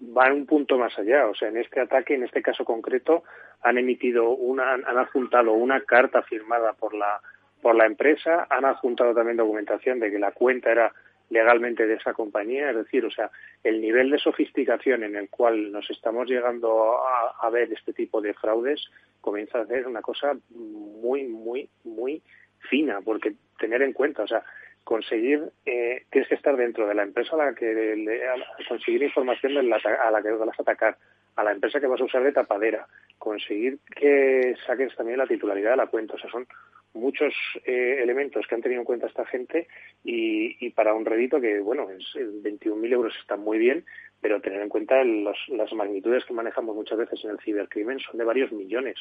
van 0.00 0.32
un 0.32 0.46
punto 0.46 0.78
más 0.78 0.96
allá. 0.98 1.26
O 1.26 1.34
sea, 1.34 1.48
en 1.48 1.58
este 1.58 1.80
ataque, 1.80 2.14
en 2.14 2.24
este 2.24 2.42
caso 2.42 2.64
concreto, 2.64 3.24
han 3.62 3.78
emitido 3.78 4.30
una, 4.30 4.74
han 4.74 4.98
adjuntado 4.98 5.52
una 5.52 5.80
carta 5.82 6.22
firmada 6.22 6.72
por 6.74 6.94
la, 6.94 7.20
por 7.60 7.74
la 7.74 7.86
empresa, 7.86 8.46
han 8.48 8.64
adjuntado 8.64 9.14
también 9.14 9.36
documentación 9.36 9.98
de 9.98 10.10
que 10.10 10.18
la 10.18 10.32
cuenta 10.32 10.70
era 10.70 10.92
legalmente 11.34 11.86
de 11.86 11.94
esa 11.94 12.14
compañía, 12.14 12.70
es 12.70 12.76
decir, 12.76 13.04
o 13.04 13.10
sea, 13.10 13.30
el 13.62 13.80
nivel 13.80 14.10
de 14.10 14.18
sofisticación 14.18 15.02
en 15.02 15.16
el 15.16 15.28
cual 15.28 15.72
nos 15.72 15.90
estamos 15.90 16.28
llegando 16.28 16.98
a, 17.06 17.50
ver 17.50 17.72
este 17.72 17.92
tipo 17.92 18.20
de 18.20 18.34
fraudes 18.34 18.88
comienza 19.20 19.60
a 19.60 19.66
ser 19.66 19.86
una 19.86 20.00
cosa 20.00 20.32
muy, 20.50 21.24
muy, 21.24 21.68
muy 21.84 22.22
fina, 22.70 23.00
porque 23.04 23.34
tener 23.58 23.82
en 23.82 23.92
cuenta, 23.92 24.22
o 24.22 24.26
sea, 24.26 24.42
conseguir, 24.84 25.42
eh, 25.66 26.04
tienes 26.10 26.28
que 26.28 26.34
estar 26.36 26.56
dentro 26.56 26.86
de 26.86 26.94
la 26.94 27.02
empresa 27.02 27.34
a 27.34 27.46
la 27.46 27.54
que 27.54 27.96
le, 27.96 28.20
conseguir 28.68 29.02
información 29.02 29.54
de 29.54 29.62
la, 29.64 29.76
a 29.76 30.10
la 30.10 30.22
que 30.22 30.30
vas 30.30 30.58
a 30.58 30.62
atacar, 30.62 30.96
a 31.36 31.44
la 31.44 31.52
empresa 31.52 31.80
que 31.80 31.86
vas 31.86 32.00
a 32.00 32.04
usar 32.04 32.22
de 32.22 32.32
tapadera, 32.32 32.86
conseguir 33.18 33.78
que 33.94 34.54
saques 34.66 34.94
también 34.94 35.18
la 35.18 35.26
titularidad 35.26 35.72
de 35.72 35.76
la 35.78 35.86
cuenta. 35.86 36.14
O 36.14 36.18
sea, 36.18 36.30
son 36.30 36.46
muchos 36.94 37.34
eh, 37.64 37.98
elementos 38.02 38.46
que 38.46 38.54
han 38.54 38.62
tenido 38.62 38.80
en 38.80 38.86
cuenta 38.86 39.06
esta 39.06 39.26
gente 39.26 39.68
y, 40.04 40.70
para 40.70 40.94
un 40.94 41.04
rédito 41.04 41.40
que, 41.40 41.60
bueno, 41.60 41.88
es, 41.90 42.04
21.000 42.14 42.92
euros 42.92 43.14
está 43.20 43.36
muy 43.36 43.58
bien, 43.58 43.84
pero 44.20 44.40
tener 44.40 44.62
en 44.62 44.68
cuenta 44.68 45.04
las 45.04 45.72
magnitudes 45.74 46.24
que 46.24 46.32
manejamos 46.32 46.74
muchas 46.74 46.98
veces 46.98 47.22
en 47.24 47.30
el 47.30 47.40
cibercrimen 47.40 47.98
son 47.98 48.18
de 48.18 48.24
varios 48.24 48.52
millones. 48.52 48.96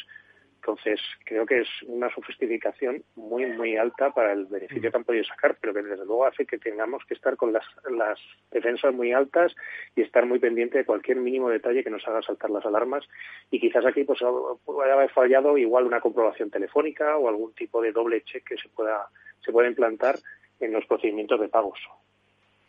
Entonces, 0.66 1.02
creo 1.26 1.46
que 1.46 1.60
es 1.60 1.68
una 1.88 2.10
sofisticación 2.16 3.04
muy, 3.18 3.46
muy 3.48 3.76
alta 3.76 4.12
para 4.12 4.32
el 4.32 4.46
beneficio 4.46 4.90
que 4.90 4.96
han 4.96 5.04
podido 5.04 5.26
sacar, 5.26 5.58
pero 5.60 5.74
que 5.74 5.82
desde 5.82 6.06
luego 6.06 6.26
hace 6.26 6.46
que 6.46 6.58
tengamos 6.58 7.04
que 7.04 7.16
estar 7.16 7.36
con 7.36 7.52
las, 7.52 7.66
las 7.92 8.18
defensas 8.50 8.94
muy 8.94 9.12
altas 9.12 9.54
y 9.94 10.02
estar 10.02 10.26
muy 10.26 10.40
pendiente 10.40 10.78
de 10.78 10.86
cualquier 10.86 11.18
mínimo 11.18 11.50
detalle 11.50 11.84
que 11.84 11.90
nos 11.90 12.08
haga 12.08 12.22
saltar 12.22 12.50
las 12.50 12.66
alarmas. 12.66 13.04
Y 13.52 13.60
quizás 13.60 13.86
aquí 13.86 14.06
pues 14.06 14.22
haber 14.22 15.10
fallado 15.10 15.58
igual 15.58 15.86
una 15.86 16.00
comprobación 16.00 16.50
telefónica 16.50 17.18
o 17.18 17.28
algún 17.28 17.54
tipo 17.54 17.82
de 17.82 17.92
doble 17.92 18.24
check 18.24 18.48
que 18.48 18.56
se 18.56 18.70
pueda, 18.70 19.10
se 19.44 19.52
pueda 19.52 19.68
implantar 19.68 20.16
en 20.62 20.72
los 20.72 20.86
procedimientos 20.86 21.42
de 21.42 21.50
pagos. 21.50 21.80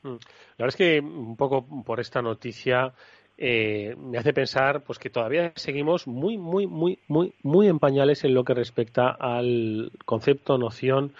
Mm. 0.03 0.17
La 0.57 0.67
verdad 0.67 0.69
es 0.69 0.77
que 0.77 1.01
un 1.01 1.37
poco 1.37 1.65
por 1.85 2.01
esta 2.01 2.21
noticia 2.23 2.93
eh, 3.37 3.97
me 3.99 4.19
hace 4.19 4.33
pensar 4.33 4.83
pues 4.85 4.99
que 4.99 5.11
todavía 5.11 5.53
seguimos 5.57 6.07
muy 6.07 6.39
muy 6.39 6.67
muy 6.67 7.01
muy 7.09 7.35
muy 7.43 7.67
en 7.69 7.81
pañales 7.81 8.23
en 8.25 8.33
lo 8.33 8.45
que 8.45 8.55
respecta 8.55 9.09
al 9.11 9.91
concepto 10.05 10.57
noción 10.57 11.15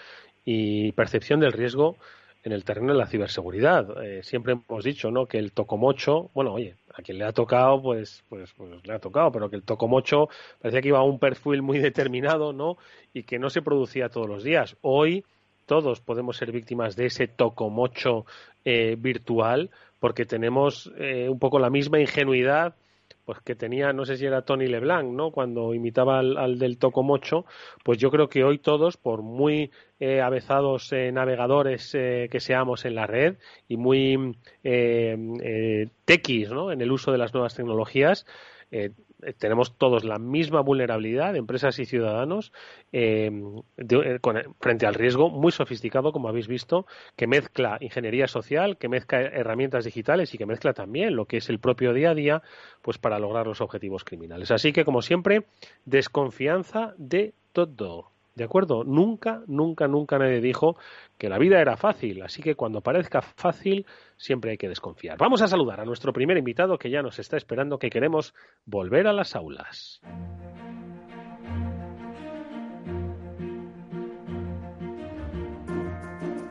y 0.45 0.93
percepción 0.93 1.41
del 1.41 1.51
riesgo 1.51 1.97
en 2.43 2.51
el 2.51 2.63
terreno 2.63 2.93
de 2.93 2.99
la 2.99 3.07
ciberseguridad. 3.07 4.03
Eh, 4.03 4.23
siempre 4.23 4.53
hemos 4.53 4.83
dicho 4.83 5.11
no 5.11 5.25
que 5.25 5.39
el 5.39 5.51
tocomocho 5.51 6.29
bueno 6.33 6.53
oye 6.53 6.75
a 6.93 7.01
quien 7.01 7.17
le 7.17 7.25
ha 7.25 7.33
tocado 7.33 7.81
pues, 7.81 8.23
pues 8.29 8.53
pues 8.55 8.85
le 8.85 8.93
ha 8.93 8.99
tocado 8.99 9.31
pero 9.33 9.49
que 9.49 9.57
el 9.57 9.63
tocomocho 9.63 10.29
parecía 10.61 10.81
que 10.81 10.87
iba 10.89 10.99
a 10.99 11.03
un 11.03 11.19
perfil 11.19 11.61
muy 11.61 11.79
determinado 11.79 12.53
no 12.53 12.77
y 13.13 13.23
que 13.23 13.39
no 13.39 13.49
se 13.49 13.61
producía 13.61 14.07
todos 14.07 14.29
los 14.29 14.43
días. 14.43 14.77
Hoy 14.81 15.25
todos 15.65 15.99
podemos 15.99 16.37
ser 16.37 16.51
víctimas 16.51 16.95
de 16.95 17.07
ese 17.07 17.27
tocomocho 17.27 18.25
eh, 18.65 18.95
virtual 18.99 19.69
porque 19.99 20.25
tenemos 20.25 20.91
eh, 20.97 21.29
un 21.29 21.39
poco 21.39 21.59
la 21.59 21.69
misma 21.69 21.99
ingenuidad 21.99 22.75
pues 23.23 23.39
que 23.39 23.55
tenía, 23.55 23.91
no 23.91 24.05
sé 24.05 24.17
si 24.17 24.25
era 24.25 24.43
Tony 24.43 24.67
LeBlanc, 24.67 25.11
¿no? 25.11 25.31
Cuando 25.31 25.73
imitaba 25.73 26.19
al, 26.19 26.59
del 26.59 26.77
Tocomocho, 26.77 27.45
pues 27.83 27.97
yo 27.97 28.11
creo 28.11 28.29
que 28.29 28.43
hoy 28.43 28.59
todos, 28.59 28.97
por 28.97 29.23
muy 29.23 29.71
eh, 29.99 30.21
avezados 30.21 30.91
navegadores 30.91 31.91
que 31.91 32.39
seamos 32.39 32.85
en 32.85 32.93
la 32.93 33.07
red 33.07 33.37
y 33.67 33.77
muy 33.77 34.37
eh, 34.63 35.87
tequis, 36.05 36.51
¿no? 36.51 36.71
En 36.71 36.81
el 36.81 36.91
uso 36.91 37.11
de 37.11 37.17
las 37.17 37.33
nuevas 37.33 37.55
tecnologías, 37.55 38.27
eh, 38.71 38.91
tenemos 39.33 39.77
todos 39.77 40.03
la 40.03 40.19
misma 40.19 40.61
vulnerabilidad, 40.61 41.35
empresas 41.35 41.79
y 41.79 41.85
ciudadanos, 41.85 42.51
eh, 42.91 43.31
eh, 43.77 44.19
frente 44.59 44.85
al 44.85 44.93
riesgo 44.93 45.29
muy 45.29 45.51
sofisticado, 45.51 46.11
como 46.11 46.29
habéis 46.29 46.47
visto, 46.47 46.85
que 47.15 47.27
mezcla 47.27 47.77
ingeniería 47.81 48.27
social, 48.27 48.77
que 48.77 48.89
mezcla 48.89 49.21
herramientas 49.21 49.85
digitales 49.85 50.33
y 50.33 50.37
que 50.37 50.45
mezcla 50.45 50.73
también 50.73 51.15
lo 51.15 51.25
que 51.25 51.37
es 51.37 51.49
el 51.49 51.59
propio 51.59 51.93
día 51.93 52.11
a 52.11 52.15
día, 52.15 52.43
pues 52.81 52.97
para 52.97 53.19
lograr 53.19 53.47
los 53.47 53.61
objetivos 53.61 54.03
criminales. 54.03 54.51
Así 54.51 54.71
que, 54.73 54.85
como 54.85 55.01
siempre, 55.01 55.45
desconfianza 55.85 56.93
de 56.97 57.33
todo. 57.53 58.14
¿De 58.35 58.43
acuerdo? 58.43 58.83
Nunca, 58.83 59.43
nunca, 59.47 59.87
nunca 59.87 60.19
nadie 60.19 60.41
dijo 60.41 60.75
que 61.17 61.29
la 61.29 61.37
vida 61.37 61.61
era 61.61 61.77
fácil, 61.77 62.21
así 62.21 62.41
que 62.41 62.55
cuando 62.55 62.81
parezca 62.81 63.21
fácil 63.21 63.85
siempre 64.17 64.51
hay 64.51 64.57
que 64.57 64.67
desconfiar. 64.67 65.17
Vamos 65.17 65.41
a 65.41 65.47
saludar 65.47 65.79
a 65.79 65.85
nuestro 65.85 66.11
primer 66.11 66.37
invitado 66.37 66.77
que 66.77 66.89
ya 66.89 67.01
nos 67.01 67.17
está 67.17 67.37
esperando, 67.37 67.79
que 67.79 67.89
queremos 67.89 68.33
volver 68.65 69.07
a 69.07 69.13
las 69.13 69.37
aulas. 69.37 70.01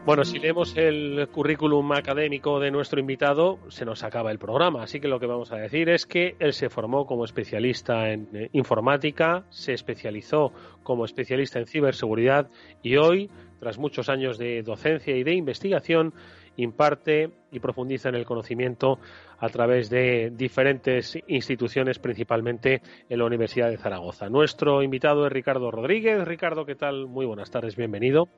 Bueno, 0.05 0.23
si 0.27 0.39
leemos 0.39 0.77
el 0.77 1.29
currículum 1.33 1.93
académico 1.93 2.61
de 2.61 2.71
nuestro 2.71 3.01
invitado, 3.01 3.59
se 3.69 3.87
nos 3.87 4.05
acaba 4.05 4.31
el 4.31 4.39
programa. 4.39 4.83
Así 4.83 5.01
que 5.01 5.09
lo 5.09 5.19
que 5.19 5.25
vamos 5.25 5.51
a 5.51 5.57
decir 5.57 5.89
es 5.89 6.05
que 6.05 6.37
él 6.41 6.53
se 6.53 6.69
formó 6.69 7.07
como 7.07 7.25
especialista 7.25 8.11
en 8.11 8.29
eh, 8.35 8.51
informática, 8.53 9.47
se 9.49 9.73
especializó 9.73 10.53
como 10.83 11.07
especialista 11.07 11.59
en 11.59 11.67
ciberseguridad 11.67 12.51
y 12.83 12.97
hoy, 12.97 13.31
tras 13.61 13.79
muchos 13.79 14.11
años 14.11 14.37
de 14.37 14.63
docencia 14.63 15.17
y 15.17 15.25
de 15.25 15.33
investigación, 15.33 16.13
imparte 16.59 17.31
y 17.51 17.61
profundiza 17.61 18.11
en 18.11 18.17
el 18.17 18.27
conocimiento 18.27 18.99
a 19.39 19.49
través 19.49 19.89
de 19.89 20.31
diferentes 20.37 21.19
instituciones, 21.29 21.99
principalmente 21.99 22.83
en 23.09 23.19
la 23.19 23.25
Universidad 23.25 23.71
de 23.71 23.79
Zaragoza. 23.79 24.29
Nuestro 24.29 24.83
invitado 24.83 25.27
es 25.27 25.33
Ricardo 25.33 25.71
Rodríguez. 25.71 26.23
Ricardo, 26.27 26.67
¿qué 26.67 26.75
tal? 26.75 27.07
Muy 27.07 27.25
buenas 27.25 27.51
tardes, 27.51 27.75
bienvenido. 27.75 28.29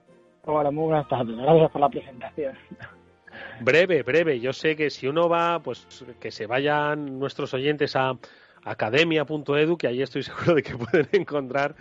Hola, 0.48 0.70
muy 0.70 0.84
buenas 0.84 1.08
tardes. 1.08 1.36
Gracias 1.36 1.70
por 1.72 1.80
la 1.80 1.88
presentación. 1.88 2.54
Breve, 3.60 4.04
breve. 4.04 4.38
Yo 4.38 4.52
sé 4.52 4.76
que 4.76 4.90
si 4.90 5.08
uno 5.08 5.28
va, 5.28 5.58
pues 5.58 6.04
que 6.20 6.30
se 6.30 6.46
vayan 6.46 7.18
nuestros 7.18 7.52
oyentes 7.52 7.96
a 7.96 8.16
academia.edu, 8.64 9.76
que 9.76 9.88
ahí 9.88 10.02
estoy 10.02 10.22
seguro 10.22 10.54
de 10.54 10.62
que 10.62 10.76
pueden 10.76 11.08
encontrar 11.12 11.74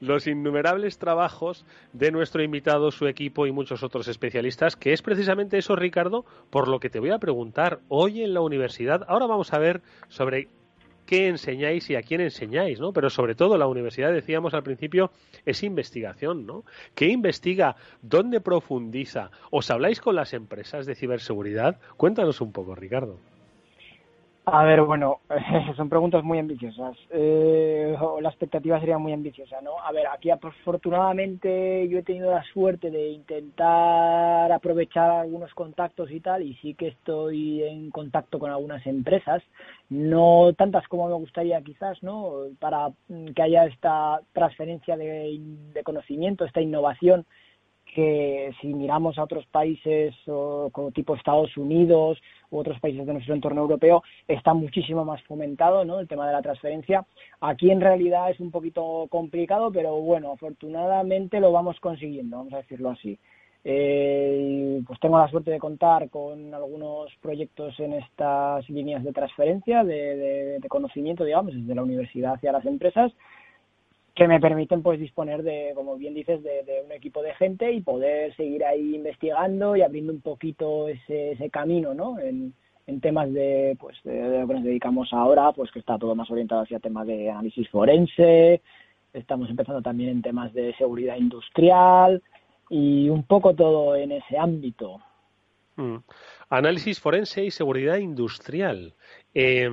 los 0.00 0.26
innumerables 0.26 0.98
trabajos 0.98 1.64
de 1.94 2.10
nuestro 2.10 2.42
invitado, 2.42 2.90
su 2.90 3.06
equipo 3.06 3.46
y 3.46 3.52
muchos 3.52 3.82
otros 3.82 4.06
especialistas, 4.06 4.76
que 4.76 4.92
es 4.92 5.00
precisamente 5.00 5.56
eso, 5.56 5.74
Ricardo, 5.74 6.26
por 6.50 6.68
lo 6.68 6.78
que 6.78 6.90
te 6.90 7.00
voy 7.00 7.10
a 7.10 7.18
preguntar 7.18 7.80
hoy 7.88 8.22
en 8.22 8.34
la 8.34 8.42
universidad. 8.42 9.02
Ahora 9.08 9.26
vamos 9.26 9.54
a 9.54 9.58
ver 9.58 9.80
sobre 10.08 10.48
qué 11.10 11.26
enseñáis 11.26 11.90
y 11.90 11.96
a 11.96 12.02
quién 12.02 12.20
enseñáis, 12.20 12.78
¿no? 12.78 12.92
Pero 12.92 13.10
sobre 13.10 13.34
todo 13.34 13.58
la 13.58 13.66
universidad, 13.66 14.12
decíamos 14.12 14.54
al 14.54 14.62
principio, 14.62 15.10
es 15.44 15.64
investigación, 15.64 16.46
¿no? 16.46 16.64
¿Qué 16.94 17.06
investiga? 17.08 17.74
¿Dónde 18.00 18.40
profundiza? 18.40 19.32
¿Os 19.50 19.72
habláis 19.72 20.00
con 20.00 20.14
las 20.14 20.34
empresas 20.34 20.86
de 20.86 20.94
ciberseguridad? 20.94 21.80
Cuéntanos 21.96 22.40
un 22.40 22.52
poco, 22.52 22.76
Ricardo. 22.76 23.18
A 24.46 24.64
ver, 24.64 24.82
bueno, 24.82 25.20
son 25.76 25.88
preguntas 25.88 26.24
muy 26.24 26.38
ambiciosas. 26.38 26.96
Eh, 27.10 27.94
la 28.20 28.28
expectativa 28.30 28.80
sería 28.80 28.98
muy 28.98 29.12
ambiciosa, 29.12 29.60
¿no? 29.60 29.78
A 29.78 29.92
ver, 29.92 30.06
aquí 30.06 30.30
afortunadamente 30.30 31.86
yo 31.88 31.98
he 31.98 32.02
tenido 32.02 32.30
la 32.30 32.42
suerte 32.44 32.90
de 32.90 33.10
intentar 33.10 34.50
aprovechar 34.50 35.10
algunos 35.10 35.52
contactos 35.54 36.10
y 36.10 36.20
tal, 36.20 36.42
y 36.42 36.54
sí 36.56 36.74
que 36.74 36.88
estoy 36.88 37.62
en 37.62 37.90
contacto 37.90 38.38
con 38.38 38.50
algunas 38.50 38.84
empresas, 38.86 39.42
no 39.90 40.52
tantas 40.56 40.88
como 40.88 41.06
me 41.08 41.14
gustaría 41.14 41.60
quizás, 41.62 42.02
¿no? 42.02 42.32
Para 42.58 42.88
que 43.08 43.42
haya 43.42 43.66
esta 43.66 44.20
transferencia 44.32 44.96
de 44.96 45.82
conocimiento, 45.84 46.44
esta 46.44 46.62
innovación 46.62 47.26
que 47.94 48.52
si 48.60 48.68
miramos 48.68 49.18
a 49.18 49.24
otros 49.24 49.46
países 49.46 50.14
como 50.24 50.90
tipo 50.92 51.14
Estados 51.14 51.56
Unidos 51.56 52.20
u 52.50 52.58
otros 52.58 52.78
países 52.80 53.06
de 53.06 53.12
nuestro 53.12 53.34
entorno 53.34 53.60
europeo, 53.62 54.02
está 54.26 54.54
muchísimo 54.54 55.04
más 55.04 55.22
fomentado 55.24 55.84
¿no? 55.84 56.00
el 56.00 56.08
tema 56.08 56.26
de 56.26 56.32
la 56.32 56.42
transferencia. 56.42 57.04
Aquí 57.40 57.70
en 57.70 57.80
realidad 57.80 58.30
es 58.30 58.40
un 58.40 58.50
poquito 58.50 59.06
complicado, 59.10 59.70
pero 59.72 60.00
bueno, 60.00 60.32
afortunadamente 60.32 61.40
lo 61.40 61.52
vamos 61.52 61.78
consiguiendo, 61.80 62.38
vamos 62.38 62.52
a 62.52 62.58
decirlo 62.58 62.90
así. 62.90 63.18
Eh, 63.62 64.80
pues 64.86 64.98
tengo 65.00 65.18
la 65.18 65.28
suerte 65.28 65.50
de 65.50 65.58
contar 65.58 66.08
con 66.08 66.54
algunos 66.54 67.14
proyectos 67.20 67.78
en 67.78 67.92
estas 67.92 68.68
líneas 68.70 69.04
de 69.04 69.12
transferencia 69.12 69.84
de, 69.84 70.58
de 70.60 70.68
conocimiento, 70.68 71.24
digamos, 71.24 71.54
desde 71.54 71.74
la 71.74 71.82
universidad 71.82 72.34
hacia 72.34 72.52
las 72.52 72.64
empresas 72.64 73.12
que 74.14 74.28
me 74.28 74.40
permiten 74.40 74.82
pues 74.82 74.98
disponer 74.98 75.42
de, 75.42 75.72
como 75.74 75.96
bien 75.96 76.14
dices, 76.14 76.42
de, 76.42 76.82
un 76.84 76.92
equipo 76.92 77.22
de 77.22 77.34
gente 77.34 77.72
y 77.72 77.80
poder 77.80 78.34
seguir 78.36 78.64
ahí 78.64 78.94
investigando 78.96 79.76
y 79.76 79.82
abriendo 79.82 80.12
un 80.12 80.20
poquito 80.20 80.88
ese, 80.88 81.32
ese 81.32 81.50
camino, 81.50 81.94
¿no? 81.94 82.18
En, 82.18 82.52
en 82.86 83.00
temas 83.00 83.32
de, 83.32 83.76
pues, 83.78 83.96
de, 84.04 84.40
lo 84.40 84.48
que 84.48 84.54
nos 84.54 84.64
dedicamos 84.64 85.12
ahora, 85.12 85.52
pues 85.52 85.70
que 85.70 85.78
está 85.78 85.98
todo 85.98 86.14
más 86.14 86.30
orientado 86.30 86.62
hacia 86.62 86.80
temas 86.80 87.06
de 87.06 87.30
análisis 87.30 87.68
forense, 87.68 88.60
estamos 89.12 89.48
empezando 89.48 89.80
también 89.82 90.10
en 90.10 90.22
temas 90.22 90.52
de 90.52 90.74
seguridad 90.74 91.16
industrial 91.16 92.22
y 92.68 93.08
un 93.08 93.22
poco 93.24 93.54
todo 93.54 93.96
en 93.96 94.12
ese 94.12 94.38
ámbito. 94.38 95.00
Mm. 95.80 96.04
Análisis 96.50 97.00
forense 97.00 97.44
y 97.44 97.50
seguridad 97.50 97.96
industrial. 97.96 98.94
Eh, 99.32 99.70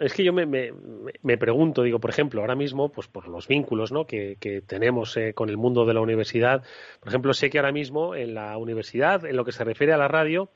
es 0.00 0.12
que 0.12 0.24
yo 0.24 0.32
me, 0.32 0.44
me, 0.46 1.38
pregunto, 1.38 1.82
digo, 1.82 2.00
por 2.00 2.10
ejemplo, 2.10 2.40
ahora 2.40 2.56
mismo, 2.56 2.90
pues 2.90 3.06
por 3.06 3.28
los 3.28 3.46
vínculos 3.46 3.92
¿no? 3.92 4.06
que, 4.06 4.36
que 4.40 4.60
tenemos 4.60 5.16
eh, 5.16 5.32
con 5.32 5.48
el 5.48 5.56
mundo 5.56 5.86
de 5.86 5.94
la 5.94 6.00
universidad, 6.00 6.64
por 6.98 7.08
ejemplo, 7.08 7.32
sé 7.32 7.48
que 7.48 7.58
ahora 7.58 7.70
mismo 7.70 8.16
en 8.16 8.34
la 8.34 8.58
universidad, 8.58 9.24
en 9.24 9.36
lo 9.36 9.44
que 9.44 9.52
se 9.52 9.62
refiere 9.62 9.92
a 9.92 9.98
la 9.98 10.08
radio, 10.08 10.50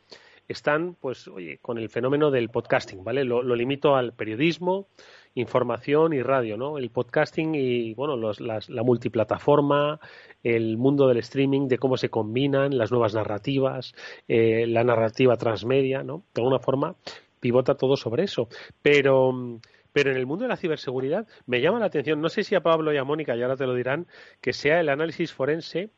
están, 0.49 0.95
pues, 1.01 1.29
oye, 1.29 1.59
con 1.63 1.79
el 1.79 1.89
fenómeno 1.89 2.31
del 2.31 2.51
podcasting, 2.51 3.03
¿vale? 3.03 3.25
Lo, 3.25 3.43
limito 3.43 3.97
al 3.97 4.13
periodismo, 4.13 4.89
información 5.35 6.13
y 6.13 6.23
radio, 6.23 6.57
¿no? 6.57 6.79
El 6.79 6.91
podcasting 6.91 7.55
y, 7.55 7.95
bueno, 7.95 8.17
los, 8.17 8.41
las, 8.41 8.69
la 8.69 8.83
multiplataforma, 8.83 10.01
el 10.43 10.77
mundo 10.77 11.09
del 11.09 11.19
streaming, 11.19 11.69
de 11.69 11.79
cómo 11.79 11.97
se 11.97 12.11
combinan 12.11 12.77
las 12.77 12.91
nuevas 12.91 13.15
narrativas, 13.15 13.95
eh, 14.29 14.67
la 14.67 14.85
narrativa 14.85 15.37
transmedia, 15.37 16.03
¿no? 16.03 16.25
De 16.35 16.43
alguna 16.43 16.59
forma, 16.59 16.97
pivota 17.41 17.75
todo 17.77 17.97
sobre 17.97 18.25
eso. 18.25 18.49
Pero, 18.83 19.61
Pero 19.93 20.11
en 20.11 20.17
el 20.17 20.27
mundo 20.27 20.43
de 20.45 20.49
la 20.49 20.57
ciberseguridad 20.57 21.27
me 21.47 21.61
llama 21.61 21.79
la 21.79 21.87
atención, 21.87 22.21
no 22.21 22.29
sé 22.29 22.43
si 22.43 22.55
a 22.55 22.63
Pablo 22.63 22.93
y 22.93 22.97
a 22.97 23.05
Mónica, 23.05 23.37
y 23.37 23.43
ahora 23.43 23.57
te 23.57 23.67
lo 23.67 23.75
dirán, 23.75 24.07
que 24.41 24.53
sea 24.53 24.81
el 24.81 24.89
análisis 24.89 25.33
forense 25.33 25.91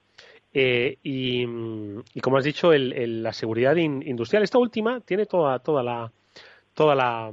eh, 0.58 0.96
y, 1.02 1.44
como 2.22 2.38
has 2.38 2.44
dicho, 2.44 2.72
la 2.72 3.32
seguridad 3.34 3.76
industrial. 3.76 4.42
Esta 4.42 4.56
última 4.56 5.02
tiene 5.02 5.26
toda, 5.26 5.58
toda 5.58 5.82
la, 5.82 6.10
toda 6.72 6.94
la, 6.94 7.30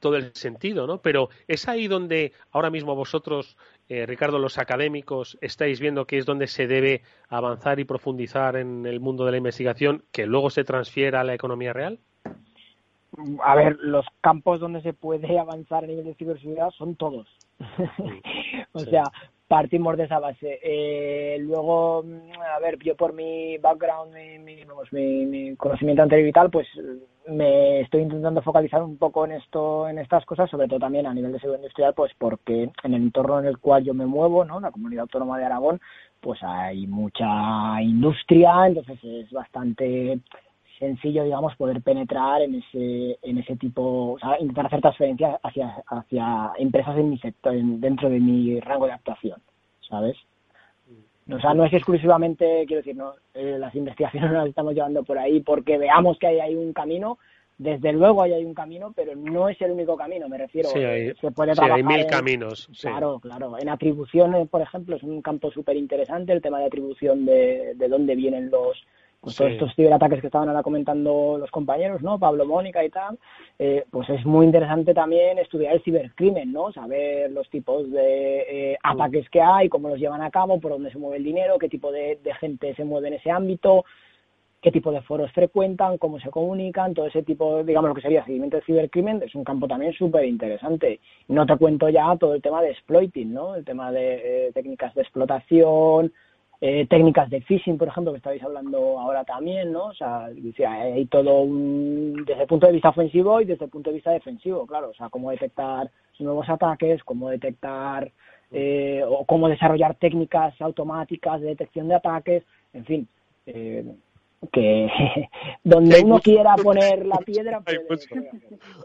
todo 0.00 0.16
el 0.16 0.34
sentido, 0.34 0.86
¿no? 0.86 0.98
Pero 0.98 1.30
es 1.48 1.66
ahí 1.66 1.88
donde 1.88 2.34
ahora 2.50 2.68
mismo 2.68 2.94
vosotros, 2.94 3.56
eh, 3.88 4.04
Ricardo, 4.04 4.38
los 4.38 4.58
académicos, 4.58 5.38
estáis 5.40 5.80
viendo 5.80 6.06
que 6.06 6.18
es 6.18 6.26
donde 6.26 6.46
se 6.46 6.66
debe 6.66 7.00
avanzar 7.30 7.80
y 7.80 7.84
profundizar 7.84 8.56
en 8.56 8.84
el 8.84 9.00
mundo 9.00 9.24
de 9.24 9.30
la 9.30 9.38
investigación, 9.38 10.04
que 10.12 10.26
luego 10.26 10.50
se 10.50 10.64
transfiera 10.64 11.22
a 11.22 11.24
la 11.24 11.32
economía 11.32 11.72
real. 11.72 12.00
A 13.42 13.54
ver, 13.54 13.78
los 13.80 14.04
campos 14.20 14.60
donde 14.60 14.82
se 14.82 14.92
puede 14.92 15.38
avanzar 15.40 15.84
a 15.84 15.86
nivel 15.86 16.04
de 16.04 16.14
ciberseguridad 16.16 16.68
son 16.72 16.96
todos. 16.96 17.26
o 18.72 18.80
sea, 18.80 19.04
partimos 19.48 19.96
de 19.96 20.04
esa 20.04 20.18
base. 20.18 20.58
Eh, 20.62 21.38
luego, 21.40 22.04
a 22.54 22.60
ver, 22.60 22.78
yo 22.82 22.96
por 22.96 23.12
mi 23.12 23.58
background, 23.58 24.14
mi, 24.14 24.38
mi, 25.26 25.56
conocimiento 25.56 26.02
anterior 26.02 26.28
y 26.28 26.32
tal, 26.32 26.50
pues 26.50 26.66
me 27.28 27.80
estoy 27.80 28.02
intentando 28.02 28.42
focalizar 28.42 28.82
un 28.82 28.98
poco 28.98 29.24
en 29.24 29.32
esto, 29.32 29.88
en 29.88 29.98
estas 29.98 30.24
cosas, 30.24 30.48
sobre 30.50 30.68
todo 30.68 30.78
también 30.78 31.06
a 31.06 31.14
nivel 31.14 31.32
de 31.32 31.40
seguridad 31.40 31.62
industrial, 31.62 31.94
pues 31.94 32.12
porque 32.18 32.70
en 32.82 32.94
el 32.94 33.02
entorno 33.02 33.40
en 33.40 33.46
el 33.46 33.58
cual 33.58 33.84
yo 33.84 33.94
me 33.94 34.06
muevo, 34.06 34.44
¿no? 34.44 34.60
La 34.60 34.70
comunidad 34.70 35.02
autónoma 35.02 35.38
de 35.38 35.44
Aragón, 35.44 35.80
pues 36.20 36.40
hay 36.42 36.86
mucha 36.86 37.80
industria, 37.82 38.66
entonces 38.66 38.98
es 39.02 39.30
bastante 39.30 40.20
sencillo, 40.78 41.24
digamos, 41.24 41.56
poder 41.56 41.80
penetrar 41.82 42.42
en 42.42 42.56
ese, 42.56 43.18
en 43.22 43.38
ese 43.38 43.56
tipo, 43.56 44.12
o 44.12 44.18
sea, 44.18 44.38
intentar 44.40 44.66
hacer 44.66 44.80
transferencias 44.80 45.38
hacia, 45.42 45.82
hacia 45.86 46.52
empresas 46.58 46.96
en 46.98 47.10
mi 47.10 47.18
sector, 47.18 47.54
dentro 47.54 48.08
de 48.10 48.20
mi 48.20 48.60
rango 48.60 48.86
de 48.86 48.92
actuación, 48.92 49.40
¿sabes? 49.88 50.16
O 51.28 51.40
sea, 51.40 51.54
no 51.54 51.64
es 51.64 51.72
exclusivamente, 51.72 52.64
quiero 52.66 52.82
decir, 52.82 52.96
no, 52.96 53.14
eh, 53.34 53.56
las 53.58 53.74
investigaciones 53.74 54.30
no 54.30 54.38
las 54.38 54.48
estamos 54.48 54.74
llevando 54.74 55.02
por 55.02 55.18
ahí 55.18 55.40
porque 55.40 55.78
veamos 55.78 56.18
que 56.18 56.28
hay, 56.28 56.40
hay 56.40 56.54
un 56.54 56.72
camino, 56.72 57.18
desde 57.58 57.92
luego 57.92 58.22
hay, 58.22 58.34
hay 58.34 58.44
un 58.44 58.54
camino, 58.54 58.92
pero 58.94 59.16
no 59.16 59.48
es 59.48 59.60
el 59.62 59.72
único 59.72 59.96
camino, 59.96 60.28
me 60.28 60.38
refiero. 60.38 60.68
Sí, 60.68 60.78
hay, 60.78 61.14
se 61.14 61.30
puede 61.32 61.54
sí, 61.54 61.60
hay 61.62 61.82
mil 61.82 62.06
caminos. 62.06 62.68
Claro, 62.80 63.18
claro. 63.18 63.58
En 63.58 63.70
atribuciones, 63.70 64.46
por 64.48 64.60
ejemplo, 64.60 64.96
es 64.96 65.02
un 65.02 65.22
campo 65.22 65.50
súper 65.50 65.76
interesante 65.76 66.32
el 66.32 66.42
tema 66.42 66.60
de 66.60 66.66
atribución 66.66 67.24
de, 67.24 67.72
de 67.74 67.88
dónde 67.88 68.14
vienen 68.14 68.50
los, 68.50 68.76
pues 69.26 69.34
todos 69.34 69.50
estos 69.50 69.74
ciberataques 69.74 70.20
que 70.20 70.28
estaban 70.28 70.48
ahora 70.48 70.62
comentando 70.62 71.36
los 71.36 71.50
compañeros, 71.50 72.00
¿no? 72.00 72.16
Pablo, 72.16 72.46
Mónica 72.46 72.84
y 72.84 72.90
tal, 72.90 73.18
eh, 73.58 73.84
pues 73.90 74.08
es 74.08 74.24
muy 74.24 74.46
interesante 74.46 74.94
también 74.94 75.36
estudiar 75.40 75.74
el 75.74 75.82
cibercrimen, 75.82 76.52
¿no? 76.52 76.70
Saber 76.70 77.32
los 77.32 77.50
tipos 77.50 77.90
de 77.90 78.44
eh, 78.48 78.78
ataques 78.84 79.28
que 79.28 79.40
hay, 79.40 79.68
cómo 79.68 79.88
los 79.88 79.98
llevan 79.98 80.22
a 80.22 80.30
cabo, 80.30 80.60
por 80.60 80.70
dónde 80.70 80.92
se 80.92 80.98
mueve 80.98 81.16
el 81.16 81.24
dinero, 81.24 81.58
qué 81.58 81.68
tipo 81.68 81.90
de, 81.90 82.20
gente 82.38 82.72
se 82.76 82.84
mueve 82.84 83.08
en 83.08 83.14
ese 83.14 83.32
ámbito, 83.32 83.84
qué 84.62 84.70
tipo 84.70 84.92
de 84.92 85.02
foros 85.02 85.32
frecuentan, 85.32 85.98
cómo 85.98 86.20
se 86.20 86.30
comunican, 86.30 86.94
todo 86.94 87.06
ese 87.06 87.24
tipo, 87.24 87.64
digamos, 87.64 87.88
lo 87.88 87.96
que 87.96 88.02
sería 88.02 88.24
seguimiento 88.24 88.58
de 88.58 88.62
cibercrimen, 88.62 89.24
es 89.24 89.34
un 89.34 89.42
campo 89.42 89.66
también 89.66 89.92
súper 89.92 90.24
interesante. 90.24 91.00
No 91.26 91.46
te 91.46 91.56
cuento 91.56 91.88
ya 91.88 92.16
todo 92.16 92.34
el 92.34 92.42
tema 92.42 92.62
de 92.62 92.70
exploiting, 92.70 93.34
¿no? 93.34 93.56
El 93.56 93.64
tema 93.64 93.90
de 93.90 94.46
eh, 94.46 94.52
técnicas 94.52 94.94
de 94.94 95.02
explotación, 95.02 96.12
eh, 96.68 96.84
técnicas 96.90 97.30
de 97.30 97.42
phishing, 97.42 97.78
por 97.78 97.86
ejemplo, 97.86 98.12
que 98.12 98.16
estáis 98.16 98.42
hablando 98.42 98.98
ahora 98.98 99.22
también, 99.22 99.70
¿no? 99.70 99.84
O 99.84 99.94
sea, 99.94 100.24
hay 100.24 101.06
todo 101.06 101.42
un, 101.42 102.24
desde 102.26 102.42
el 102.42 102.48
punto 102.48 102.66
de 102.66 102.72
vista 102.72 102.88
ofensivo 102.88 103.40
y 103.40 103.44
desde 103.44 103.66
el 103.66 103.70
punto 103.70 103.90
de 103.90 103.94
vista 103.94 104.10
defensivo, 104.10 104.66
claro, 104.66 104.88
o 104.88 104.94
sea, 104.94 105.08
cómo 105.08 105.30
detectar 105.30 105.88
nuevos 106.18 106.48
ataques, 106.48 107.04
cómo 107.04 107.30
detectar 107.30 108.10
eh, 108.50 109.00
o 109.06 109.24
cómo 109.26 109.48
desarrollar 109.48 109.94
técnicas 109.94 110.60
automáticas 110.60 111.40
de 111.40 111.48
detección 111.48 111.86
de 111.86 111.94
ataques, 111.94 112.42
en 112.72 112.84
fin, 112.84 113.08
eh, 113.46 113.84
que 114.52 114.88
donde 115.62 116.00
uno 116.04 116.18
quiera 116.18 116.56
poner 116.56 117.06
la 117.06 117.18
piedra. 117.18 117.62
hay, 117.64 117.78
mucho, 117.88 118.08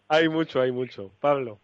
hay 0.08 0.30
mucho, 0.30 0.62
hay 0.62 0.72
mucho. 0.72 1.12
Pablo. 1.20 1.58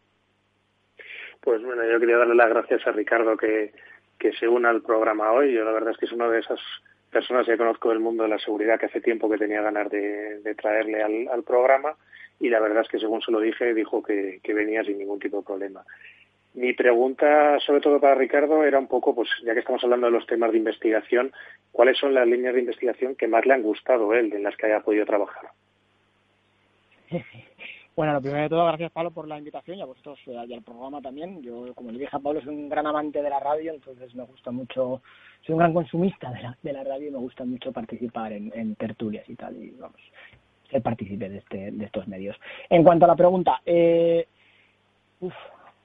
Pues 1.41 1.62
bueno, 1.63 1.84
yo 1.91 1.99
quería 1.99 2.17
darle 2.17 2.34
las 2.34 2.49
gracias 2.49 2.88
a 2.88 2.91
Ricardo 2.91 3.38
que 3.38 3.71
que 4.17 4.34
se 4.34 4.47
una 4.47 4.69
al 4.69 4.82
programa 4.82 5.32
hoy. 5.32 5.53
Yo 5.53 5.63
la 5.63 5.71
verdad 5.71 5.91
es 5.91 5.97
que 5.97 6.06
es 6.06 6.12
una 6.12 6.30
de 6.30 6.39
esas 6.39 6.60
personas 7.12 7.45
que 7.45 7.58
conozco 7.58 7.89
del 7.89 7.99
mundo 7.99 8.23
de 8.23 8.30
la 8.30 8.39
seguridad 8.39 8.80
que 8.80 8.88
hace 8.88 9.01
tiempo 9.01 9.30
que 9.30 9.38
tenía 9.38 9.62
ganas 9.62 9.89
de, 9.89 10.56
traerle 10.58 11.01
al, 11.03 11.43
programa 11.43 11.95
y 12.39 12.49
la 12.49 12.60
verdad 12.60 12.84
es 12.84 12.89
que 12.89 12.99
según 12.99 13.21
se 13.21 13.32
lo 13.32 13.39
dije 13.39 13.73
dijo 13.73 14.03
que, 14.03 14.39
venía 14.47 14.84
sin 14.84 14.97
ningún 14.97 15.19
tipo 15.19 15.38
de 15.38 15.43
problema. 15.43 15.84
Mi 16.53 16.73
pregunta, 16.73 17.60
sobre 17.60 17.82
todo 17.82 17.99
para 17.99 18.15
Ricardo, 18.15 18.63
era 18.63 18.80
un 18.80 18.88
poco, 18.88 19.13
pues 19.13 19.30
ya 19.45 19.53
que 19.53 19.60
estamos 19.60 19.84
hablando 19.84 20.08
de 20.08 20.13
los 20.13 20.25
temas 20.25 20.51
de 20.51 20.58
investigación, 20.58 21.32
¿cuáles 21.71 21.97
son 21.97 22.13
las 22.13 22.27
líneas 22.27 22.56
de 22.56 22.62
investigación 22.62 23.15
que 23.15 23.27
más 23.27 23.45
le 23.45 23.53
han 23.53 23.62
gustado 23.62 24.13
él, 24.13 24.34
en 24.34 24.43
las 24.43 24.58
que 24.58 24.65
haya 24.65 24.80
podido 24.80 25.06
trabajar? 25.06 25.51
Bueno, 27.97 28.13
lo 28.13 28.21
primero 28.21 28.43
de 28.43 28.49
todo, 28.49 28.63
gracias 28.67 28.91
Pablo 28.91 29.10
por 29.10 29.27
la 29.27 29.39
invitación 29.39 29.79
y 29.79 29.81
a 29.81 29.86
vosotros 29.86 30.19
eh, 30.27 30.45
y 30.47 30.53
al 30.53 30.62
programa 30.62 31.01
también. 31.01 31.41
Yo, 31.41 31.73
como 31.73 31.89
le 31.89 31.97
dije 31.97 32.15
a 32.15 32.19
Pablo, 32.19 32.39
soy 32.41 32.53
un 32.53 32.69
gran 32.69 32.86
amante 32.86 33.23
de 33.23 33.29
la 33.31 33.39
radio, 33.39 33.73
entonces 33.73 34.13
me 34.13 34.23
gusta 34.23 34.51
mucho, 34.51 35.01
soy 35.43 35.53
un 35.53 35.57
gran 35.57 35.73
consumista 35.73 36.29
de 36.29 36.43
la, 36.43 36.57
de 36.62 36.73
la 36.73 36.83
radio 36.83 37.07
y 37.07 37.12
me 37.12 37.17
gusta 37.17 37.43
mucho 37.43 37.71
participar 37.71 38.33
en, 38.33 38.75
tertulias 38.75 39.27
y 39.27 39.33
tal, 39.33 39.57
y 39.57 39.71
vamos, 39.71 39.99
ser 40.69 40.83
partícipe 40.83 41.27
de, 41.27 41.38
este, 41.39 41.71
de 41.71 41.86
estos 41.86 42.07
medios. 42.07 42.38
En 42.69 42.83
cuanto 42.83 43.05
a 43.05 43.07
la 43.07 43.15
pregunta, 43.15 43.63
eh, 43.65 44.27
uf, 45.19 45.33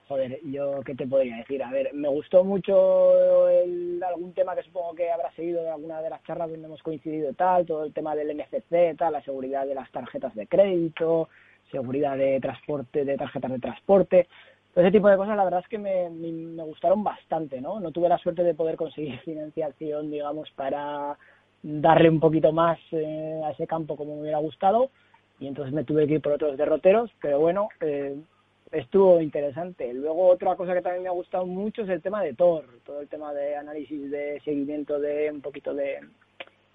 joder, 0.07 0.39
yo 0.45 0.83
qué 0.85 0.95
te 0.95 1.07
podría 1.07 1.39
decir. 1.39 1.63
A 1.63 1.71
ver, 1.71 1.95
me 1.95 2.09
gustó 2.09 2.45
mucho 2.45 3.49
el, 3.49 4.03
algún 4.07 4.35
tema 4.35 4.55
que 4.55 4.65
supongo 4.65 4.95
que 4.95 5.11
habrá 5.11 5.33
seguido 5.33 5.63
de 5.63 5.71
alguna 5.71 6.03
de 6.03 6.11
las 6.11 6.23
charlas 6.25 6.51
donde 6.51 6.67
hemos 6.67 6.83
coincidido 6.83 7.33
tal, 7.33 7.65
todo 7.65 7.85
el 7.85 7.95
tema 7.95 8.15
del 8.15 8.37
NFC, 8.37 8.99
tal, 8.99 9.15
la 9.15 9.23
seguridad 9.23 9.67
de 9.67 9.77
las 9.77 9.91
tarjetas 9.91 10.35
de 10.35 10.47
crédito, 10.47 11.31
seguridad 11.73 12.17
de 12.17 12.39
transporte, 12.39 13.05
de 13.05 13.17
tarjetas 13.17 13.51
de 13.51 13.59
transporte. 13.59 14.29
Todo 14.73 14.85
ese 14.85 14.93
tipo 14.93 15.09
de 15.09 15.17
cosas, 15.17 15.37
la 15.37 15.45
verdad 15.45 15.61
es 15.61 15.69
que 15.69 15.79
me, 15.79 16.09
me, 16.09 16.63
gustaron 16.63 17.03
bastante, 17.03 17.61
¿no? 17.61 17.81
No 17.81 17.91
tuve 17.91 18.09
la 18.09 18.19
suerte 18.19 18.45
de 18.45 18.55
poder 18.55 18.77
conseguir 18.77 19.19
financiación, 19.25 20.11
digamos, 20.11 20.51
para 20.53 21.19
darle 21.63 22.09
un 22.09 22.21
poquito 22.21 22.53
más 22.53 22.79
eh, 22.93 23.41
a 23.45 23.51
ese 23.51 23.67
campo 23.67 23.97
como 23.97 24.15
me 24.15 24.23
hubiera 24.23 24.39
gustado 24.39 24.91
y 25.39 25.47
entonces 25.47 25.73
me 25.73 25.85
tuve 25.85 26.07
que 26.07 26.15
ir 26.15 26.21
por 26.21 26.33
otros 26.33 26.57
derroteros, 26.57 27.11
pero 27.21 27.41
bueno, 27.41 27.69
eh, 27.81 28.17
estuvo 28.71 29.21
interesante. 29.21 29.93
Luego 29.93 30.29
otra 30.29 30.57
cosa 30.57 30.75
que 30.75 30.83
también 30.83 31.03
me 31.03 31.09
ha 31.09 31.13
gustado 31.13 31.47
mucho 31.47 31.83
es 31.83 31.89
el 31.89 32.03
tema 32.03 32.23
de 32.23 32.35
Tor, 32.35 32.65
todo 32.85 33.01
el 33.01 33.09
tema 33.09 33.33
de 33.33 33.57
análisis 33.57 34.11
de 34.11 34.41
seguimiento 34.45 35.01
de 35.01 35.31
un 35.31 35.41
poquito 35.41 35.75
de, 35.75 36.01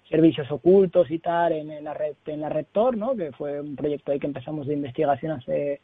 servicios 0.08 0.50
ocultos 0.50 1.10
y 1.10 1.18
tal 1.18 1.52
en, 1.52 1.84
la 1.84 1.94
red 1.94 2.14
en 2.26 2.40
la 2.40 2.48
red 2.48 2.66
Tor, 2.72 2.96
¿no? 2.96 3.14
que 3.14 3.32
fue 3.32 3.60
un 3.60 3.76
proyecto 3.76 4.12
ahí 4.12 4.18
que 4.18 4.26
empezamos 4.26 4.66
de 4.66 4.74
investigación 4.74 5.32
hace 5.32 5.80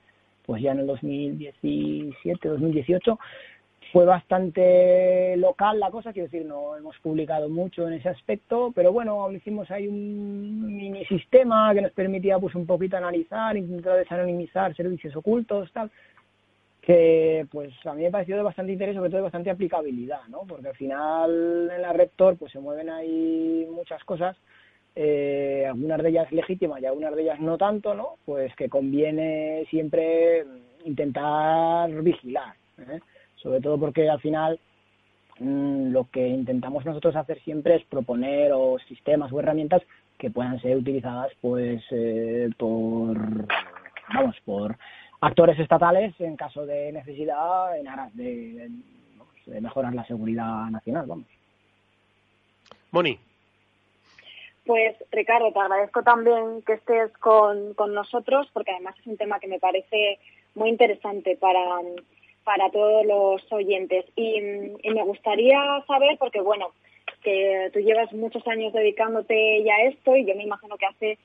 pues 0.47 0.63
ya 0.63 0.73
en 0.73 0.81
el 0.81 0.87
2017 0.87 2.49
2018 2.49 3.19
fue 3.93 4.05
bastante 4.05 5.37
local 5.37 5.79
la 5.79 5.91
cosa, 5.91 6.13
quiero 6.13 6.27
decir, 6.27 6.45
no 6.45 6.77
hemos 6.77 6.99
publicado 6.99 7.49
mucho 7.49 7.87
en 7.87 7.95
ese 7.95 8.09
aspecto, 8.09 8.73
pero 8.75 8.93
bueno, 8.93 9.31
hicimos 9.31 9.71
ahí 9.71 9.87
un 9.87 10.77
mini 10.77 11.05
sistema 11.05 11.73
que 11.73 11.83
nos 11.83 11.93
permitía 11.93 12.39
pues 12.39 12.57
un 12.57 12.67
poquito 12.67 12.97
analizar, 12.97 13.57
intentar 13.57 13.99
desanonimizar 13.99 14.75
servicios 14.75 15.15
ocultos, 15.15 15.71
tal 15.73 15.91
que 16.85 17.47
pues 17.51 17.73
a 17.87 17.94
mí 17.94 18.03
me 18.03 18.11
pareció 18.11 18.37
de 18.37 18.42
bastante 18.42 18.73
interés, 18.73 18.94
sobre 18.94 19.09
todo 19.09 19.18
de 19.18 19.25
bastante 19.25 19.51
aplicabilidad, 19.51 20.20
¿no? 20.29 20.42
Porque 20.47 20.68
al 20.68 20.77
final 20.77 21.70
en 21.75 21.83
la 21.83 21.92
Rector 21.92 22.37
pues 22.37 22.53
se 22.53 22.61
mueven 22.61 22.90
ahí 22.90 23.66
muchas 23.70 24.05
cosas, 24.05 24.37
eh, 24.94 25.64
algunas 25.66 26.03
de 26.03 26.11
ellas 26.11 26.31
legítimas 26.31 26.83
y 26.83 26.87
algunas 26.87 27.14
de 27.16 27.23
ellas 27.23 27.40
no 27.40 27.57
tanto, 27.57 27.94
¿no? 27.94 28.16
Pues 28.27 28.55
que 28.57 28.68
conviene 28.68 29.64
siempre 29.70 30.44
intentar 30.85 31.90
vigilar, 32.03 32.55
¿eh? 32.79 33.01
sobre 33.37 33.61
todo 33.61 33.79
porque 33.79 34.09
al 34.09 34.20
final 34.20 34.61
mm, 35.38 35.90
lo 35.90 36.11
que 36.11 36.27
intentamos 36.29 36.85
nosotros 36.85 37.16
hacer 37.16 37.40
siempre 37.40 37.77
es 37.77 37.85
proponer 37.85 38.53
o 38.55 38.79
sistemas 38.88 39.33
o 39.33 39.40
herramientas 39.40 39.83
que 40.18 40.31
puedan 40.31 40.61
ser 40.61 40.77
utilizadas 40.77 41.33
pues 41.40 41.83
eh, 41.90 42.51
por 42.59 43.16
vamos 44.12 44.37
por 44.44 44.77
actores 45.25 45.59
estatales 45.59 46.15
en 46.21 46.37
caso 46.37 46.67
de 46.67 46.93
necesidad 46.93 47.79
en 47.79 47.89
aras 47.89 48.15
de, 48.15 48.69
mejorar 49.47 49.95
la 49.95 50.05
seguridad 50.07 50.71
nacional. 50.71 51.07
Vamos. 51.07 51.27
Moni. 52.91 53.19
Pues 54.67 54.97
Ricardo, 55.11 55.53
te 55.53 55.59
agradezco 55.59 56.03
también 56.03 56.63
que 56.67 56.75
estés 56.75 57.13
con, 57.19 57.75
nosotros 57.93 58.49
porque 58.53 58.73
además 58.73 58.95
es 58.99 59.07
un 59.07 59.17
tema 59.17 59.39
que 59.39 59.49
me 59.49 59.59
parece 59.59 60.19
muy 60.55 60.71
interesante 60.71 61.37
para, 61.37 61.81
para 62.45 62.71
todos 62.71 63.05
los 63.05 63.53
oyentes. 63.53 64.07
Y, 64.17 64.39
y, 64.83 64.91
me 64.91 65.05
gustaría 65.05 65.59
saber, 65.87 66.17
porque 66.19 66.41
bueno, 66.41 66.73
que 67.23 67.71
tú 67.73 67.81
llevas 67.81 68.13
muchos 68.13 68.47
años 68.47 68.73
dedicándote 68.73 69.63
ya 69.65 69.75
a 69.75 69.85
esto 69.85 70.17
y 70.17 70.25
yo 70.25 70.35
me 70.35 70.45
imagino 70.45 70.77
que 70.79 70.87
hace 70.87 71.19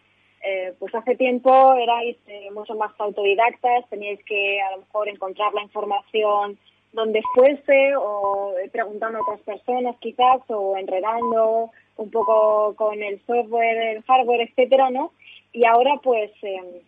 eh, 0.50 0.74
pues 0.80 0.94
hace 0.96 1.16
tiempo 1.16 1.74
erais 1.76 2.18
eh, 2.28 2.50
mucho 2.52 2.74
más 2.76 2.92
autodidactas, 2.98 3.88
teníais 3.90 4.20
que 4.26 4.60
a 4.62 4.72
lo 4.72 4.78
mejor 4.80 5.08
encontrar 5.08 5.54
la 5.54 5.62
información 5.62 6.58
donde 6.92 7.22
fuese 7.36 7.96
o 7.96 8.56
preguntando 8.72 9.20
a 9.20 9.22
otras 9.22 9.42
personas 9.42 9.96
quizás 10.00 10.42
o 10.48 10.76
enredando 10.76 11.70
un 11.98 12.10
poco 12.10 12.74
con 12.76 13.04
el 13.04 13.20
software, 13.28 13.78
el 13.98 14.04
hardware, 14.04 14.42
etcétera, 14.42 14.90
¿no? 14.90 15.12
Y 15.54 15.66
ahora 15.66 16.00
pues 16.02 16.32
eh, 16.42 16.82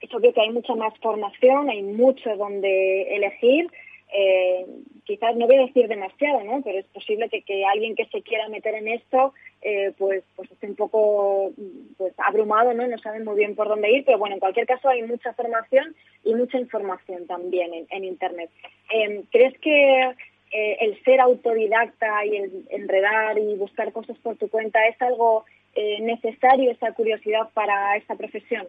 es 0.00 0.12
obvio 0.14 0.32
que 0.32 0.40
hay 0.40 0.50
mucha 0.50 0.74
más 0.74 0.92
formación, 1.00 1.70
hay 1.70 1.82
mucho 1.82 2.36
donde 2.36 3.14
elegir 3.14 3.70
eh, 4.12 4.66
quizás 5.10 5.34
no 5.34 5.48
voy 5.48 5.56
a 5.56 5.66
decir 5.66 5.88
demasiado, 5.88 6.44
¿no? 6.44 6.62
Pero 6.62 6.78
es 6.78 6.86
posible 6.86 7.28
que, 7.28 7.64
alguien 7.64 7.96
que 7.96 8.06
se 8.06 8.22
quiera 8.22 8.48
meter 8.48 8.76
en 8.76 8.86
esto, 8.86 9.34
eh, 9.60 9.92
pues, 9.98 10.22
pues 10.36 10.48
esté 10.52 10.68
un 10.68 10.76
poco 10.76 11.50
pues, 11.98 12.14
abrumado, 12.18 12.72
¿no? 12.74 12.86
No 12.86 12.96
sabe 12.98 13.18
muy 13.18 13.34
bien 13.34 13.56
por 13.56 13.66
dónde 13.66 13.90
ir, 13.90 14.04
pero 14.04 14.18
bueno, 14.18 14.36
en 14.36 14.40
cualquier 14.40 14.66
caso 14.66 14.88
hay 14.88 15.02
mucha 15.02 15.32
formación 15.32 15.96
y 16.24 16.32
mucha 16.36 16.60
información 16.60 17.26
también 17.26 17.72
en, 17.90 18.04
Internet. 18.04 18.50
Em, 18.92 19.22
¿Crees 19.32 19.58
que 19.58 20.14
eh, 20.52 20.76
el 20.78 21.02
ser 21.02 21.20
autodidacta 21.20 22.24
y 22.24 22.36
el 22.36 22.66
enredar 22.70 23.36
y 23.36 23.56
buscar 23.56 23.90
cosas 23.92 24.16
por 24.18 24.36
tu 24.36 24.48
cuenta 24.48 24.86
es 24.86 25.02
algo 25.02 25.44
eh, 25.74 26.00
necesario, 26.02 26.70
esa 26.70 26.92
curiosidad 26.92 27.48
para 27.52 27.96
esta 27.96 28.14
profesión? 28.14 28.64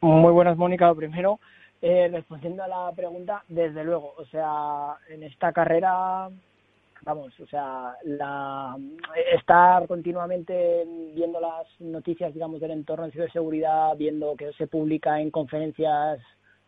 Muy 0.00 0.32
buenas, 0.32 0.56
Mónica. 0.56 0.92
Primero, 0.96 1.38
eh, 1.82 2.08
respondiendo 2.12 2.62
a 2.62 2.68
la 2.68 2.92
pregunta, 2.94 3.42
desde 3.48 3.84
luego, 3.84 4.14
o 4.18 4.24
sea, 4.26 4.96
en 5.08 5.22
esta 5.22 5.52
carrera, 5.52 6.28
vamos, 7.02 7.38
o 7.40 7.46
sea, 7.46 7.94
la, 8.04 8.76
estar 9.32 9.86
continuamente 9.86 10.84
viendo 11.14 11.40
las 11.40 11.66
noticias, 11.80 12.34
digamos, 12.34 12.60
del 12.60 12.72
entorno 12.72 13.06
de 13.06 13.12
ciberseguridad, 13.12 13.96
viendo 13.96 14.36
que 14.36 14.52
se 14.52 14.66
publica 14.66 15.20
en 15.20 15.30
conferencias 15.30 16.20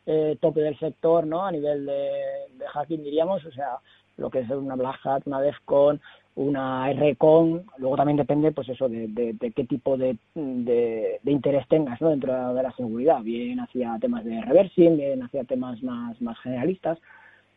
eh, 0.06 0.36
tope 0.40 0.60
del 0.60 0.78
sector, 0.78 1.26
¿no? 1.26 1.44
A 1.44 1.52
nivel 1.52 1.86
de, 1.86 2.10
de 2.58 2.66
hacking, 2.72 3.04
diríamos, 3.04 3.44
o 3.44 3.52
sea, 3.52 3.78
lo 4.16 4.30
que 4.30 4.40
es 4.40 4.50
una 4.50 4.76
Black 4.76 5.00
Hat, 5.04 5.26
una 5.26 5.40
DEFCON, 5.40 6.00
una 6.34 6.90
RCON, 6.90 7.64
luego 7.76 7.96
también 7.96 8.16
depende, 8.16 8.52
pues 8.52 8.68
eso, 8.68 8.88
de, 8.88 9.08
de, 9.08 9.52
qué 9.52 9.64
tipo 9.64 9.96
de, 9.98 10.16
de, 10.34 11.20
interés 11.24 11.68
tengas 11.68 12.00
¿no? 12.00 12.08
dentro 12.10 12.54
de 12.54 12.62
la 12.62 12.72
seguridad, 12.72 13.22
bien 13.22 13.60
hacia 13.60 13.98
temas 14.00 14.24
de 14.24 14.40
reversing, 14.40 14.96
bien 14.96 15.22
hacia 15.22 15.44
temas 15.44 15.82
más, 15.82 16.20
más 16.22 16.38
generalistas. 16.40 16.98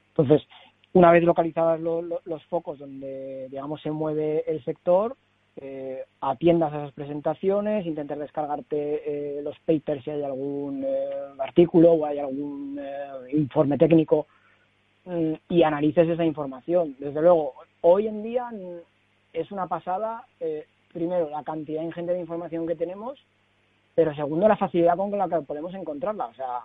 Entonces, 0.10 0.46
una 0.94 1.12
vez 1.12 1.24
localizados 1.24 1.80
los 2.26 2.44
focos 2.46 2.80
donde, 2.80 3.48
digamos, 3.50 3.82
se 3.82 3.92
mueve 3.92 4.44
el 4.48 4.64
sector, 4.66 5.16
eh, 5.58 6.04
atiendas 6.20 6.74
a 6.74 6.78
esas 6.78 6.92
presentaciones, 6.94 7.86
intentes 7.86 8.20
descargarte 8.20 9.38
eh, 9.38 9.42
los 9.42 9.58
papers 9.60 10.04
si 10.04 10.12
hay 10.12 10.22
algún 10.22 10.84
eh, 10.84 11.10
artículo 11.40 11.94
o 11.94 12.06
hay 12.06 12.20
algún 12.20 12.78
eh, 12.78 13.32
informe 13.32 13.78
técnico 13.78 14.28
mm, 15.06 15.34
y 15.50 15.64
analices 15.64 16.10
esa 16.10 16.26
información. 16.26 16.96
Desde 17.00 17.22
luego, 17.22 17.54
Hoy 17.88 18.08
en 18.08 18.24
día 18.24 18.50
es 19.32 19.52
una 19.52 19.68
pasada, 19.68 20.26
eh, 20.40 20.66
primero, 20.92 21.30
la 21.30 21.44
cantidad 21.44 21.84
ingente 21.84 22.14
de 22.14 22.20
información 22.20 22.66
que 22.66 22.74
tenemos, 22.74 23.24
pero 23.94 24.12
segundo, 24.16 24.48
la 24.48 24.58
facilidad 24.58 24.98
con 24.98 25.16
la 25.16 25.30
que 25.30 25.46
podemos 25.46 25.72
encontrarla. 25.76 26.26
O 26.26 26.34
sea, 26.34 26.62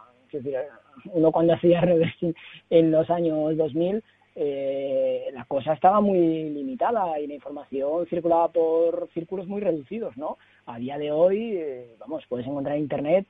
uno 1.13 1.31
cuando 1.31 1.53
hacía 1.57 1.83
reversing 1.83 2.35
en 2.71 2.91
los 2.91 3.11
años 3.11 3.55
2000, 3.55 4.03
eh, 4.35 5.29
la 5.35 5.45
cosa 5.45 5.75
estaba 5.75 6.01
muy 6.01 6.49
limitada 6.49 7.21
y 7.21 7.27
la 7.27 7.35
información 7.35 8.07
circulaba 8.07 8.49
por 8.49 9.11
círculos 9.13 9.47
muy 9.47 9.61
reducidos, 9.61 10.17
¿no? 10.17 10.39
A 10.65 10.79
día 10.79 10.97
de 10.97 11.13
hoy, 11.13 11.53
eh, 11.55 11.97
vamos, 11.99 12.25
puedes 12.31 12.47
encontrar 12.47 12.77
en 12.77 12.85
Internet 12.85 13.27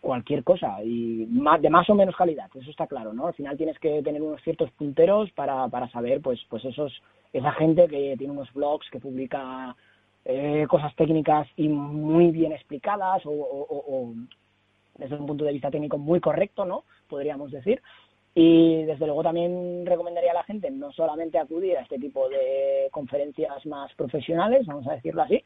cualquier 0.00 0.42
cosa 0.44 0.82
y 0.82 1.26
más, 1.30 1.60
de 1.60 1.70
más 1.70 1.88
o 1.90 1.94
menos 1.94 2.16
calidad, 2.16 2.50
eso 2.54 2.70
está 2.70 2.86
claro, 2.86 3.12
¿no? 3.12 3.26
Al 3.26 3.34
final 3.34 3.56
tienes 3.56 3.78
que 3.78 4.02
tener 4.02 4.22
unos 4.22 4.42
ciertos 4.42 4.70
punteros 4.72 5.30
para, 5.32 5.68
para 5.68 5.88
saber, 5.90 6.20
pues, 6.20 6.40
pues 6.48 6.64
esos, 6.64 7.02
esa 7.32 7.52
gente 7.52 7.86
que 7.86 8.14
tiene 8.16 8.32
unos 8.32 8.52
blogs 8.52 8.88
que 8.90 8.98
publica 8.98 9.76
eh, 10.24 10.66
cosas 10.68 10.94
técnicas 10.96 11.48
y 11.56 11.68
muy 11.68 12.30
bien 12.30 12.52
explicadas 12.52 13.24
o, 13.26 13.30
o, 13.30 14.14
desde 14.96 15.16
un 15.16 15.26
punto 15.26 15.44
de 15.44 15.52
vista 15.52 15.70
técnico 15.70 15.98
muy 15.98 16.20
correcto, 16.20 16.64
¿no? 16.64 16.84
Podríamos 17.08 17.50
decir. 17.50 17.82
Y 18.34 18.84
desde 18.84 19.06
luego 19.06 19.22
también 19.22 19.84
recomendaría 19.84 20.30
a 20.30 20.34
la 20.34 20.44
gente 20.44 20.70
no 20.70 20.92
solamente 20.92 21.38
acudir 21.38 21.76
a 21.76 21.82
este 21.82 21.98
tipo 21.98 22.28
de 22.28 22.88
conferencias 22.90 23.66
más 23.66 23.92
profesionales, 23.94 24.66
vamos 24.66 24.86
a 24.86 24.92
decirlo 24.92 25.22
así, 25.22 25.42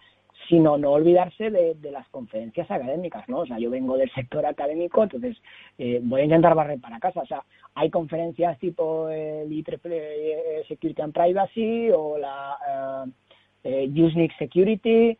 sino 0.48 0.76
no 0.78 0.92
olvidarse 0.92 1.50
de, 1.50 1.76
las 1.90 2.08
conferencias 2.08 2.70
académicas, 2.70 3.28
¿no? 3.28 3.40
O 3.40 3.46
sea, 3.46 3.58
yo 3.58 3.70
vengo 3.70 3.96
del 3.96 4.10
sector 4.12 4.44
académico, 4.46 5.02
entonces 5.02 5.36
eh, 5.78 6.00
voy 6.02 6.22
a 6.22 6.24
intentar 6.24 6.54
barrer 6.54 6.80
para 6.80 6.98
casa. 6.98 7.20
O 7.20 7.26
sea, 7.26 7.42
hay 7.74 7.90
conferencias 7.90 8.58
tipo 8.58 9.08
el 9.08 9.52
IEEE 9.52 10.64
Security 10.68 11.02
and 11.02 11.12
Privacy 11.12 11.90
o 11.90 12.18
la 12.18 13.06
eh, 13.62 13.88
eh 13.88 14.28
Security, 14.38 15.16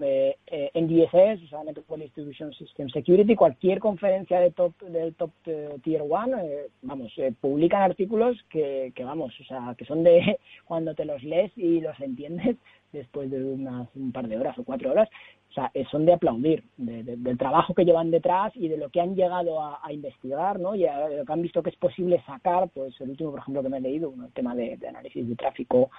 eh, 0.00 0.36
eh 0.46 0.70
NDSS, 0.74 1.44
o 1.44 1.48
sea, 1.48 1.64
Network 1.64 2.00
Distribution 2.00 2.52
System 2.52 2.88
Security, 2.88 3.34
cualquier 3.34 3.80
conferencia 3.80 4.38
de 4.38 4.52
top, 4.52 4.78
del 4.82 5.14
top 5.14 5.30
eh, 5.46 5.76
tier 5.82 6.02
one, 6.08 6.34
eh, 6.40 6.68
vamos, 6.82 7.12
publican 7.40 7.82
artículos 7.82 8.36
que, 8.48 8.92
que, 8.94 9.04
vamos, 9.04 9.34
o 9.40 9.44
sea, 9.44 9.74
que 9.76 9.84
son 9.84 10.04
de 10.04 10.38
cuando 10.64 10.94
te 10.94 11.04
los 11.04 11.22
lees 11.22 11.50
y 11.56 11.80
los 11.80 11.98
entiendes 12.00 12.56
después 12.92 13.30
de 13.30 13.42
unas, 13.42 13.88
un 13.96 14.12
par 14.12 14.28
de 14.28 14.38
horas 14.38 14.56
o 14.58 14.64
cuatro 14.64 14.92
horas, 14.92 15.08
o 15.50 15.52
sea, 15.52 15.72
son 15.90 16.06
de 16.06 16.12
aplaudir, 16.12 16.62
del 16.76 17.38
trabajo 17.38 17.74
que 17.74 17.84
llevan 17.84 18.10
detrás 18.10 18.52
y 18.54 18.68
de 18.68 18.76
lo 18.76 18.90
que 18.90 19.00
han 19.00 19.16
llegado 19.16 19.60
a, 19.62 19.80
investigar, 19.90 20.60
¿no? 20.60 20.74
Y 20.74 20.86
a, 20.86 21.08
lo 21.08 21.24
que 21.24 21.32
han 21.32 21.42
visto 21.42 21.62
que 21.62 21.70
es 21.70 21.76
posible 21.76 22.22
sacar, 22.26 22.68
pues 22.68 22.94
el 23.00 23.10
último, 23.10 23.30
por 23.30 23.40
ejemplo, 23.40 23.62
que 23.62 23.68
me 23.70 23.78
he 23.78 23.80
leído, 23.80 24.10
un 24.10 24.30
tema 24.32 24.54
de, 24.54 24.76
de 24.76 24.88
análisis 24.88 25.26
de 25.26 25.36
tráfico 25.36 25.90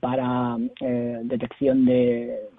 para 0.00 0.56
detección 1.24 1.84
de 1.84 2.50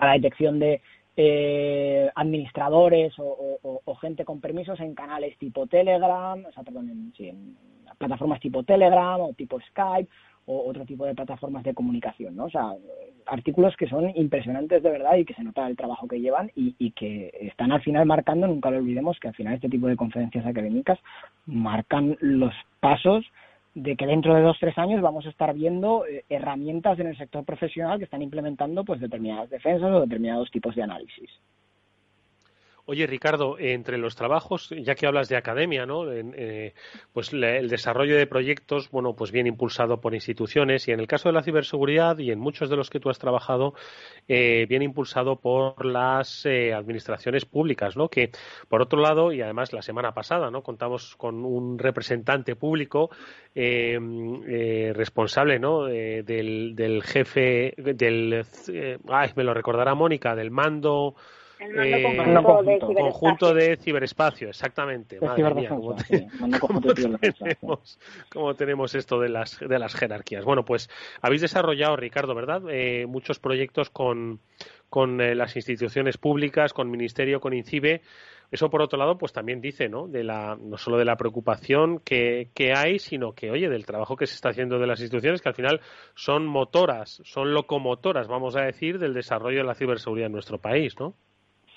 para 0.00 0.12
la 0.12 0.18
detección 0.18 0.58
de 0.58 0.80
eh, 1.16 2.10
administradores 2.14 3.12
o, 3.18 3.94
gente 4.00 4.24
con 4.24 4.40
permisos 4.40 4.80
en 4.80 4.94
canales 4.94 5.36
tipo 5.36 5.66
Telegram, 5.66 6.42
o 6.42 6.52
sea, 6.52 6.62
perdón, 6.62 7.12
en, 7.18 7.56
plataformas 7.98 8.40
tipo 8.40 8.62
Telegram 8.62 9.20
o 9.20 9.34
tipo 9.34 9.60
Skype 9.60 10.08
o 10.46 10.70
otro 10.70 10.86
tipo 10.86 11.04
de 11.04 11.14
plataformas 11.14 11.62
de 11.64 11.74
comunicación, 11.74 12.34
¿no? 12.34 12.44
O 12.44 12.50
sea, 12.50 12.72
artículos 13.26 13.76
que 13.76 13.86
son 13.88 14.10
impresionantes 14.16 14.82
de 14.82 14.90
verdad 14.90 15.16
y 15.16 15.26
que 15.26 15.34
se 15.34 15.44
nota 15.44 15.66
el 15.66 15.76
trabajo 15.76 16.08
que 16.08 16.20
llevan 16.20 16.50
y, 16.54 16.90
que 16.92 17.30
están 17.42 17.72
al 17.72 17.82
final 17.82 18.06
marcando, 18.06 18.46
nunca 18.46 18.70
lo 18.70 18.78
olvidemos, 18.78 19.20
que 19.20 19.28
al 19.28 19.34
final 19.34 19.54
este 19.54 19.68
tipo 19.68 19.86
de 19.86 19.96
conferencias 19.96 20.46
académicas 20.46 20.98
marcan 21.44 22.16
los 22.20 22.54
pasos 22.80 23.26
de 23.74 23.96
que 23.96 24.06
dentro 24.06 24.34
de 24.34 24.42
dos 24.42 24.58
tres 24.58 24.76
años 24.78 25.00
vamos 25.00 25.26
a 25.26 25.30
estar 25.30 25.54
viendo 25.54 26.04
eh, 26.06 26.24
herramientas 26.28 26.98
en 26.98 27.06
el 27.06 27.16
sector 27.16 27.44
profesional 27.44 27.98
que 27.98 28.04
están 28.04 28.22
implementando 28.22 28.84
pues 28.84 29.00
determinadas 29.00 29.50
defensas 29.50 29.90
o 29.92 30.00
determinados 30.00 30.50
tipos 30.50 30.74
de 30.74 30.82
análisis. 30.82 31.30
Oye, 32.90 33.06
Ricardo, 33.06 33.56
entre 33.56 33.98
los 33.98 34.16
trabajos, 34.16 34.70
ya 34.70 34.96
que 34.96 35.06
hablas 35.06 35.28
de 35.28 35.36
academia, 35.36 35.86
¿no? 35.86 36.10
Eh, 36.10 36.74
pues 37.12 37.32
el 37.32 37.68
desarrollo 37.68 38.16
de 38.16 38.26
proyectos, 38.26 38.90
bueno, 38.90 39.14
pues 39.14 39.30
bien 39.30 39.46
impulsado 39.46 40.00
por 40.00 40.12
instituciones 40.12 40.88
y 40.88 40.90
en 40.90 40.98
el 40.98 41.06
caso 41.06 41.28
de 41.28 41.34
la 41.34 41.44
ciberseguridad 41.44 42.18
y 42.18 42.32
en 42.32 42.40
muchos 42.40 42.68
de 42.68 42.74
los 42.74 42.90
que 42.90 42.98
tú 42.98 43.08
has 43.08 43.20
trabajado, 43.20 43.74
eh, 44.26 44.66
bien 44.68 44.82
impulsado 44.82 45.36
por 45.36 45.86
las 45.86 46.44
eh, 46.46 46.74
administraciones 46.74 47.44
públicas, 47.44 47.96
¿no? 47.96 48.08
Que, 48.08 48.32
por 48.68 48.82
otro 48.82 49.00
lado, 49.00 49.30
y 49.30 49.40
además 49.40 49.72
la 49.72 49.82
semana 49.82 50.10
pasada, 50.10 50.50
¿no? 50.50 50.64
Contamos 50.64 51.14
con 51.14 51.44
un 51.44 51.78
representante 51.78 52.56
público 52.56 53.10
responsable, 53.54 55.60
¿no? 55.60 55.84
del, 55.84 56.74
del 56.74 57.04
jefe, 57.04 57.72
del, 57.76 58.44
ay, 59.08 59.30
me 59.36 59.44
lo 59.44 59.54
recordará 59.54 59.94
Mónica, 59.94 60.34
del 60.34 60.50
mando 60.50 61.14
el 61.60 62.42
conjunto, 62.94 63.54
de, 63.54 63.76
ciberespacio. 63.76 64.48
exactamente. 64.48 65.20
Madre 65.20 65.54
mía, 65.54 65.68
¿cómo, 68.30 68.54
tenemos, 68.54 68.94
esto 68.94 69.20
de 69.20 69.28
las, 69.28 69.58
de 69.58 69.78
las 69.78 69.94
jerarquías? 69.94 70.44
Bueno, 70.44 70.64
pues 70.64 70.88
habéis 71.20 71.42
desarrollado, 71.42 71.96
Ricardo, 71.96 72.34
¿verdad? 72.34 72.62
Eh, 72.70 73.04
muchos 73.06 73.38
proyectos 73.38 73.90
con, 73.90 74.40
con 74.88 75.20
eh, 75.20 75.34
las 75.34 75.54
instituciones 75.56 76.16
públicas, 76.16 76.72
con 76.72 76.90
Ministerio, 76.90 77.40
con 77.40 77.52
INCIBE. 77.52 78.00
Eso, 78.50 78.68
por 78.68 78.82
otro 78.82 78.98
lado, 78.98 79.16
pues 79.16 79.32
también 79.32 79.60
dice, 79.60 79.88
¿no? 79.88 80.08
De 80.08 80.24
la, 80.24 80.56
no 80.60 80.76
solo 80.76 80.96
de 80.98 81.04
la 81.04 81.16
preocupación 81.16 82.00
que, 82.00 82.48
que 82.54 82.72
hay, 82.72 82.98
sino 82.98 83.32
que, 83.32 83.50
oye, 83.50 83.68
del 83.68 83.86
trabajo 83.86 84.16
que 84.16 84.26
se 84.26 84.34
está 84.34 84.48
haciendo 84.48 84.78
de 84.78 84.88
las 84.88 85.00
instituciones, 85.00 85.40
que 85.40 85.50
al 85.50 85.54
final 85.54 85.80
son 86.14 86.46
motoras, 86.46 87.20
son 87.24 87.54
locomotoras, 87.54 88.26
vamos 88.26 88.56
a 88.56 88.62
decir, 88.62 88.98
del 88.98 89.14
desarrollo 89.14 89.58
de 89.58 89.64
la 89.64 89.74
ciberseguridad 89.74 90.26
en 90.26 90.32
nuestro 90.32 90.58
país, 90.58 90.98
¿no? 90.98 91.14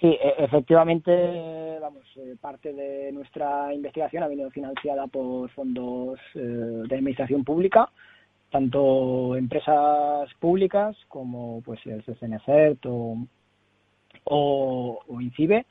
Sí, 0.04 0.10
e, 0.22 0.36
efectivamente, 0.44 1.80
vamos, 1.80 2.04
eh, 2.18 2.36
parte 2.42 2.74
de 2.74 3.10
nuestra 3.14 3.74
investigación 3.74 4.22
ha 4.22 4.28
venido 4.28 4.52
financiada 4.52 5.08
por 5.08 5.50
fondos 5.52 6.20
eh, 6.36 6.40
de 6.40 6.94
administración 6.94 7.46
pública, 7.46 7.90
tanto 8.52 9.38
empresas 9.38 10.30
públicas 10.42 10.98
como 11.08 11.62
pues 11.62 11.80
el 11.86 12.04
CNCERT 12.04 12.86
o 12.88 13.18
o, 14.26 15.00
INCIBE, 15.22 15.66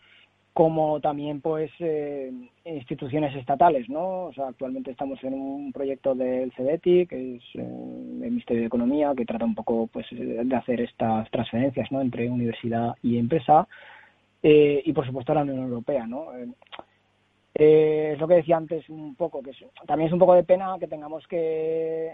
como 0.54 1.00
también 1.00 1.42
pues 1.42 1.70
eh, 1.80 2.32
instituciones 2.64 3.36
estatales, 3.36 3.88
¿no? 3.90 4.24
O 4.24 4.32
sea, 4.32 4.48
actualmente 4.48 4.90
estamos 4.90 5.22
en 5.24 5.34
un 5.34 5.72
proyecto 5.72 6.14
del 6.14 6.52
CEDETI, 6.52 7.06
que 7.06 7.36
es 7.36 7.42
el 7.54 8.30
Ministerio 8.30 8.62
de 8.62 8.66
Economía, 8.68 9.12
que 9.14 9.26
trata 9.26 9.44
un 9.44 9.54
poco 9.54 9.88
pues 9.88 10.06
de 10.10 10.56
hacer 10.56 10.80
estas 10.80 11.30
transferencias, 11.30 11.92
¿no? 11.92 12.00
Entre 12.00 12.30
universidad 12.30 12.94
y 13.02 13.18
empresa 13.18 13.68
eh, 14.42 14.82
y 14.84 14.92
por 14.92 15.06
supuesto 15.06 15.34
la 15.34 15.42
Unión 15.42 15.58
Europea, 15.58 16.06
¿no? 16.06 16.28
es 17.54 18.18
lo 18.18 18.26
que 18.26 18.34
decía 18.34 18.56
antes 18.56 18.88
un 18.88 19.14
poco, 19.14 19.42
que 19.42 19.52
también 19.86 20.08
es 20.08 20.12
un 20.12 20.18
poco 20.18 20.34
de 20.34 20.42
pena 20.42 20.76
que 20.80 20.88
tengamos 20.88 21.26
que 21.28 22.10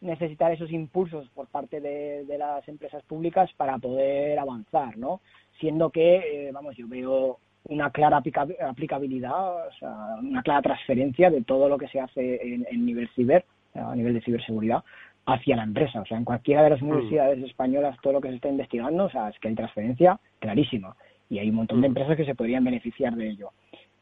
necesitar 0.00 0.52
esos 0.52 0.70
impulsos 0.70 1.28
por 1.30 1.48
parte 1.48 1.80
de, 1.80 2.24
de 2.24 2.38
las 2.38 2.66
empresas 2.68 3.02
públicas 3.02 3.50
para 3.56 3.78
poder 3.78 4.38
avanzar, 4.38 4.96
¿no? 4.96 5.20
Siendo 5.58 5.90
que, 5.90 6.50
vamos, 6.54 6.76
yo 6.76 6.86
veo 6.88 7.38
una 7.64 7.90
clara 7.90 8.22
aplicabilidad, 8.60 9.66
o 9.68 9.72
sea, 9.78 10.16
una 10.20 10.42
clara 10.42 10.62
transferencia 10.62 11.30
de 11.30 11.42
todo 11.42 11.68
lo 11.68 11.78
que 11.78 11.88
se 11.88 12.00
hace 12.00 12.40
en, 12.42 12.86
nivel 12.86 13.08
ciber, 13.10 13.44
a 13.74 13.94
nivel 13.94 14.14
de 14.14 14.22
ciberseguridad, 14.22 14.82
hacia 15.26 15.56
la 15.56 15.64
empresa. 15.64 16.00
O 16.00 16.06
sea, 16.06 16.16
en 16.16 16.24
cualquiera 16.24 16.62
de 16.62 16.70
las 16.70 16.82
mm. 16.82 16.88
universidades 16.88 17.44
españolas, 17.44 17.96
todo 18.02 18.14
lo 18.14 18.20
que 18.20 18.28
se 18.28 18.36
está 18.36 18.48
investigando, 18.48 19.04
o 19.04 19.10
sea, 19.10 19.28
es 19.28 19.38
que 19.38 19.48
hay 19.48 19.54
transferencia 19.54 20.18
clarísima. 20.38 20.96
Y 21.30 21.38
hay 21.38 21.48
un 21.48 21.56
montón 21.56 21.80
de 21.80 21.88
mm. 21.88 21.92
empresas 21.92 22.16
que 22.16 22.26
se 22.26 22.34
podrían 22.34 22.64
beneficiar 22.64 23.14
de 23.14 23.30
ello. 23.30 23.52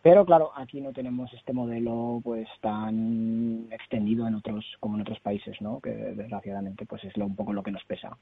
Pero 0.03 0.25
claro, 0.25 0.51
aquí 0.57 0.81
no 0.81 0.93
tenemos 0.93 1.33
este 1.35 1.53
modelo 1.53 2.21
pues 2.25 2.49
tan 2.61 3.69
extendido 3.71 4.27
en 4.27 4.35
otros 4.35 4.65
como 4.81 4.97
en 4.97 5.03
otros 5.03 5.21
países, 5.21 5.61
¿no? 5.61 5.81
Que 5.81 5.91
desgraciadamente 5.91 6.87
pues 6.87 7.05
es 7.05 7.17
lo, 7.17 7.27
un 7.27 7.37
poco 7.37 7.53
lo 7.53 7.63
que 7.63 7.73
nos 7.73 7.85
pesa 7.85 8.17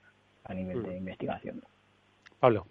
a 0.44 0.54
nivel 0.54 0.82
de 0.82 0.90
mm. 0.90 0.96
investigación. 0.98 1.62
Pablo. 2.40 2.66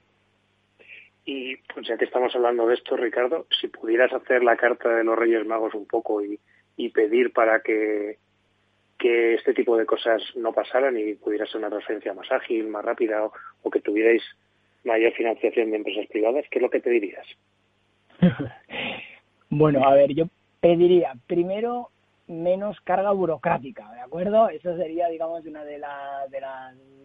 Y 1.26 1.58
pues 1.58 1.88
ya 1.88 1.98
que 1.98 2.06
estamos 2.06 2.36
hablando 2.36 2.68
de 2.68 2.76
esto, 2.76 2.96
Ricardo, 2.96 3.48
si 3.60 3.68
pudieras 3.68 4.14
hacer 4.14 4.44
la 4.44 4.56
carta 4.56 4.90
de 4.90 5.04
los 5.04 5.18
Reyes 5.18 5.46
Magos 5.46 5.74
un 5.74 5.88
poco 5.88 6.22
y, 6.24 6.40
pedir 6.90 7.34
para 7.34 7.62
que, 7.62 8.20
que 9.00 9.34
este 9.34 9.54
tipo 9.54 9.76
de 9.76 9.88
cosas 9.88 10.22
no 10.36 10.54
pasaran 10.54 10.98
y 10.98 11.16
pudiera 11.16 11.48
ser 11.48 11.58
una 11.58 11.70
transferencia 11.70 12.14
más 12.14 12.32
ágil, 12.32 12.68
más 12.68 12.86
rápida 12.86 13.26
o, 13.64 13.72
que 13.72 13.82
tuvierais 13.82 14.22
mayor 14.86 15.14
financiación 15.14 15.72
de 15.72 15.78
empresas 15.78 16.08
privadas, 16.08 16.46
¿qué 16.50 16.60
es 16.60 16.62
lo 16.62 16.70
que 16.70 16.80
pedirías? 16.80 17.26
bueno, 19.50 19.84
a 19.86 19.94
ver, 19.94 20.14
yo 20.14 20.26
pediría 20.60 21.14
primero 21.28 21.90
menos 22.28 22.80
carga 22.82 23.12
burocrática, 23.12 23.92
¿de 23.94 24.02
acuerdo? 24.02 24.50
Eso 24.50 24.76
sería, 24.78 25.08
digamos, 25.10 25.46
una 25.46 25.64
de 25.64 25.78
las 25.78 26.30
de, 26.32 26.40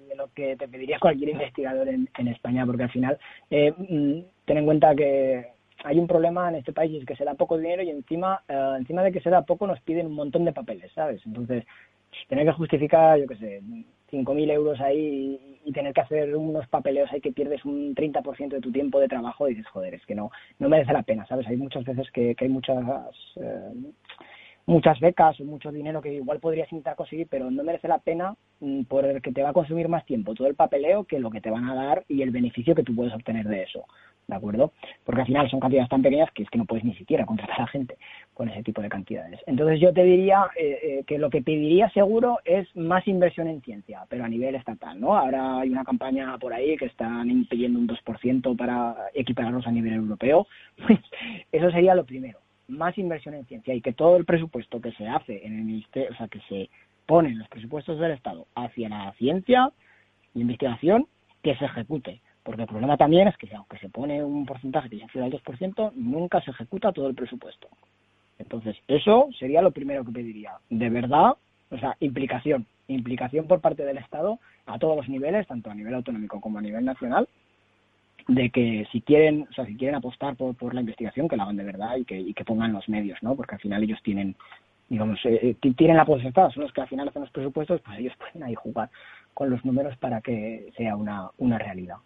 de 0.08 0.14
lo 0.14 0.28
que 0.32 0.56
te 0.56 0.68
pediría 0.68 0.98
cualquier 0.98 1.30
investigador 1.30 1.88
en, 1.88 2.08
en 2.16 2.28
España, 2.28 2.64
porque 2.64 2.84
al 2.84 2.90
final, 2.90 3.18
eh, 3.50 3.72
mm, 3.76 4.20
ten 4.46 4.58
en 4.58 4.64
cuenta 4.64 4.94
que 4.94 5.46
hay 5.84 5.98
un 5.98 6.06
problema 6.06 6.48
en 6.48 6.56
este 6.56 6.72
país 6.72 7.00
es 7.00 7.06
que 7.06 7.16
se 7.16 7.24
da 7.24 7.34
poco 7.34 7.58
dinero 7.58 7.82
y 7.82 7.90
encima, 7.90 8.42
eh, 8.48 8.74
encima 8.78 9.02
de 9.02 9.12
que 9.12 9.20
se 9.20 9.30
da 9.30 9.42
poco 9.42 9.66
nos 9.66 9.80
piden 9.80 10.06
un 10.06 10.14
montón 10.14 10.44
de 10.44 10.52
papeles, 10.52 10.90
¿sabes? 10.92 11.20
Entonces, 11.26 11.64
tener 12.28 12.46
que 12.46 12.52
justificar, 12.52 13.18
yo 13.18 13.26
qué 13.26 13.36
sé, 13.36 13.62
5.000 14.10 14.50
euros 14.50 14.80
ahí 14.80 15.58
y 15.64 15.72
tener 15.72 15.92
que 15.92 16.00
hacer 16.00 16.34
unos 16.36 16.66
papeleos 16.68 17.10
ahí 17.12 17.20
que 17.20 17.32
pierdes 17.32 17.64
un 17.64 17.94
30% 17.94 18.48
de 18.48 18.60
tu 18.60 18.72
tiempo 18.72 18.98
de 19.00 19.08
trabajo 19.08 19.48
y 19.48 19.54
dices, 19.54 19.70
joder, 19.70 19.94
es 19.94 20.04
que 20.06 20.14
no, 20.14 20.30
no 20.58 20.68
merece 20.68 20.92
la 20.92 21.02
pena, 21.02 21.26
¿sabes? 21.26 21.46
Hay 21.46 21.56
muchas 21.56 21.84
veces 21.84 22.10
que, 22.10 22.34
que 22.34 22.44
hay 22.44 22.50
muchas... 22.50 22.78
Eh, 23.36 23.72
muchas 24.66 25.00
becas 25.00 25.40
o 25.40 25.44
mucho 25.44 25.72
dinero 25.72 26.00
que 26.00 26.14
igual 26.14 26.40
podrías 26.40 26.70
intentar 26.72 26.96
conseguir, 26.96 27.26
pero 27.28 27.50
no 27.50 27.64
merece 27.64 27.88
la 27.88 27.98
pena 27.98 28.34
mm, 28.60 28.82
por 28.84 29.04
el 29.04 29.20
que 29.20 29.32
te 29.32 29.42
va 29.42 29.50
a 29.50 29.54
consumir 29.54 29.88
más 29.88 30.04
tiempo 30.06 30.34
todo 30.34 30.48
el 30.48 30.54
papeleo 30.54 31.04
que 31.04 31.18
lo 31.18 31.30
que 31.30 31.40
te 31.40 31.50
van 31.50 31.68
a 31.68 31.74
dar 31.74 32.04
y 32.08 32.22
el 32.22 32.30
beneficio 32.30 32.74
que 32.74 32.82
tú 32.82 32.94
puedes 32.94 33.14
obtener 33.14 33.46
de 33.46 33.62
eso. 33.62 33.84
¿De 34.26 34.36
acuerdo? 34.36 34.72
Porque 35.04 35.22
al 35.22 35.26
final 35.26 35.50
son 35.50 35.58
cantidades 35.58 35.88
tan 35.88 36.02
pequeñas 36.02 36.30
que 36.30 36.44
es 36.44 36.50
que 36.50 36.58
no 36.58 36.64
puedes 36.64 36.84
ni 36.84 36.94
siquiera 36.94 37.26
contratar 37.26 37.62
a 37.62 37.66
gente 37.66 37.96
con 38.32 38.48
ese 38.48 38.62
tipo 38.62 38.80
de 38.80 38.88
cantidades. 38.88 39.40
Entonces 39.46 39.80
yo 39.80 39.92
te 39.92 40.04
diría 40.04 40.46
eh, 40.56 40.78
eh, 40.82 41.04
que 41.04 41.18
lo 41.18 41.30
que 41.30 41.42
pediría 41.42 41.90
seguro 41.90 42.38
es 42.44 42.68
más 42.76 43.08
inversión 43.08 43.48
en 43.48 43.60
ciencia, 43.60 44.04
pero 44.08 44.24
a 44.24 44.28
nivel 44.28 44.54
estatal, 44.54 45.00
¿no? 45.00 45.16
Ahora 45.16 45.58
hay 45.58 45.70
una 45.70 45.82
campaña 45.82 46.38
por 46.38 46.52
ahí 46.54 46.76
que 46.76 46.84
están 46.84 47.44
pidiendo 47.46 47.80
un 47.80 47.88
2% 47.88 48.56
para 48.56 48.94
equipararlos 49.14 49.66
a 49.66 49.72
nivel 49.72 49.94
europeo. 49.94 50.46
Eso 51.50 51.70
sería 51.72 51.96
lo 51.96 52.04
primero 52.04 52.38
más 52.70 52.96
inversión 52.98 53.34
en 53.34 53.46
ciencia 53.46 53.74
y 53.74 53.80
que 53.80 53.92
todo 53.92 54.16
el 54.16 54.24
presupuesto 54.24 54.80
que 54.80 54.92
se 54.92 55.06
hace 55.06 55.44
en 55.46 55.58
el 55.58 55.64
ministerio, 55.64 56.10
o 56.12 56.16
sea, 56.16 56.28
que 56.28 56.40
se 56.48 56.70
pone 57.06 57.30
en 57.30 57.38
los 57.38 57.48
presupuestos 57.48 57.98
del 57.98 58.12
Estado 58.12 58.46
hacia 58.54 58.88
la 58.88 59.12
ciencia 59.14 59.70
y 60.34 60.40
investigación, 60.40 61.06
que 61.42 61.56
se 61.56 61.64
ejecute. 61.64 62.20
Porque 62.42 62.62
el 62.62 62.68
problema 62.68 62.96
también 62.96 63.28
es 63.28 63.36
que 63.36 63.54
aunque 63.54 63.78
se 63.78 63.88
pone 63.88 64.22
un 64.24 64.46
porcentaje 64.46 64.88
que 64.88 64.98
ya 64.98 65.08
sea 65.08 65.22
del 65.22 65.32
2%, 65.32 65.92
nunca 65.94 66.40
se 66.40 66.50
ejecuta 66.50 66.92
todo 66.92 67.08
el 67.08 67.14
presupuesto. 67.14 67.68
Entonces, 68.38 68.76
eso 68.88 69.28
sería 69.38 69.60
lo 69.60 69.70
primero 69.70 70.04
que 70.04 70.12
pediría. 70.12 70.52
De 70.70 70.88
verdad, 70.88 71.34
o 71.70 71.78
sea, 71.78 71.96
implicación. 72.00 72.66
Implicación 72.88 73.46
por 73.46 73.60
parte 73.60 73.84
del 73.84 73.98
Estado 73.98 74.38
a 74.66 74.78
todos 74.78 74.96
los 74.96 75.08
niveles, 75.08 75.46
tanto 75.46 75.70
a 75.70 75.74
nivel 75.74 75.94
autonómico 75.94 76.40
como 76.40 76.58
a 76.58 76.62
nivel 76.62 76.84
nacional, 76.84 77.28
de 78.28 78.50
que 78.50 78.86
si 78.92 79.00
quieren, 79.00 79.46
o 79.50 79.52
sea, 79.52 79.66
si 79.66 79.76
quieren 79.76 79.96
apostar 79.96 80.36
por, 80.36 80.54
por 80.56 80.74
la 80.74 80.80
investigación, 80.80 81.28
que 81.28 81.36
la 81.36 81.44
hagan 81.44 81.56
de 81.56 81.64
verdad 81.64 81.96
y 81.96 82.04
que, 82.04 82.18
y 82.18 82.34
que 82.34 82.44
pongan 82.44 82.72
los 82.72 82.88
medios, 82.88 83.18
¿no? 83.22 83.34
Porque 83.34 83.54
al 83.54 83.60
final 83.60 83.82
ellos 83.82 84.00
tienen, 84.02 84.36
digamos, 84.88 85.18
eh, 85.24 85.56
eh 85.62 85.72
tienen 85.76 85.96
la 85.96 86.04
potestad, 86.04 86.50
son 86.50 86.64
los 86.64 86.72
que 86.72 86.80
al 86.80 86.88
final 86.88 87.08
hacen 87.08 87.22
los 87.22 87.30
presupuestos, 87.30 87.80
pues 87.82 87.98
ellos 87.98 88.14
pueden 88.18 88.42
ahí 88.42 88.54
jugar 88.54 88.90
con 89.34 89.50
los 89.50 89.64
números 89.64 89.96
para 89.96 90.20
que 90.20 90.72
sea 90.76 90.96
una, 90.96 91.30
una 91.38 91.58
realidad. 91.58 91.96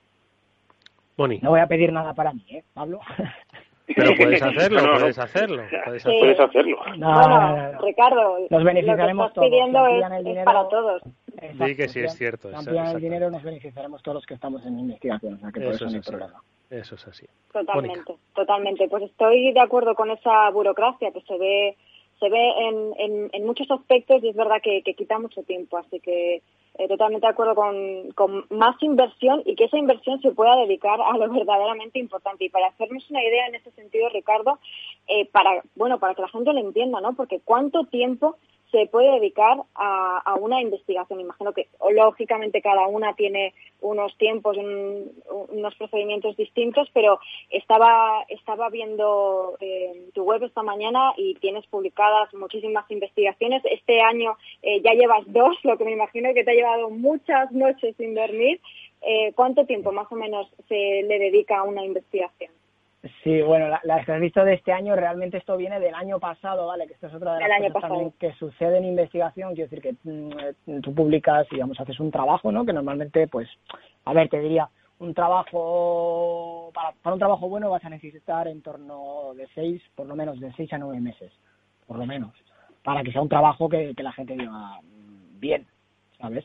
No 1.42 1.50
voy 1.50 1.60
a 1.60 1.66
pedir 1.66 1.92
nada 1.92 2.14
para 2.14 2.32
mí, 2.32 2.44
¿eh, 2.50 2.64
Pablo? 2.74 3.00
Pero 3.86 4.14
puedes 4.16 4.42
hacerlo, 4.42 4.80
puedes 4.98 5.18
hacerlo. 5.18 5.62
Puedes 5.84 6.40
hacerlo. 6.40 6.78
bueno, 6.96 7.80
Ricardo, 7.82 8.38
nos 8.48 8.64
beneficiaremos 8.64 9.36
lo 9.36 9.42
que 9.42 9.46
estás 9.46 9.50
pidiendo 9.50 9.86
es, 9.86 10.44
para 10.44 10.68
todos. 10.68 11.02
Sí, 11.02 11.76
que 11.76 11.88
sí 11.88 12.00
es 12.00 12.14
cierto. 12.14 12.50
También 12.50 12.86
el 12.86 13.00
dinero 13.00 13.30
nos 13.30 13.42
beneficiaremos 13.42 14.02
todos 14.02 14.16
los 14.16 14.26
que 14.26 14.34
estamos 14.34 14.64
en 14.64 14.78
investigación, 14.78 15.34
o 15.34 15.38
sea 15.38 15.52
que 15.52 15.60
por 15.60 15.74
eso, 15.74 15.86
es 15.86 16.06
problema. 16.06 16.42
Eso 16.70 16.94
es 16.94 17.06
así. 17.06 17.26
Totalmente, 17.52 18.14
totalmente. 18.34 18.88
Pues 18.88 19.02
estoy 19.04 19.52
de 19.52 19.60
acuerdo 19.60 19.94
con 19.94 20.10
esa 20.10 20.48
burocracia 20.50 21.10
que 21.12 21.20
se 21.20 21.38
ve 21.38 21.76
se 22.20 22.28
ve 22.30 22.50
en, 22.68 22.92
en, 22.96 23.30
en 23.32 23.44
muchos 23.44 23.70
aspectos 23.70 24.22
y 24.22 24.28
es 24.28 24.36
verdad 24.36 24.62
que, 24.62 24.82
que 24.82 24.94
quita 24.94 25.18
mucho 25.18 25.42
tiempo, 25.42 25.76
así 25.76 25.98
que 26.00 26.42
eh, 26.76 26.88
totalmente 26.88 27.26
de 27.26 27.32
acuerdo 27.32 27.54
con, 27.54 28.10
con, 28.12 28.46
más 28.50 28.82
inversión 28.82 29.42
y 29.44 29.54
que 29.54 29.64
esa 29.64 29.78
inversión 29.78 30.20
se 30.20 30.32
pueda 30.32 30.56
dedicar 30.56 31.00
a 31.00 31.16
lo 31.16 31.28
verdaderamente 31.32 31.98
importante. 31.98 32.44
Y 32.44 32.48
para 32.48 32.68
hacernos 32.68 33.08
una 33.10 33.22
idea 33.22 33.46
en 33.46 33.54
ese 33.54 33.70
sentido, 33.72 34.08
Ricardo, 34.08 34.58
eh, 35.06 35.26
para, 35.26 35.62
bueno, 35.76 35.98
para 35.98 36.14
que 36.14 36.22
la 36.22 36.28
gente 36.28 36.52
lo 36.52 36.60
entienda, 36.60 37.00
¿no? 37.00 37.14
Porque 37.14 37.40
cuánto 37.44 37.84
tiempo 37.84 38.36
se 38.70 38.86
puede 38.86 39.12
dedicar 39.20 39.58
a, 39.74 40.18
a, 40.24 40.34
una 40.34 40.60
investigación. 40.60 41.20
Imagino 41.20 41.52
que 41.52 41.68
lógicamente 41.92 42.60
cada 42.60 42.86
una 42.88 43.14
tiene 43.14 43.54
unos 43.80 44.16
tiempos, 44.18 44.56
unos 44.56 45.74
procedimientos 45.76 46.36
distintos, 46.36 46.88
pero 46.92 47.20
estaba, 47.50 48.24
estaba 48.28 48.70
viendo 48.70 49.56
eh, 49.60 50.08
tu 50.14 50.24
web 50.24 50.42
esta 50.42 50.62
mañana 50.62 51.12
y 51.16 51.34
tienes 51.36 51.66
publicadas 51.66 52.32
muchísimas 52.34 52.90
investigaciones. 52.90 53.62
Este 53.70 54.00
año 54.00 54.36
eh, 54.62 54.80
ya 54.80 54.92
llevas 54.92 55.22
dos, 55.26 55.56
lo 55.62 55.76
que 55.78 55.84
me 55.84 55.92
imagino 55.92 56.32
que 56.34 56.44
te 56.44 56.50
ha 56.50 56.54
llevado 56.54 56.90
muchas 56.90 57.52
noches 57.52 57.94
sin 57.96 58.14
dormir. 58.14 58.60
Eh, 59.02 59.32
¿Cuánto 59.34 59.66
tiempo 59.66 59.92
más 59.92 60.10
o 60.10 60.16
menos 60.16 60.48
se 60.66 61.02
le 61.02 61.18
dedica 61.18 61.58
a 61.58 61.62
una 61.64 61.84
investigación? 61.84 62.50
Sí, 63.22 63.42
bueno, 63.42 63.68
la, 63.68 63.80
la 63.84 64.02
que 64.02 64.18
visto 64.18 64.44
de 64.44 64.54
este 64.54 64.72
año, 64.72 64.96
realmente 64.96 65.36
esto 65.36 65.58
viene 65.58 65.78
del 65.78 65.94
año 65.94 66.18
pasado, 66.18 66.66
¿vale? 66.66 66.86
Que 66.86 66.94
esto 66.94 67.08
es 67.08 67.14
otra 67.14 67.34
de 67.34 67.46
las 67.46 67.72
cosas 67.72 67.90
también 67.90 68.12
que 68.18 68.32
sucede 68.34 68.78
en 68.78 68.84
investigación. 68.84 69.54
Quiero 69.54 69.68
decir 69.68 69.82
que 69.82 69.94
mm, 70.10 70.80
tú 70.80 70.94
publicas, 70.94 71.46
digamos, 71.50 71.78
haces 71.78 72.00
un 72.00 72.10
trabajo, 72.10 72.50
¿no? 72.50 72.64
Que 72.64 72.72
normalmente, 72.72 73.28
pues, 73.28 73.48
a 74.06 74.14
ver, 74.14 74.30
te 74.30 74.40
diría, 74.40 74.70
un 75.00 75.12
trabajo, 75.12 76.70
para, 76.72 76.92
para 77.02 77.14
un 77.14 77.18
trabajo 77.18 77.48
bueno 77.48 77.68
vas 77.70 77.84
a 77.84 77.90
necesitar 77.90 78.48
en 78.48 78.62
torno 78.62 79.34
de 79.34 79.48
seis, 79.54 79.82
por 79.94 80.06
lo 80.06 80.16
menos 80.16 80.40
de 80.40 80.52
seis 80.54 80.72
a 80.72 80.78
nueve 80.78 81.00
meses, 81.00 81.30
por 81.86 81.98
lo 81.98 82.06
menos, 82.06 82.32
para 82.82 83.02
que 83.02 83.12
sea 83.12 83.20
un 83.20 83.28
trabajo 83.28 83.68
que, 83.68 83.94
que 83.94 84.02
la 84.02 84.12
gente 84.12 84.32
diga 84.32 84.80
mm, 84.80 85.40
bien, 85.40 85.66
¿sabes? 86.18 86.44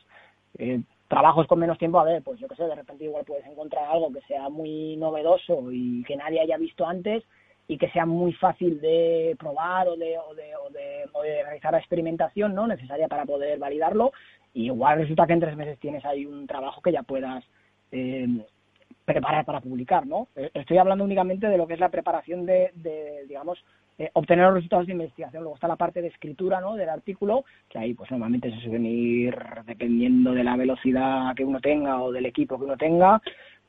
Eh, 0.58 0.82
trabajos 1.10 1.48
con 1.48 1.60
menos 1.60 1.78
tiempo, 1.78 2.00
a 2.00 2.04
ver, 2.06 2.22
pues 2.22 2.40
yo 2.40 2.48
qué 2.48 2.56
sé, 2.56 2.64
de 2.64 2.76
repente 2.76 3.04
igual 3.04 3.26
puedes 3.26 3.46
encontrar 3.46 3.86
algo 3.86 4.14
que 4.14 4.22
sea 4.22 4.48
muy 4.48 4.96
novedoso 4.96 5.72
y 5.72 6.04
que 6.04 6.16
nadie 6.16 6.40
haya 6.40 6.58
visto 6.58 6.88
antes 6.88 7.24
y 7.68 7.78
que 7.78 7.90
sea 7.90 8.06
muy 8.06 8.32
fácil 8.34 8.80
de 8.80 9.36
probar 9.40 9.88
o 9.88 9.96
de, 9.98 10.18
o 10.20 10.36
de, 10.36 10.56
o 10.56 10.70
de, 10.70 11.10
o 11.12 11.22
de 11.22 11.44
realizar 11.44 11.72
la 11.72 11.80
experimentación 11.80 12.54
no 12.54 12.68
necesaria 12.68 13.08
para 13.08 13.26
poder 13.26 13.58
validarlo 13.58 14.12
y 14.54 14.66
igual 14.66 15.00
resulta 15.00 15.26
que 15.26 15.34
en 15.34 15.40
tres 15.40 15.58
meses 15.58 15.80
tienes 15.80 16.06
ahí 16.06 16.26
un 16.26 16.46
trabajo 16.46 16.82
que 16.82 16.92
ya 16.92 17.02
puedas 17.02 17.44
eh, 17.92 18.28
preparar 19.04 19.46
para 19.46 19.62
publicar, 19.62 20.06
¿no? 20.06 20.28
Eh, 20.36 20.52
estoy 20.54 20.78
hablando 20.78 21.04
únicamente 21.04 21.48
de 21.48 21.58
lo 21.58 21.66
que 21.66 21.74
es 21.74 21.80
la 21.80 21.90
preparación 21.90 22.46
de, 22.46 22.72
de 22.76 23.26
digamos, 23.28 23.64
eh, 24.00 24.10
obtener 24.14 24.46
los 24.46 24.56
resultados 24.56 24.88
de 24.88 24.94
investigación. 24.94 25.44
Luego 25.44 25.56
está 25.56 25.68
la 25.68 25.76
parte 25.76 26.02
de 26.02 26.08
escritura 26.08 26.62
¿no? 26.62 26.76
del 26.76 26.88
artículo, 26.88 27.44
que 27.68 27.78
ahí 27.78 27.94
pues 27.94 28.10
normalmente 28.10 28.50
se 28.50 28.62
suelen 28.62 28.86
ir 28.86 29.36
dependiendo 29.66 30.32
de 30.32 30.46
la 30.46 30.56
velocidad 30.56 31.36
que 31.36 31.44
uno 31.44 31.60
tenga 31.60 32.02
o 32.02 32.10
del 32.10 32.26
equipo 32.26 32.58
que 32.58 32.64
uno 32.64 32.78
tenga, 32.78 33.22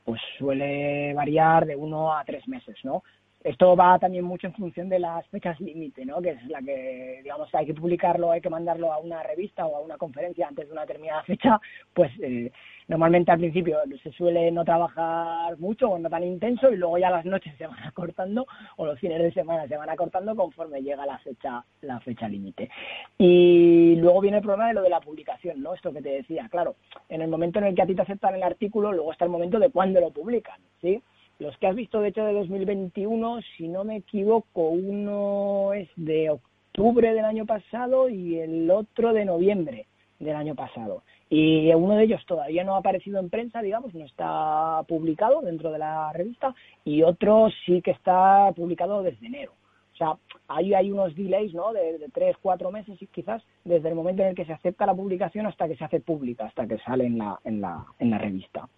pues 0.05 0.21
suele 0.39 1.13
variar 1.15 1.67
de 1.67 1.75
uno 1.75 2.17
a 2.17 2.25
tres 2.25 2.47
meses, 2.47 2.77
¿no? 2.85 3.03
Esto 3.43 3.75
va 3.75 3.99
también 3.99 4.25
mucho 4.25 4.49
en 4.49 4.55
función 4.55 4.91
de 4.91 4.99
las 4.99 5.27
fechas 5.29 5.59
límite, 5.61 6.05
¿no? 6.05 6.21
Que 6.21 6.31
es 6.31 6.45
la 6.47 6.61
que, 6.61 7.21
digamos, 7.23 7.49
hay 7.55 7.65
que 7.65 7.73
publicarlo, 7.73 8.31
hay 8.31 8.43
que 8.43 8.51
mandarlo 8.51 8.93
a 8.93 8.99
una 8.99 9.23
revista 9.23 9.65
o 9.65 9.77
a 9.77 9.81
una 9.81 9.97
conferencia 9.97 10.47
antes 10.47 10.67
de 10.67 10.73
una 10.73 10.83
determinada 10.83 11.23
fecha, 11.23 11.59
pues 11.95 12.13
eh, 12.23 12.53
normalmente 12.87 13.33
al 13.33 13.39
principio 13.39 13.79
se 14.03 14.13
suele 14.13 14.51
no 14.51 14.63
trabajar 14.63 15.59
mucho 15.59 15.89
o 15.89 15.99
no 15.99 16.11
tan 16.11 16.23
intenso 16.23 16.71
y 16.71 16.77
luego 16.77 16.99
ya 16.99 17.09
las 17.09 17.25
noches 17.25 17.55
se 17.57 17.67
van 17.67 17.79
acortando 17.85 18.47
o 18.77 18.85
los 18.85 19.01
fines 19.01 19.23
de 19.23 19.33
semana 19.33 19.67
se 19.67 19.77
van 19.77 19.89
acortando 19.89 20.37
conforme 20.37 20.83
llega 20.83 21.07
la 21.07 21.19
fecha 21.19 21.65
la 21.81 21.99
fecha 22.01 22.29
límite. 22.29 22.69
Y 23.17 23.97
luego 23.97 24.21
viene 24.21 24.37
el 24.39 24.43
problema 24.43 24.69
de 24.69 24.75
lo 24.75 24.83
de 24.83 24.91
la 24.91 25.01
publicación, 25.01 25.63
¿no? 25.63 25.73
Esto 25.73 25.95
que 25.95 26.03
te 26.03 26.11
decía, 26.11 26.47
claro, 26.51 26.77
en 27.09 27.23
el 27.23 27.29
momento 27.29 27.59
en 27.59 27.67
el 27.67 27.75
que 27.75 27.83
a 27.83 27.87
ti 27.87 27.95
te 27.95 28.03
aceptan 28.03 28.35
el 28.35 28.43
artículo, 28.43 28.93
luego 28.93 29.13
está 29.13 29.25
el 29.25 29.31
momento 29.31 29.59
de 29.59 29.71
cuándo 29.71 29.99
lo 29.99 30.11
publican, 30.11 30.61
¿sí? 30.83 31.03
Los 31.41 31.57
que 31.57 31.67
has 31.67 31.75
visto, 31.75 32.01
de 32.01 32.09
hecho, 32.09 32.23
de 32.23 32.35
2021, 32.35 33.41
si 33.57 33.67
no 33.67 33.83
me 33.83 33.97
equivoco, 33.97 34.69
uno 34.69 35.73
es 35.73 35.89
de 35.97 36.29
octubre 36.29 37.15
del 37.15 37.25
año 37.25 37.47
pasado 37.47 38.11
y 38.11 38.39
el 38.39 38.71
otro 38.71 39.15
de 39.15 39.25
noviembre 39.25 39.87
del 40.19 40.37
año 40.37 40.55
pasado. 40.55 41.03
Y 41.31 41.73
uno 41.73 41.97
de 41.97 42.05
ellos 42.05 42.23
todavía 42.27 42.63
no 42.63 42.75
ha 42.75 42.81
aparecido 42.81 43.19
en 43.21 43.31
prensa, 43.31 43.63
digamos, 43.63 43.95
no 43.95 44.05
está 44.05 44.83
publicado 44.87 45.41
dentro 45.41 45.73
de 45.73 45.79
la 45.79 46.13
revista, 46.13 46.55
y 46.85 47.03
otro 47.03 47.49
sí 47.65 47.81
que 47.81 47.93
está 47.93 48.53
publicado 48.55 49.03
desde 49.03 49.27
enero. 49.27 49.53
O 49.95 49.97
sea, 49.97 50.17
ahí 50.47 50.75
hay 50.75 50.93
unos 50.93 51.15
delays, 51.15 51.55
¿no? 51.55 51.73
De, 51.73 52.07
tres, 52.13 52.37
cuatro 52.43 52.71
meses 52.71 52.99
quizás, 53.13 53.43
desde 53.65 53.89
el 53.89 53.95
momento 53.95 54.21
en 54.21 54.29
el 54.29 54.35
que 54.35 54.45
se 54.45 54.53
acepta 54.53 54.85
la 54.85 54.95
publicación 54.95 55.47
hasta 55.47 55.67
que 55.67 55.77
se 55.77 55.85
hace 55.85 56.01
pública, 56.01 56.45
hasta 56.45 56.67
que 56.67 56.77
sale 56.81 57.07
en 57.07 57.17
la, 57.17 57.41
en 57.45 57.63
la, 57.63 57.87
en 57.99 58.11
la 58.11 58.19
revista. 58.19 58.69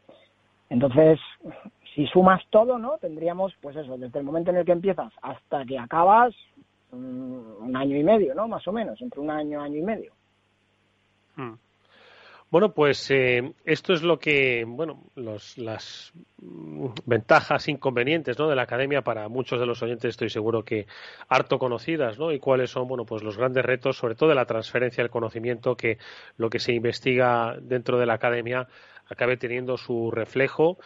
Entonces, 0.70 1.18
si 1.94 2.06
sumas 2.06 2.42
todo, 2.50 2.78
¿no? 2.78 2.98
Tendríamos, 2.98 3.54
pues 3.60 3.76
eso, 3.76 3.96
desde 3.98 4.18
el 4.18 4.24
momento 4.24 4.50
en 4.50 4.58
el 4.58 4.64
que 4.64 4.72
empiezas 4.72 5.12
hasta 5.20 5.64
que 5.64 5.78
acabas, 5.78 6.34
mm, 6.90 7.64
un 7.64 7.76
año 7.76 7.96
y 7.96 8.02
medio, 8.02 8.34
¿no? 8.34 8.48
Más 8.48 8.66
o 8.66 8.72
menos, 8.72 9.00
entre 9.00 9.20
un 9.20 9.30
año, 9.30 9.60
año 9.60 9.78
y 9.78 9.82
medio. 9.82 10.12
Hmm. 11.36 11.54
Bueno, 12.50 12.74
pues 12.74 13.10
eh, 13.10 13.54
esto 13.64 13.94
es 13.94 14.02
lo 14.02 14.18
que, 14.18 14.64
bueno, 14.66 15.04
los, 15.14 15.56
las 15.56 16.12
mm, 16.36 16.88
ventajas, 17.06 17.66
inconvenientes, 17.68 18.38
¿no? 18.38 18.46
De 18.46 18.56
la 18.56 18.62
academia 18.62 19.00
para 19.00 19.28
muchos 19.28 19.58
de 19.58 19.64
los 19.64 19.82
oyentes 19.82 20.10
estoy 20.10 20.28
seguro 20.28 20.62
que 20.62 20.86
harto 21.28 21.58
conocidas, 21.58 22.18
¿no? 22.18 22.30
Y 22.30 22.38
cuáles 22.38 22.70
son, 22.70 22.88
bueno, 22.88 23.06
pues 23.06 23.22
los 23.22 23.38
grandes 23.38 23.64
retos, 23.64 23.96
sobre 23.96 24.16
todo 24.16 24.28
de 24.28 24.34
la 24.34 24.44
transferencia 24.44 25.02
del 25.02 25.10
conocimiento, 25.10 25.76
que 25.76 25.96
lo 26.36 26.50
que 26.50 26.58
se 26.58 26.74
investiga 26.74 27.56
dentro 27.58 27.98
de 27.98 28.04
la 28.04 28.14
academia 28.14 28.68
acabe 29.08 29.38
teniendo 29.38 29.78
su 29.78 30.10
reflejo 30.10 30.78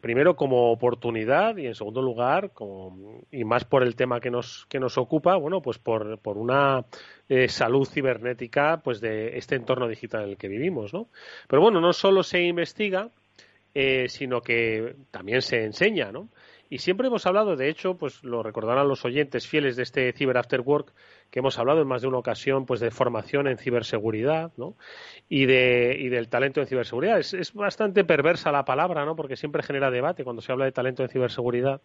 primero 0.00 0.36
como 0.36 0.70
oportunidad 0.70 1.56
y 1.56 1.66
en 1.66 1.74
segundo 1.74 2.02
lugar 2.02 2.52
como, 2.52 3.22
y 3.30 3.44
más 3.44 3.64
por 3.64 3.82
el 3.82 3.96
tema 3.96 4.20
que 4.20 4.30
nos 4.30 4.66
que 4.68 4.78
nos 4.78 4.98
ocupa 4.98 5.36
bueno 5.36 5.62
pues 5.62 5.78
por, 5.78 6.18
por 6.18 6.36
una 6.36 6.84
eh, 7.28 7.48
salud 7.48 7.86
cibernética 7.86 8.80
pues 8.84 9.00
de 9.00 9.38
este 9.38 9.56
entorno 9.56 9.88
digital 9.88 10.24
en 10.24 10.30
el 10.30 10.36
que 10.36 10.48
vivimos 10.48 10.92
no 10.92 11.08
pero 11.48 11.62
bueno 11.62 11.80
no 11.80 11.92
solo 11.92 12.22
se 12.22 12.42
investiga 12.42 13.10
eh, 13.74 14.08
sino 14.08 14.42
que 14.42 14.96
también 15.10 15.40
se 15.40 15.64
enseña 15.64 16.12
no 16.12 16.28
y 16.70 16.78
siempre 16.78 17.08
hemos 17.08 17.26
hablado, 17.26 17.56
de 17.56 17.68
hecho, 17.68 17.96
pues 17.96 18.22
lo 18.22 18.44
recordarán 18.44 18.86
los 18.86 19.04
oyentes 19.04 19.48
fieles 19.48 19.74
de 19.74 19.82
este 19.82 20.12
Cyber 20.12 20.38
After 20.38 20.60
Work, 20.60 20.94
que 21.28 21.40
hemos 21.40 21.58
hablado 21.58 21.82
en 21.82 21.88
más 21.88 22.00
de 22.00 22.08
una 22.08 22.18
ocasión 22.18 22.64
pues 22.64 22.78
de 22.78 22.92
formación 22.92 23.48
en 23.48 23.58
ciberseguridad 23.58 24.52
¿no? 24.56 24.76
y, 25.28 25.46
de, 25.46 25.96
y 25.98 26.08
del 26.08 26.28
talento 26.28 26.60
en 26.60 26.68
ciberseguridad. 26.68 27.18
Es, 27.18 27.34
es 27.34 27.52
bastante 27.54 28.04
perversa 28.04 28.52
la 28.52 28.64
palabra, 28.64 29.04
¿no? 29.04 29.16
porque 29.16 29.34
siempre 29.34 29.64
genera 29.64 29.90
debate 29.90 30.22
cuando 30.22 30.42
se 30.42 30.52
habla 30.52 30.64
de 30.64 30.72
talento 30.72 31.02
en 31.02 31.08
ciberseguridad. 31.08 31.80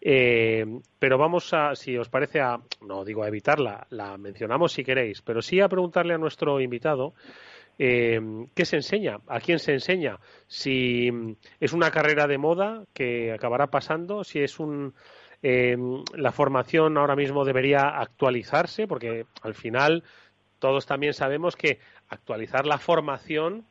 Eh, 0.00 0.64
pero 0.98 1.16
vamos 1.16 1.52
a, 1.54 1.76
si 1.76 1.96
os 1.96 2.08
parece, 2.08 2.40
a, 2.40 2.58
no 2.80 3.04
digo 3.04 3.22
a 3.22 3.28
evitarla, 3.28 3.86
la 3.90 4.18
mencionamos 4.18 4.72
si 4.72 4.82
queréis, 4.82 5.22
pero 5.22 5.40
sí 5.40 5.60
a 5.60 5.68
preguntarle 5.68 6.14
a 6.14 6.18
nuestro 6.18 6.60
invitado 6.60 7.14
eh, 7.78 8.20
¿qué 8.54 8.64
se 8.64 8.76
enseña? 8.76 9.18
¿A 9.26 9.40
quién 9.40 9.58
se 9.58 9.72
enseña? 9.72 10.18
Si 10.46 11.10
mm, 11.10 11.36
es 11.60 11.72
una 11.72 11.90
carrera 11.90 12.26
de 12.26 12.38
moda 12.38 12.84
que 12.92 13.32
acabará 13.32 13.68
pasando, 13.68 14.24
si 14.24 14.40
es 14.40 14.58
un... 14.58 14.94
Eh, 15.42 15.76
la 16.14 16.32
formación 16.32 16.98
ahora 16.98 17.16
mismo 17.16 17.46
debería 17.46 17.88
actualizarse, 17.88 18.86
porque 18.86 19.24
al 19.42 19.54
final 19.54 20.04
todos 20.58 20.84
también 20.84 21.14
sabemos 21.14 21.56
que 21.56 21.78
actualizar 22.08 22.66
la 22.66 22.78
formación 22.78 23.64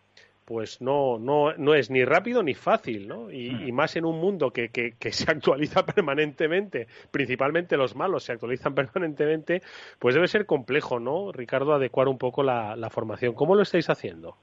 pues 0.50 0.82
no, 0.82 1.20
no, 1.20 1.54
no 1.58 1.76
es 1.76 1.92
ni 1.92 2.04
rápido 2.04 2.42
ni 2.42 2.56
fácil, 2.56 3.08
¿no? 3.08 3.30
Y, 3.30 3.52
hmm. 3.52 3.72
más 3.72 3.96
en 3.96 4.04
un 4.04 4.20
mundo 4.20 4.50
que, 4.50 4.70
que, 4.70 5.12
se 5.12 5.30
actualiza 5.30 5.86
permanentemente, 5.86 6.88
principalmente 7.12 7.78
los 7.78 7.96
malos 7.96 8.24
se 8.24 8.32
actualizan 8.32 8.74
permanentemente, 8.76 9.62
pues 10.00 10.16
debe 10.16 10.28
ser 10.28 10.48
complejo, 10.48 11.00
¿no, 11.00 11.32
Ricardo, 11.32 11.76
adecuar 11.76 12.08
un 12.08 12.18
poco 12.18 12.42
la, 12.42 12.76
la 12.76 12.90
formación. 12.90 13.36
¿Cómo 13.36 13.54
lo 13.54 13.62
estáis 13.62 13.92
haciendo? 13.92 14.38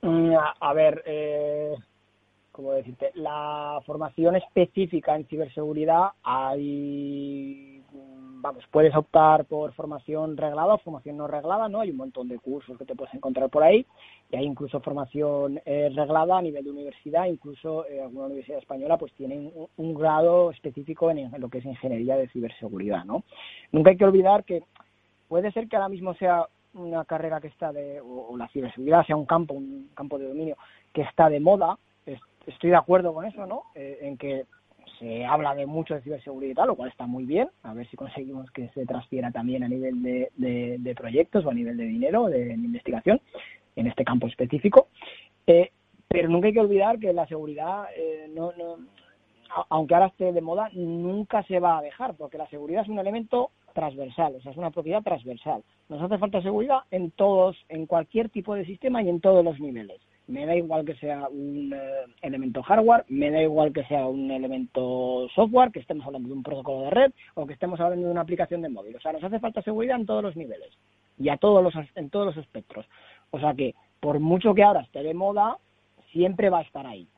Mm, 0.00 0.32
a, 0.58 0.72
ver, 0.72 1.02
eh, 1.04 1.74
¿cómo 2.50 2.72
decirte? 2.72 3.10
La 3.16 3.78
formación 3.84 4.36
específica 4.36 5.14
en 5.16 5.26
ciberseguridad 5.26 6.12
hay 6.22 7.69
vamos, 8.40 8.64
puedes 8.70 8.94
optar 8.94 9.44
por 9.44 9.72
formación 9.74 10.36
reglada 10.36 10.74
o 10.74 10.78
formación 10.78 11.16
no 11.16 11.26
reglada, 11.26 11.68
¿no? 11.68 11.80
Hay 11.80 11.90
un 11.90 11.96
montón 11.96 12.28
de 12.28 12.38
cursos 12.38 12.76
que 12.78 12.84
te 12.84 12.94
puedes 12.94 13.14
encontrar 13.14 13.50
por 13.50 13.62
ahí 13.62 13.86
y 14.30 14.36
hay 14.36 14.44
incluso 14.44 14.80
formación 14.80 15.60
eh, 15.64 15.90
reglada 15.94 16.38
a 16.38 16.42
nivel 16.42 16.64
de 16.64 16.70
universidad, 16.70 17.26
incluso 17.26 17.86
eh, 17.86 18.00
alguna 18.00 18.26
universidad 18.26 18.58
española 18.58 18.96
pues 18.96 19.12
tienen 19.14 19.52
un, 19.76 19.94
grado 19.94 20.50
específico 20.50 21.10
en, 21.10 21.30
lo 21.38 21.48
que 21.48 21.58
es 21.58 21.64
ingeniería 21.64 22.16
de 22.16 22.28
ciberseguridad, 22.28 23.04
¿no? 23.04 23.24
Nunca 23.72 23.90
hay 23.90 23.96
que 23.96 24.04
olvidar 24.04 24.44
que 24.44 24.62
puede 25.28 25.52
ser 25.52 25.68
que 25.68 25.76
ahora 25.76 25.88
mismo 25.88 26.14
sea 26.14 26.46
una 26.74 27.04
carrera 27.04 27.40
que 27.40 27.48
está 27.48 27.72
de, 27.72 28.00
o, 28.00 28.36
la 28.36 28.48
ciberseguridad 28.48 29.04
sea 29.06 29.16
un 29.16 29.26
campo, 29.26 29.54
un 29.54 29.90
campo 29.94 30.18
de 30.18 30.28
dominio 30.28 30.56
que 30.92 31.02
está 31.02 31.28
de 31.28 31.40
moda, 31.40 31.78
estoy 32.46 32.70
de 32.70 32.76
acuerdo 32.76 33.12
con 33.12 33.24
eso, 33.24 33.46
¿no? 33.46 33.64
Eh, 33.74 33.98
en 34.02 34.16
que 34.16 34.46
se 35.00 35.24
habla 35.24 35.54
de 35.54 35.66
mucho 35.66 35.94
de 35.94 36.02
ciberseguridad, 36.02 36.66
lo 36.66 36.76
cual 36.76 36.90
está 36.90 37.06
muy 37.06 37.24
bien, 37.24 37.48
a 37.62 37.72
ver 37.72 37.88
si 37.88 37.96
conseguimos 37.96 38.50
que 38.50 38.68
se 38.68 38.84
transfiera 38.84 39.32
también 39.32 39.64
a 39.64 39.68
nivel 39.68 40.02
de, 40.02 40.30
de, 40.36 40.94
proyectos 40.94 41.44
o 41.44 41.50
a 41.50 41.54
nivel 41.54 41.78
de 41.78 41.84
dinero, 41.84 42.26
de, 42.26 42.52
investigación, 42.52 43.20
en 43.76 43.86
este 43.86 44.04
campo 44.04 44.26
específico. 44.26 44.88
Eh, 45.46 45.70
pero 46.06 46.28
nunca 46.28 46.48
hay 46.48 46.52
que 46.52 46.60
olvidar 46.60 46.98
que 46.98 47.14
la 47.14 47.26
seguridad, 47.26 47.86
eh, 47.96 48.30
no, 48.34 48.52
aunque 49.70 49.94
ahora 49.94 50.08
esté 50.08 50.32
de 50.32 50.40
moda, 50.42 50.68
nunca 50.74 51.42
se 51.44 51.60
va 51.60 51.78
a 51.78 51.82
dejar, 51.82 52.14
porque 52.14 52.36
la 52.36 52.48
seguridad 52.48 52.82
es 52.82 52.88
un 52.88 52.98
elemento 52.98 53.50
transversal, 53.72 54.34
o 54.36 54.42
sea, 54.42 54.52
es 54.52 54.58
una 54.58 54.70
propiedad 54.70 55.02
transversal. 55.02 55.62
Nos 55.88 56.02
hace 56.02 56.18
falta 56.18 56.42
seguridad 56.42 56.80
en 56.90 57.10
todos, 57.10 57.56
en 57.70 57.86
cualquier 57.86 58.28
tipo 58.28 58.54
de 58.54 58.66
sistema 58.66 59.02
y 59.02 59.08
en 59.08 59.20
todos 59.20 59.42
los 59.42 59.58
niveles 59.60 60.00
me 60.30 60.46
da 60.46 60.54
igual 60.54 60.84
que 60.84 60.94
sea 60.94 61.28
un 61.28 61.72
eh, 61.74 62.12
elemento 62.22 62.62
hardware, 62.62 63.04
me 63.08 63.30
da 63.30 63.42
igual 63.42 63.72
que 63.72 63.84
sea 63.84 64.06
un 64.06 64.30
elemento 64.30 65.28
software, 65.34 65.72
que 65.72 65.80
estemos 65.80 66.06
hablando 66.06 66.28
de 66.28 66.34
un 66.34 66.42
protocolo 66.42 66.82
de 66.82 66.90
red 66.90 67.12
o 67.34 67.46
que 67.46 67.52
estemos 67.52 67.80
hablando 67.80 68.06
de 68.06 68.12
una 68.12 68.20
aplicación 68.20 68.62
de 68.62 68.68
móvil. 68.68 68.96
O 68.96 69.00
sea, 69.00 69.12
nos 69.12 69.24
hace 69.24 69.40
falta 69.40 69.60
seguridad 69.62 69.98
en 69.98 70.06
todos 70.06 70.22
los 70.22 70.36
niveles 70.36 70.70
y 71.18 71.28
a 71.28 71.36
todos 71.36 71.62
los, 71.62 71.74
en 71.96 72.10
todos 72.10 72.26
los 72.26 72.36
espectros. 72.36 72.86
O 73.30 73.40
sea 73.40 73.54
que, 73.54 73.74
por 73.98 74.20
mucho 74.20 74.54
que 74.54 74.62
ahora 74.62 74.80
esté 74.80 75.02
de 75.02 75.14
moda, 75.14 75.58
siempre 76.12 76.48
va 76.48 76.60
a 76.60 76.62
estar 76.62 76.86
ahí. 76.86 77.08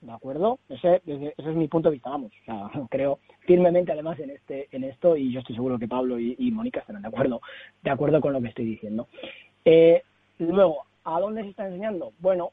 ¿De 0.00 0.12
acuerdo? 0.12 0.58
Ese, 0.68 1.02
ese, 1.06 1.34
es 1.36 1.56
mi 1.56 1.66
punto 1.66 1.88
de 1.88 1.94
vista, 1.94 2.10
vamos. 2.10 2.32
O 2.42 2.44
sea, 2.44 2.70
creo 2.90 3.20
firmemente 3.40 3.92
además 3.92 4.18
en 4.18 4.30
este 4.30 4.68
en 4.72 4.84
esto 4.84 5.16
y 5.16 5.32
yo 5.32 5.40
estoy 5.40 5.54
seguro 5.54 5.78
que 5.78 5.88
Pablo 5.88 6.18
y, 6.18 6.34
y 6.38 6.50
Mónica 6.50 6.80
estarán 6.80 7.02
de 7.02 7.08
acuerdo, 7.08 7.40
de 7.82 7.90
acuerdo 7.90 8.20
con 8.20 8.32
lo 8.32 8.40
que 8.40 8.48
estoy 8.48 8.64
diciendo. 8.64 9.06
Eh, 9.64 10.02
luego, 10.38 10.87
¿A 11.04 11.20
dónde 11.20 11.42
se 11.42 11.50
está 11.50 11.66
enseñando? 11.66 12.12
Bueno, 12.18 12.52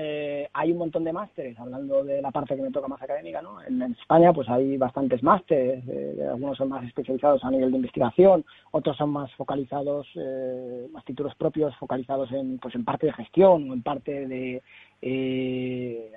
eh, 0.00 0.48
hay 0.52 0.70
un 0.70 0.78
montón 0.78 1.02
de 1.02 1.12
másteres, 1.12 1.58
hablando 1.58 2.04
de 2.04 2.22
la 2.22 2.30
parte 2.30 2.54
que 2.54 2.62
me 2.62 2.70
toca 2.70 2.86
más 2.86 3.02
académica, 3.02 3.42
¿no? 3.42 3.60
En, 3.60 3.82
España 3.82 4.32
pues 4.32 4.48
hay 4.48 4.76
bastantes 4.76 5.24
másteres, 5.24 5.82
eh, 5.88 6.24
algunos 6.30 6.56
son 6.56 6.68
más 6.68 6.84
especializados 6.84 7.42
a 7.42 7.50
nivel 7.50 7.72
de 7.72 7.78
investigación, 7.78 8.44
otros 8.70 8.96
son 8.96 9.10
más 9.10 9.32
focalizados, 9.34 10.06
eh, 10.14 10.86
más 10.92 11.04
títulos 11.04 11.34
propios 11.34 11.74
focalizados 11.78 12.30
en, 12.30 12.60
pues 12.60 12.76
en 12.76 12.84
parte 12.84 13.06
de 13.06 13.12
gestión 13.12 13.68
o 13.68 13.74
en 13.74 13.82
parte 13.82 14.28
de 14.28 14.62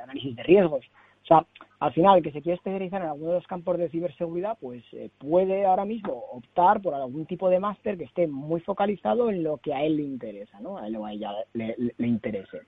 análisis 0.03 0.35
de 0.35 0.43
riesgos. 0.43 0.85
O 1.23 1.25
sea, 1.25 1.45
al 1.81 1.93
final, 1.93 2.17
el 2.17 2.23
que 2.23 2.31
se 2.31 2.43
quiere 2.43 2.57
especializar 2.57 3.01
en 3.01 3.07
alguno 3.07 3.31
de 3.31 3.37
los 3.37 3.47
campos 3.47 3.75
de 3.75 3.89
ciberseguridad, 3.89 4.55
pues 4.61 4.83
eh, 4.93 5.09
puede 5.17 5.65
ahora 5.65 5.83
mismo 5.83 6.13
optar 6.31 6.79
por 6.79 6.93
algún 6.93 7.25
tipo 7.25 7.49
de 7.49 7.59
máster 7.59 7.97
que 7.97 8.03
esté 8.03 8.27
muy 8.27 8.61
focalizado 8.61 9.31
en 9.31 9.41
lo 9.41 9.57
que 9.57 9.73
a 9.73 9.83
él 9.83 9.97
le 9.97 10.03
interesa, 10.03 10.59
¿no? 10.59 10.77
A 10.77 10.85
él 10.85 10.95
o 10.97 11.07
a 11.07 11.11
ella 11.11 11.31
le, 11.53 11.75
interese. 11.97 12.59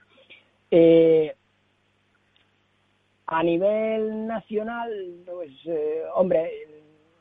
Eh, 0.72 1.32
a 3.28 3.44
nivel 3.44 4.26
nacional, 4.26 4.92
pues, 5.28 5.52
eh, 5.68 6.02
hombre, 6.16 6.50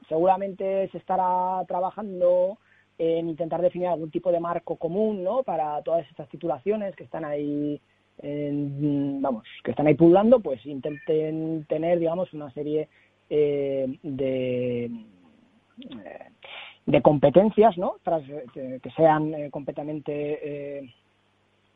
seguramente 0.08 0.88
se 0.92 0.96
estará 0.96 1.62
trabajando 1.68 2.56
en 2.96 3.28
intentar 3.28 3.60
definir 3.60 3.88
algún 3.88 4.10
tipo 4.10 4.32
de 4.32 4.40
marco 4.40 4.76
común, 4.76 5.22
¿no? 5.22 5.42
Para 5.42 5.82
todas 5.82 6.08
estas 6.08 6.30
titulaciones 6.30 6.96
que 6.96 7.04
están 7.04 7.26
ahí 7.26 7.78
vamos, 8.20 9.44
que 9.64 9.70
están 9.70 9.86
ahí 9.86 9.94
pululando, 9.94 10.40
pues 10.40 10.64
intenten 10.66 11.64
tener, 11.68 11.98
digamos, 11.98 12.32
una 12.32 12.50
serie 12.52 12.88
eh, 13.30 13.98
de 14.02 14.90
de 16.84 17.00
competencias, 17.00 17.78
¿no? 17.78 17.96
Tras, 18.02 18.22
que, 18.52 18.90
sean 18.96 19.50
completamente 19.50 20.92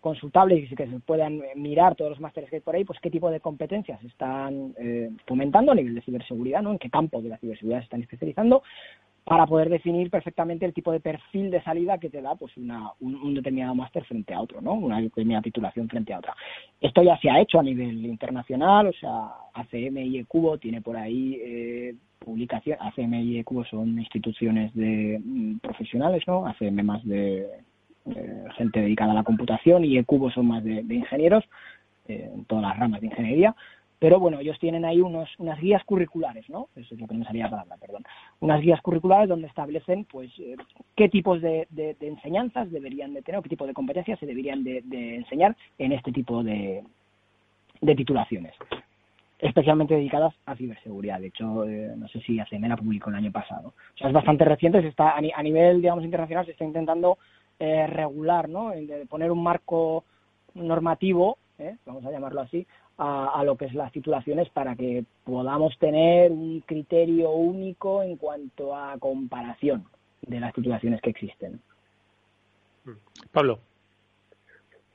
consultables 0.06 0.70
y 0.70 0.76
que 0.76 0.86
se 0.86 1.00
puedan 1.00 1.42
mirar 1.56 1.96
todos 1.96 2.10
los 2.10 2.20
másteres 2.20 2.48
que 2.48 2.56
hay 2.56 2.62
por 2.62 2.76
ahí, 2.76 2.84
pues 2.84 3.00
qué 3.00 3.10
tipo 3.10 3.28
de 3.28 3.40
competencias 3.40 4.00
están 4.04 4.72
eh, 4.78 5.10
fomentando 5.26 5.72
a 5.72 5.74
nivel 5.74 5.96
de 5.96 6.02
ciberseguridad, 6.02 6.62
¿no? 6.62 6.70
En 6.70 6.78
qué 6.78 6.88
campo 6.88 7.20
de 7.20 7.30
la 7.30 7.38
ciberseguridad 7.38 7.80
se 7.80 7.86
están 7.86 8.02
especializando 8.02 8.62
para 9.26 9.44
poder 9.44 9.68
definir 9.68 10.08
perfectamente 10.08 10.64
el 10.64 10.72
tipo 10.72 10.92
de 10.92 11.00
perfil 11.00 11.50
de 11.50 11.60
salida 11.64 11.98
que 11.98 12.08
te 12.08 12.22
da 12.22 12.36
pues 12.36 12.56
una, 12.56 12.92
un, 13.00 13.34
determinado 13.34 13.74
máster 13.74 14.04
frente 14.04 14.32
a 14.32 14.40
otro, 14.40 14.60
¿no? 14.60 14.74
Una 14.74 15.00
determinada 15.00 15.42
titulación 15.42 15.88
frente 15.88 16.14
a 16.14 16.20
otra. 16.20 16.36
Esto 16.80 17.02
ya 17.02 17.18
se 17.18 17.28
ha 17.28 17.40
hecho 17.40 17.58
a 17.58 17.64
nivel 17.64 18.06
internacional, 18.06 18.86
o 18.86 18.92
sea, 18.92 19.32
ACM 19.52 19.98
y 19.98 20.18
ECUBO 20.18 20.58
tiene 20.58 20.80
por 20.80 20.96
ahí 20.96 21.40
eh, 21.42 21.96
publicación, 22.20 22.78
ACM 22.80 23.14
y 23.14 23.38
ECUBO 23.40 23.64
son 23.64 23.98
instituciones 23.98 24.72
de 24.76 25.20
mm, 25.20 25.58
profesionales, 25.58 26.22
¿no? 26.28 26.46
ACM 26.46 26.84
más 26.84 27.04
de 27.04 27.48
eh, 28.06 28.44
gente 28.56 28.78
dedicada 28.78 29.10
a 29.10 29.16
la 29.16 29.24
computación 29.24 29.84
y 29.84 29.98
ECUBO 29.98 30.30
son 30.30 30.46
más 30.46 30.62
de, 30.62 30.82
ingenieros, 30.88 31.42
eh, 32.06 32.30
en 32.32 32.44
todas 32.44 32.62
las 32.62 32.78
ramas 32.78 33.00
de 33.00 33.08
ingeniería. 33.08 33.56
Pero 33.98 34.20
bueno, 34.20 34.40
ellos 34.40 34.58
tienen 34.58 34.84
ahí 34.84 35.00
unos, 35.00 35.28
unas 35.38 35.58
guías 35.58 35.82
curriculares, 35.84 36.48
¿no? 36.50 36.68
Eso 36.76 36.94
es 36.94 37.00
lo 37.00 37.06
que 37.06 37.14
no 37.14 37.20
me 37.20 37.26
salía 37.26 37.44
la 37.44 37.50
palabra, 37.50 37.76
perdón. 37.78 38.04
Unas 38.40 38.60
guías 38.60 38.80
curriculares 38.82 39.28
donde 39.28 39.46
establecen, 39.46 40.04
pues, 40.04 40.30
eh, 40.38 40.56
qué 40.94 41.08
tipos 41.08 41.40
de, 41.40 41.66
de, 41.70 41.96
enseñanzas 42.00 42.70
deberían 42.70 43.14
de 43.14 43.22
tener, 43.22 43.38
o 43.38 43.42
qué 43.42 43.48
tipo 43.48 43.66
de 43.66 43.72
competencias 43.72 44.18
se 44.18 44.26
deberían 44.26 44.64
de, 44.64 44.82
enseñar 45.16 45.56
en 45.78 45.92
este 45.92 46.12
tipo 46.12 46.42
de, 46.42 46.84
de 47.80 47.94
titulaciones 47.94 48.54
especialmente 49.38 49.94
dedicadas 49.94 50.34
a 50.46 50.56
ciberseguridad. 50.56 51.20
De 51.20 51.26
hecho, 51.26 51.44
no 51.44 52.08
sé 52.08 52.20
si 52.20 52.40
ACM 52.40 52.68
la 52.68 52.76
publicó 52.78 53.10
el 53.10 53.16
año 53.16 53.30
pasado. 53.30 53.74
O 53.94 53.98
sea, 53.98 54.08
es 54.08 54.14
bastante 54.14 54.46
reciente. 54.46 54.80
Se 54.80 54.88
está, 54.88 55.14
a, 55.14 55.42
nivel, 55.42 55.82
digamos, 55.82 56.04
internacional 56.04 56.46
se 56.46 56.52
está 56.52 56.64
intentando 56.64 57.18
eh, 57.58 57.86
regular, 57.86 58.48
¿no? 58.48 58.70
De 58.70 59.04
poner 59.06 59.30
un 59.30 59.42
marco 59.42 60.04
normativo, 60.54 61.36
¿eh? 61.58 61.76
vamos 61.84 62.04
a 62.06 62.10
llamarlo 62.10 62.40
así, 62.40 62.66
a, 62.98 63.42
lo 63.44 63.56
que 63.56 63.66
es 63.66 63.74
las 63.74 63.92
titulaciones 63.92 64.48
para 64.50 64.74
que 64.74 65.04
podamos 65.24 65.78
tener 65.78 66.30
un 66.30 66.60
criterio 66.60 67.30
único 67.30 68.02
en 68.02 68.16
cuanto 68.16 68.74
a 68.74 68.96
comparación 68.98 69.84
de 70.22 70.40
las 70.40 70.54
titulaciones 70.54 71.00
que 71.02 71.10
existen. 71.10 71.60
Pablo. 73.32 73.58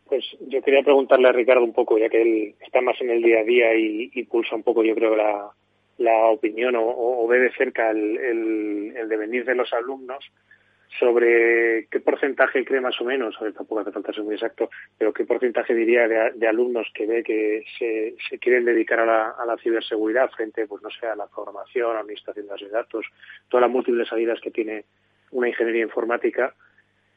Pues 0.05 0.25
yo 0.47 0.61
quería 0.61 0.83
preguntarle 0.83 1.29
a 1.29 1.31
Ricardo 1.31 1.63
un 1.63 1.73
poco, 1.73 1.97
ya 1.97 2.09
que 2.09 2.21
él 2.21 2.55
está 2.59 2.81
más 2.81 2.99
en 3.01 3.11
el 3.11 3.21
día 3.21 3.39
a 3.39 3.43
día 3.43 3.75
y, 3.75 4.23
pulsa 4.23 4.55
un 4.55 4.63
poco, 4.63 4.83
yo 4.83 4.95
creo, 4.95 5.15
la, 5.15 5.51
la 5.99 6.25
opinión 6.25 6.75
o, 6.77 7.27
ve 7.27 7.39
de 7.39 7.51
cerca 7.53 7.91
el, 7.91 8.17
el 8.97 9.09
devenir 9.09 9.45
de 9.45 9.55
los 9.55 9.71
alumnos 9.73 10.31
sobre 10.99 11.87
qué 11.89 11.99
porcentaje 11.99 12.65
cree 12.65 12.81
más 12.81 12.99
o 12.99 13.05
menos, 13.05 13.35
a 13.39 13.45
ver, 13.45 13.53
tampoco 13.53 13.81
hace 13.81 13.91
falta 13.91 14.13
ser 14.13 14.23
muy 14.23 14.35
exacto, 14.35 14.69
pero 14.97 15.13
qué 15.13 15.25
porcentaje 15.25 15.73
diría 15.73 16.07
de, 16.07 16.47
alumnos 16.47 16.87
que 16.93 17.05
ve 17.05 17.23
que 17.23 17.63
se, 17.77 18.15
se 18.29 18.39
quieren 18.39 18.65
dedicar 18.65 18.99
a 18.99 19.45
la, 19.45 19.57
ciberseguridad 19.57 20.29
frente, 20.31 20.67
pues 20.67 20.81
no 20.81 20.89
sé, 20.89 21.07
a 21.07 21.15
la 21.15 21.27
programación, 21.27 21.91
a 21.91 21.93
la 21.95 21.99
administración 22.01 22.47
de 22.47 22.69
datos, 22.69 23.05
todas 23.47 23.61
las 23.61 23.71
múltiples 23.71 24.07
salidas 24.07 24.39
que 24.41 24.51
tiene 24.51 24.83
una 25.31 25.47
ingeniería 25.47 25.83
informática, 25.83 26.53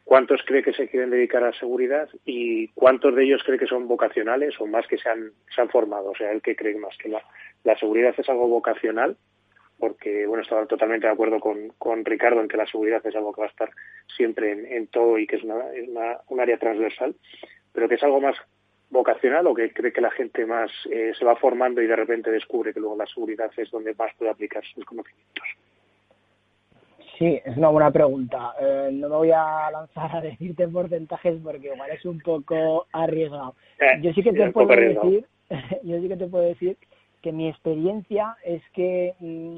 ¿cuántos 0.04 0.42
cree 0.44 0.62
que 0.62 0.72
se 0.72 0.88
quieren 0.88 1.10
dedicar 1.10 1.42
a 1.42 1.50
la 1.50 1.58
seguridad 1.58 2.08
y 2.24 2.68
cuántos 2.68 3.14
de 3.16 3.24
ellos 3.24 3.42
cree 3.44 3.58
que 3.58 3.66
son 3.66 3.88
vocacionales 3.88 4.54
o 4.60 4.66
más 4.66 4.86
que 4.86 4.98
se 4.98 5.08
han, 5.08 5.32
formado? 5.70 6.10
O 6.10 6.14
sea, 6.14 6.30
el 6.30 6.42
que 6.42 6.54
cree 6.54 6.76
más 6.76 6.96
que 6.96 7.08
la 7.08 7.78
seguridad 7.78 8.14
es 8.16 8.28
algo 8.28 8.46
vocacional 8.46 9.16
porque 9.78 10.26
bueno, 10.26 10.42
estaba 10.42 10.66
totalmente 10.66 11.06
de 11.06 11.12
acuerdo 11.12 11.40
con, 11.40 11.70
con 11.78 12.04
Ricardo 12.04 12.40
en 12.40 12.48
que 12.48 12.56
la 12.56 12.66
seguridad 12.66 13.04
es 13.04 13.14
algo 13.14 13.32
que 13.32 13.40
va 13.40 13.46
a 13.46 13.50
estar 13.50 13.70
siempre 14.16 14.76
en, 14.76 14.86
todo 14.88 15.18
y 15.18 15.26
que 15.26 15.36
es, 15.36 15.42
una, 15.42 15.72
es 15.72 15.88
una, 15.88 16.18
un 16.28 16.40
área 16.40 16.58
transversal, 16.58 17.14
pero 17.72 17.88
que 17.88 17.96
es 17.96 18.02
algo 18.02 18.20
más 18.20 18.36
vocacional 18.90 19.46
o 19.46 19.54
que 19.54 19.72
cree 19.72 19.92
que 19.92 20.00
la 20.00 20.10
gente 20.10 20.46
más 20.46 20.70
eh, 20.90 21.12
se 21.18 21.24
va 21.24 21.36
formando 21.36 21.82
y 21.82 21.86
de 21.86 21.96
repente 21.96 22.30
descubre 22.30 22.72
que 22.72 22.80
luego 22.80 22.96
la 22.96 23.06
seguridad 23.06 23.50
es 23.56 23.70
donde 23.70 23.94
más 23.94 24.14
puede 24.16 24.30
aplicar 24.30 24.64
sus 24.64 24.84
conocimientos. 24.84 25.44
Sí, 27.18 27.40
es 27.44 27.56
una 27.56 27.68
buena 27.68 27.90
pregunta. 27.90 28.54
Eh, 28.60 28.90
no 28.92 29.08
me 29.08 29.16
voy 29.16 29.30
a 29.30 29.70
lanzar 29.70 30.16
a 30.16 30.20
decirte 30.22 30.66
porcentajes 30.68 31.36
porque 31.42 31.72
igual 31.72 31.90
es 31.90 32.04
un 32.04 32.20
poco 32.20 32.86
arriesgado. 32.92 33.54
Eh, 33.78 34.00
yo 34.00 34.12
sí 34.12 34.22
que 34.22 34.32
te 34.32 34.50
puedo 34.50 34.68
decir, 34.68 35.26
yo 35.82 36.00
sí 36.00 36.08
que 36.08 36.16
te 36.16 36.26
puedo 36.26 36.44
decir 36.44 36.76
que 37.24 37.32
mi 37.32 37.48
experiencia 37.48 38.36
es 38.44 38.62
que 38.74 39.14
mm, 39.18 39.56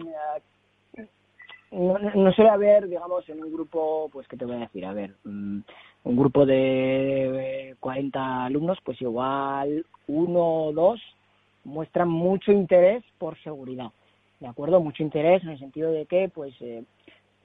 no, 1.72 1.98
no, 1.98 2.32
suele 2.32 2.50
haber, 2.50 2.88
digamos, 2.88 3.28
en 3.28 3.42
un 3.42 3.52
grupo, 3.52 4.08
pues, 4.12 4.28
¿qué 4.28 4.36
te 4.36 4.44
voy 4.44 4.54
a 4.54 4.60
decir? 4.60 4.86
A 4.86 4.92
ver, 4.92 5.16
mm, 5.24 5.58
un 6.04 6.16
grupo 6.16 6.46
de 6.46 7.74
40 7.80 8.44
alumnos, 8.44 8.78
pues 8.84 9.02
igual 9.02 9.84
uno 10.06 10.66
o 10.66 10.72
dos 10.72 11.00
muestran 11.64 12.08
mucho 12.08 12.52
interés 12.52 13.02
por 13.18 13.36
seguridad, 13.42 13.90
¿de 14.38 14.46
acuerdo? 14.46 14.80
Mucho 14.80 15.02
interés 15.02 15.42
en 15.42 15.48
el 15.48 15.58
sentido 15.58 15.90
de 15.90 16.06
que, 16.06 16.28
pues, 16.28 16.54
eh, 16.60 16.84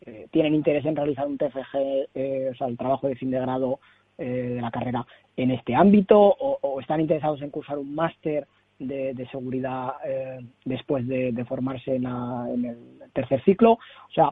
eh, 0.05 0.27
tienen 0.29 0.53
interés 0.53 0.85
en 0.85 0.95
realizar 0.95 1.25
un 1.25 1.39
TFG, 1.39 2.09
eh, 2.13 2.49
o 2.51 2.55
sea, 2.55 2.67
el 2.67 2.77
trabajo 2.77 3.07
de 3.07 3.15
fin 3.15 3.31
de 3.31 3.39
grado 3.39 3.79
de 4.19 4.61
la 4.61 4.69
carrera 4.69 5.03
en 5.35 5.49
este 5.49 5.73
ámbito, 5.73 6.19
o 6.19 6.79
están 6.79 7.01
interesados 7.01 7.41
en 7.41 7.49
cursar 7.49 7.79
un 7.79 7.95
máster 7.95 8.45
de, 8.87 9.27
seguridad 9.31 9.93
eh, 10.05 10.39
después 10.65 11.07
de, 11.07 11.45
formarse 11.47 11.95
en, 11.95 12.05
el 12.05 13.11
tercer 13.13 13.43
ciclo. 13.43 13.73
O 13.73 14.13
sea, 14.13 14.31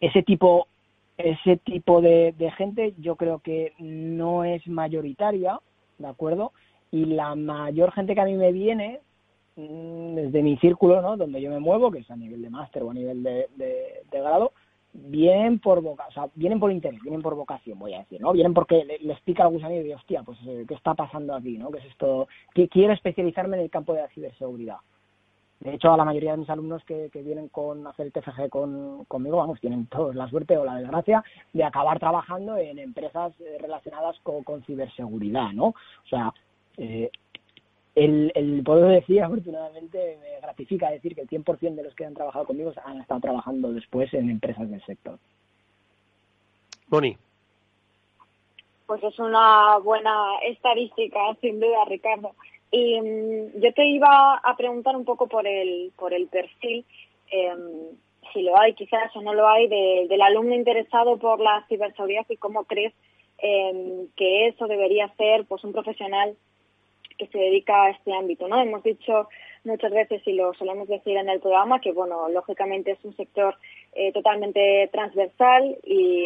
ese 0.00 0.22
tipo, 0.22 0.68
ese 1.16 1.56
tipo 1.58 2.00
de, 2.00 2.34
gente 2.56 2.94
yo 2.98 3.16
creo 3.16 3.40
que 3.40 3.72
no 3.78 4.44
es 4.44 4.66
mayoritaria, 4.66 5.60
¿de 5.98 6.08
acuerdo? 6.08 6.52
Y 6.90 7.04
la 7.06 7.34
mayor 7.34 7.92
gente 7.92 8.14
que 8.14 8.20
a 8.20 8.26
mí 8.26 8.34
me 8.34 8.52
viene 8.52 9.00
mm, 9.56 10.14
desde 10.14 10.42
mi 10.42 10.56
círculo, 10.58 11.02
¿no? 11.02 11.16
Donde 11.16 11.40
yo 11.40 11.50
me 11.50 11.60
muevo, 11.60 11.90
que 11.90 12.00
es 12.00 12.10
a 12.10 12.16
nivel 12.16 12.42
de 12.42 12.50
máster 12.50 12.82
o 12.82 12.90
a 12.90 12.94
nivel 12.94 13.22
de, 13.22 13.46
de 13.56 14.20
grado, 14.20 14.52
vienen 15.04 15.58
por 15.58 15.80
voca, 15.80 16.06
o 16.08 16.12
sea, 16.12 16.28
vienen 16.34 16.60
por 16.60 16.72
interés, 16.72 17.00
vienen 17.02 17.22
por 17.22 17.34
vocación, 17.34 17.78
voy 17.78 17.94
a 17.94 18.00
decir, 18.00 18.20
¿no? 18.20 18.32
Vienen 18.32 18.54
porque 18.54 18.84
les 19.00 19.20
pica 19.20 19.44
el 19.44 19.50
gusanillo 19.50 19.86
y 19.86 19.92
hostia, 19.92 20.22
pues 20.22 20.38
eh, 20.46 20.64
¿qué 20.66 20.74
está 20.74 20.94
pasando 20.94 21.34
aquí, 21.34 21.58
no? 21.58 21.70
¿Qué 21.70 21.78
es 21.78 21.84
esto? 21.86 22.28
Quiero 22.52 22.92
especializarme 22.92 23.56
en 23.56 23.64
el 23.64 23.70
campo 23.70 23.94
de 23.94 24.02
la 24.02 24.08
ciberseguridad. 24.08 24.76
De 25.60 25.74
hecho, 25.74 25.92
a 25.92 25.96
la 25.96 26.04
mayoría 26.04 26.32
de 26.32 26.38
mis 26.38 26.50
alumnos 26.50 26.84
que, 26.84 27.08
que 27.10 27.22
vienen 27.22 27.48
con 27.48 27.86
hacer 27.86 28.06
el 28.06 28.12
TFG 28.12 28.50
con, 28.50 29.04
conmigo, 29.06 29.38
vamos, 29.38 29.60
tienen 29.60 29.86
todos 29.86 30.14
la 30.14 30.28
suerte 30.28 30.56
o 30.58 30.64
la 30.64 30.76
desgracia 30.76 31.24
de 31.52 31.64
acabar 31.64 31.98
trabajando 31.98 32.58
en 32.58 32.78
empresas 32.78 33.32
eh, 33.40 33.56
relacionadas 33.60 34.18
con, 34.22 34.44
con 34.44 34.62
ciberseguridad, 34.64 35.52
¿no? 35.52 35.68
O 35.68 36.08
sea, 36.08 36.32
eh, 36.76 37.10
el, 37.96 38.30
el 38.34 38.62
poder 38.62 39.00
decir, 39.00 39.22
afortunadamente, 39.22 40.18
me 40.20 40.38
gratifica 40.40 40.90
decir 40.90 41.14
que 41.14 41.22
el 41.22 41.28
100% 41.28 41.74
de 41.74 41.82
los 41.82 41.94
que 41.94 42.04
han 42.04 42.14
trabajado 42.14 42.44
conmigo 42.44 42.70
han 42.84 43.00
estado 43.00 43.20
trabajando 43.20 43.72
después 43.72 44.12
en 44.12 44.28
empresas 44.28 44.70
del 44.70 44.84
sector. 44.84 45.18
Boni. 46.88 47.16
Pues 48.86 49.02
es 49.02 49.18
una 49.18 49.78
buena 49.78 50.36
estadística, 50.44 51.18
sin 51.40 51.58
duda, 51.58 51.86
Ricardo. 51.86 52.32
Y 52.70 53.00
mm, 53.00 53.60
yo 53.62 53.72
te 53.72 53.86
iba 53.86 54.36
a 54.36 54.56
preguntar 54.56 54.94
un 54.94 55.06
poco 55.06 55.26
por 55.26 55.46
el, 55.46 55.90
por 55.96 56.12
el 56.12 56.28
perfil, 56.28 56.84
em, 57.30 57.96
si 58.34 58.42
lo 58.42 58.60
hay 58.60 58.74
quizás 58.74 59.16
o 59.16 59.22
no 59.22 59.32
lo 59.32 59.48
hay, 59.48 59.68
del 59.68 60.20
alumno 60.20 60.54
interesado 60.54 61.16
por 61.16 61.40
la 61.40 61.64
ciberseguridad 61.68 62.26
y 62.28 62.36
cómo 62.36 62.64
crees 62.64 62.92
em, 63.38 64.08
que 64.16 64.48
eso 64.48 64.66
debería 64.66 65.08
ser 65.16 65.46
pues 65.46 65.64
un 65.64 65.72
profesional 65.72 66.36
que 67.16 67.26
se 67.28 67.38
dedica 67.38 67.84
a 67.84 67.90
este 67.90 68.12
ámbito, 68.12 68.48
¿no? 68.48 68.60
Hemos 68.60 68.82
dicho 68.82 69.28
muchas 69.64 69.92
veces 69.92 70.22
y 70.26 70.32
lo 70.32 70.54
solemos 70.54 70.88
decir 70.88 71.16
en 71.16 71.28
el 71.28 71.40
programa 71.40 71.80
que, 71.80 71.92
bueno, 71.92 72.28
lógicamente 72.28 72.92
es 72.92 73.04
un 73.04 73.16
sector 73.16 73.56
eh, 73.92 74.12
totalmente 74.12 74.88
transversal 74.92 75.76
y, 75.84 76.24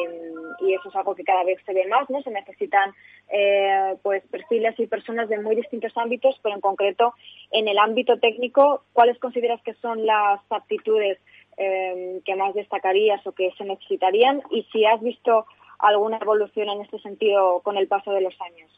eso 0.60 0.88
es 0.88 0.96
algo 0.96 1.14
que 1.14 1.24
cada 1.24 1.42
vez 1.42 1.58
se 1.66 1.72
ve 1.72 1.86
más, 1.88 2.08
¿no? 2.10 2.22
Se 2.22 2.30
necesitan 2.30 2.92
eh, 3.32 3.96
pues 4.02 4.22
perfiles 4.30 4.78
y 4.78 4.86
personas 4.86 5.28
de 5.28 5.40
muy 5.40 5.56
distintos 5.56 5.96
ámbitos, 5.96 6.38
pero 6.42 6.54
en 6.54 6.60
concreto 6.60 7.14
en 7.50 7.66
el 7.66 7.78
ámbito 7.78 8.18
técnico, 8.18 8.84
¿cuáles 8.92 9.18
consideras 9.18 9.60
que 9.62 9.74
son 9.74 10.06
las 10.06 10.40
aptitudes 10.50 11.18
eh, 11.56 12.20
que 12.24 12.36
más 12.36 12.54
destacarías 12.54 13.26
o 13.26 13.32
que 13.32 13.50
se 13.58 13.64
necesitarían? 13.64 14.42
Y 14.50 14.62
si 14.70 14.84
has 14.84 15.00
visto 15.00 15.46
alguna 15.80 16.18
evolución 16.18 16.68
en 16.68 16.82
este 16.82 16.98
sentido 17.00 17.60
con 17.60 17.76
el 17.76 17.88
paso 17.88 18.12
de 18.12 18.20
los 18.20 18.34
años. 18.40 18.70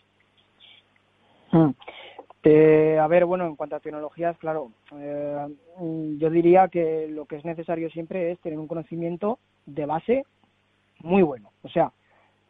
Mm. 1.51 1.71
Eh, 2.45 2.99
a 3.01 3.07
ver, 3.07 3.25
bueno, 3.25 3.47
en 3.47 3.55
cuanto 3.55 3.77
a 3.77 3.81
tecnologías, 3.81 4.37
claro, 4.39 4.73
eh, 4.97 5.47
yo 6.19 6.31
diría 6.31 6.69
que 6.69 7.07
lo 7.09 7.27
que 7.27 7.37
es 7.37 7.45
necesario 7.45 7.89
siempre 7.91 8.33
es 8.33 8.41
tener 8.41 8.59
un 8.59 8.67
conocimiento 8.67 9.39
de 9.65 9.87
base 9.87 10.25
muy 11.01 11.23
bueno. 11.23 11.51
O 11.63 11.69
sea, 11.69 11.93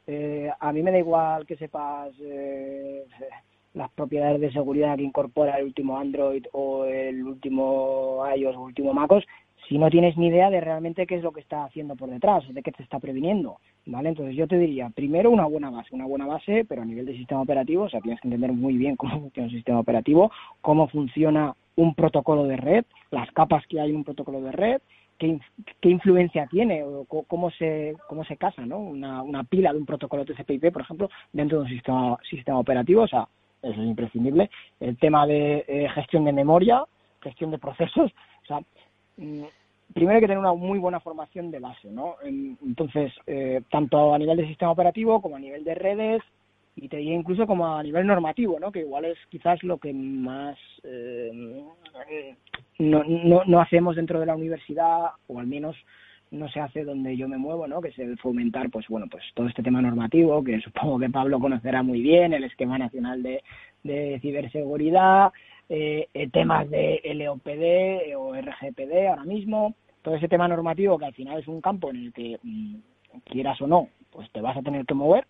eh, 0.06 0.50
a 0.58 0.72
mí 0.72 0.82
me 0.82 0.92
da 0.92 0.98
igual 0.98 1.46
que 1.46 1.56
sepas 1.56 2.12
las 3.74 3.90
propiedades 3.92 4.40
de 4.40 4.52
seguridad 4.52 4.96
que 4.96 5.02
incorpora 5.02 5.58
el 5.58 5.66
último 5.66 5.98
Android 5.98 6.46
o 6.52 6.86
el 6.86 7.22
último 7.22 8.24
iOS 8.34 8.56
o 8.56 8.60
el 8.60 8.66
último 8.66 8.94
MacOS, 8.94 9.26
si 9.68 9.78
no 9.78 9.90
tienes 9.90 10.16
ni 10.16 10.28
idea 10.28 10.50
de 10.50 10.60
realmente 10.60 11.06
qué 11.06 11.16
es 11.16 11.22
lo 11.22 11.32
que 11.32 11.40
está 11.40 11.64
haciendo 11.64 11.96
por 11.96 12.10
detrás, 12.10 12.44
de 12.52 12.62
qué 12.62 12.72
te 12.72 12.82
está 12.82 12.98
previniendo, 12.98 13.58
¿vale? 13.86 14.10
Entonces 14.10 14.36
yo 14.36 14.46
te 14.46 14.58
diría, 14.58 14.90
primero 14.90 15.30
una 15.30 15.46
buena 15.46 15.70
base, 15.70 15.94
una 15.94 16.06
buena 16.06 16.26
base, 16.26 16.64
pero 16.68 16.82
a 16.82 16.84
nivel 16.84 17.06
de 17.06 17.16
sistema 17.16 17.42
operativo, 17.42 17.84
o 17.84 17.88
sea, 17.88 18.00
tienes 18.00 18.20
que 18.20 18.28
entender 18.28 18.52
muy 18.52 18.76
bien 18.76 18.96
cómo 18.96 19.12
funciona 19.20 19.48
un 19.48 19.54
sistema 19.54 19.80
operativo, 19.80 20.30
cómo 20.60 20.88
funciona 20.88 21.54
un 21.76 21.94
protocolo 21.94 22.44
de 22.44 22.56
red, 22.56 22.84
las 23.10 23.30
capas 23.32 23.66
que 23.66 23.80
hay 23.80 23.90
en 23.90 23.96
un 23.96 24.04
protocolo 24.04 24.40
de 24.40 24.52
red, 24.52 24.80
qué, 25.18 25.38
qué 25.80 25.88
influencia 25.88 26.46
tiene 26.50 26.82
o 26.82 27.04
cómo 27.04 27.50
se, 27.52 27.94
cómo 28.08 28.24
se 28.24 28.36
casa, 28.36 28.66
¿no? 28.66 28.78
Una, 28.78 29.22
una 29.22 29.44
pila 29.44 29.72
de 29.72 29.78
un 29.78 29.86
protocolo 29.86 30.24
TCP/IP, 30.24 30.72
por 30.72 30.82
ejemplo, 30.82 31.10
dentro 31.32 31.58
de 31.58 31.64
un 31.64 31.70
sistema, 31.70 32.18
sistema 32.28 32.58
operativo, 32.58 33.02
o 33.02 33.08
sea, 33.08 33.28
eso 33.62 33.80
es 33.80 33.86
imprescindible. 33.86 34.50
El 34.80 34.98
tema 34.98 35.26
de 35.26 35.64
eh, 35.68 35.88
gestión 35.94 36.24
de 36.24 36.32
memoria, 36.32 36.84
gestión 37.20 37.50
de 37.52 37.58
procesos, 37.58 38.12
o 38.42 38.46
sea, 38.46 38.60
primero 39.16 40.14
hay 40.14 40.20
que 40.20 40.26
tener 40.26 40.38
una 40.38 40.54
muy 40.54 40.78
buena 40.78 41.00
formación 41.00 41.50
de 41.50 41.58
base, 41.58 41.90
¿no? 41.90 42.16
Entonces, 42.24 43.12
eh, 43.26 43.62
tanto 43.70 44.14
a 44.14 44.18
nivel 44.18 44.36
de 44.36 44.46
sistema 44.46 44.72
operativo 44.72 45.20
como 45.20 45.36
a 45.36 45.40
nivel 45.40 45.64
de 45.64 45.74
redes 45.74 46.22
y 46.74 46.88
te 46.88 46.96
diría 46.96 47.14
incluso 47.14 47.46
como 47.46 47.76
a 47.76 47.82
nivel 47.82 48.06
normativo, 48.06 48.58
¿no? 48.58 48.72
Que 48.72 48.80
igual 48.80 49.04
es 49.04 49.18
quizás 49.28 49.62
lo 49.62 49.78
que 49.78 49.92
más 49.92 50.56
eh, 50.84 51.62
no, 52.78 53.04
no, 53.04 53.44
no 53.44 53.60
hacemos 53.60 53.96
dentro 53.96 54.20
de 54.20 54.26
la 54.26 54.36
universidad 54.36 55.10
o 55.28 55.38
al 55.38 55.46
menos 55.46 55.76
no 56.30 56.48
se 56.48 56.60
hace 56.60 56.82
donde 56.82 57.14
yo 57.16 57.28
me 57.28 57.36
muevo, 57.36 57.66
¿no? 57.66 57.80
Que 57.82 57.88
es 57.88 57.98
el 57.98 58.18
fomentar, 58.18 58.70
pues 58.70 58.88
bueno, 58.88 59.06
pues 59.10 59.22
todo 59.34 59.46
este 59.48 59.62
tema 59.62 59.82
normativo, 59.82 60.42
que 60.42 60.60
supongo 60.60 60.98
que 60.98 61.10
Pablo 61.10 61.38
conocerá 61.38 61.82
muy 61.82 62.00
bien, 62.00 62.32
el 62.32 62.44
esquema 62.44 62.78
nacional 62.78 63.22
de, 63.22 63.42
de 63.82 64.18
ciberseguridad, 64.20 65.30
eh, 65.74 66.28
temas 66.30 66.68
de 66.68 67.00
LOPD 67.14 68.14
o 68.18 68.34
RGPD 68.34 69.08
ahora 69.08 69.24
mismo, 69.24 69.74
todo 70.02 70.16
ese 70.16 70.28
tema 70.28 70.46
normativo 70.46 70.98
que 70.98 71.06
al 71.06 71.14
final 71.14 71.38
es 71.38 71.48
un 71.48 71.62
campo 71.62 71.88
en 71.88 71.96
el 71.96 72.12
que 72.12 72.38
mm, 72.42 72.76
quieras 73.24 73.58
o 73.62 73.66
no, 73.66 73.88
pues 74.10 74.30
te 74.32 74.42
vas 74.42 74.54
a 74.54 74.62
tener 74.62 74.84
que 74.84 74.92
mover, 74.92 75.26